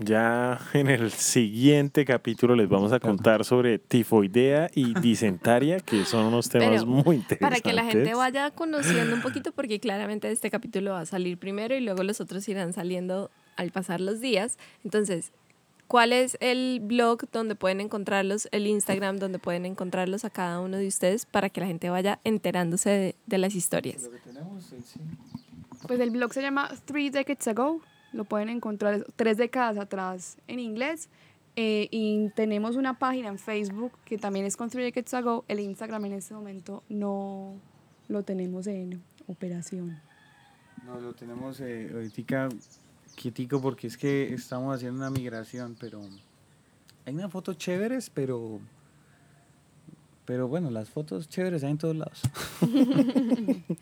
ya 0.00 0.58
en 0.74 0.88
el 0.88 1.10
siguiente 1.10 2.04
capítulo 2.04 2.54
les 2.56 2.68
vamos 2.68 2.92
a 2.92 3.00
contar 3.00 3.44
sobre 3.44 3.78
tifoidea 3.78 4.68
y 4.74 4.94
disentaria, 5.00 5.80
que 5.80 6.04
son 6.04 6.26
unos 6.26 6.48
temas 6.48 6.68
Pero, 6.70 6.86
muy 6.86 7.16
interesantes. 7.16 7.38
Para 7.40 7.60
que 7.60 7.72
la 7.72 7.84
gente 7.84 8.14
vaya 8.14 8.50
conociendo 8.50 9.14
un 9.14 9.22
poquito, 9.22 9.52
porque 9.52 9.78
claramente 9.80 10.30
este 10.30 10.50
capítulo 10.50 10.92
va 10.92 11.00
a 11.00 11.06
salir 11.06 11.38
primero 11.38 11.74
y 11.76 11.80
luego 11.80 12.02
los 12.02 12.20
otros 12.20 12.48
irán 12.48 12.72
saliendo 12.72 13.30
al 13.56 13.70
pasar 13.70 14.00
los 14.00 14.20
días. 14.20 14.58
Entonces, 14.84 15.32
¿cuál 15.88 16.12
es 16.12 16.36
el 16.40 16.80
blog 16.82 17.30
donde 17.30 17.54
pueden 17.54 17.80
encontrarlos, 17.80 18.48
el 18.52 18.66
Instagram 18.66 19.18
donde 19.18 19.38
pueden 19.38 19.66
encontrarlos 19.66 20.24
a 20.24 20.30
cada 20.30 20.60
uno 20.60 20.76
de 20.76 20.86
ustedes 20.86 21.26
para 21.26 21.50
que 21.50 21.60
la 21.60 21.66
gente 21.66 21.90
vaya 21.90 22.20
enterándose 22.24 22.90
de, 22.90 23.16
de 23.26 23.38
las 23.38 23.54
historias? 23.54 24.08
Pues 25.86 26.00
el 26.00 26.10
blog 26.10 26.32
se 26.32 26.42
llama 26.42 26.70
Three 26.84 27.10
Decades 27.10 27.46
Ago. 27.48 27.80
Lo 28.12 28.24
pueden 28.24 28.48
encontrar 28.48 28.94
es 28.94 29.04
tres 29.14 29.36
décadas 29.36 29.78
atrás 29.78 30.38
en 30.48 30.58
inglés. 30.58 31.08
Eh, 31.58 31.88
y 31.90 32.28
tenemos 32.30 32.76
una 32.76 32.98
página 32.98 33.28
en 33.28 33.38
Facebook 33.38 33.92
que 34.04 34.18
también 34.18 34.44
es 34.44 34.56
con 34.56 34.68
Three 34.68 34.84
Decades 34.84 35.14
Ago. 35.14 35.44
El 35.48 35.60
Instagram 35.60 36.04
en 36.06 36.12
este 36.14 36.34
momento 36.34 36.82
no 36.88 37.54
lo 38.08 38.22
tenemos 38.22 38.66
en 38.66 39.02
operación. 39.26 40.00
No, 40.84 41.00
lo 41.00 41.14
tenemos 41.14 41.60
eh, 41.60 41.90
ahorita 41.92 42.48
quietico 43.16 43.60
porque 43.60 43.88
es 43.88 43.96
que 43.96 44.32
estamos 44.32 44.76
haciendo 44.76 44.98
una 44.98 45.10
migración, 45.10 45.76
pero 45.80 46.02
hay 47.04 47.14
unas 47.14 47.32
fotos 47.32 47.58
chéveres, 47.58 48.10
pero 48.10 48.60
pero 50.24 50.48
bueno, 50.48 50.70
las 50.70 50.88
fotos 50.90 51.28
chéveres 51.28 51.64
hay 51.64 51.70
en 51.72 51.78
todos 51.78 51.96
lados. 51.96 52.22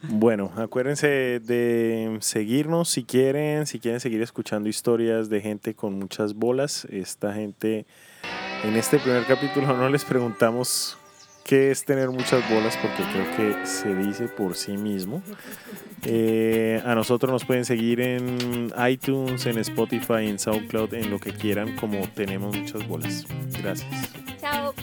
Bueno, 0.00 0.52
acuérdense 0.56 1.40
de 1.40 2.18
seguirnos 2.20 2.88
si 2.88 3.02
quieren, 3.02 3.66
si 3.66 3.80
quieren 3.80 3.98
seguir 3.98 4.22
escuchando 4.22 4.68
historias 4.68 5.28
de 5.28 5.40
gente 5.40 5.74
con 5.74 5.98
muchas 5.98 6.34
bolas. 6.34 6.84
Esta 6.84 7.34
gente, 7.34 7.84
en 8.62 8.76
este 8.76 9.00
primer 9.00 9.24
capítulo 9.24 9.76
no 9.76 9.88
les 9.88 10.04
preguntamos 10.04 10.97
qué 11.48 11.70
es 11.70 11.82
tener 11.82 12.10
muchas 12.10 12.46
bolas 12.50 12.76
porque 12.76 13.02
creo 13.10 13.36
que 13.36 13.66
se 13.66 13.94
dice 13.94 14.28
por 14.28 14.54
sí 14.54 14.76
mismo. 14.76 15.22
Eh, 16.04 16.80
a 16.84 16.94
nosotros 16.94 17.32
nos 17.32 17.46
pueden 17.46 17.64
seguir 17.64 18.02
en 18.02 18.70
iTunes, 18.86 19.46
en 19.46 19.56
Spotify, 19.58 20.28
en 20.28 20.38
SoundCloud, 20.38 20.92
en 20.92 21.10
lo 21.10 21.18
que 21.18 21.32
quieran 21.32 21.74
como 21.76 22.06
tenemos 22.08 22.54
muchas 22.54 22.86
bolas. 22.86 23.24
Gracias. 23.62 24.12
Chao. 24.40 24.74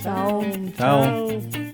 Chao. 0.00 0.42
Chao. 0.76 1.67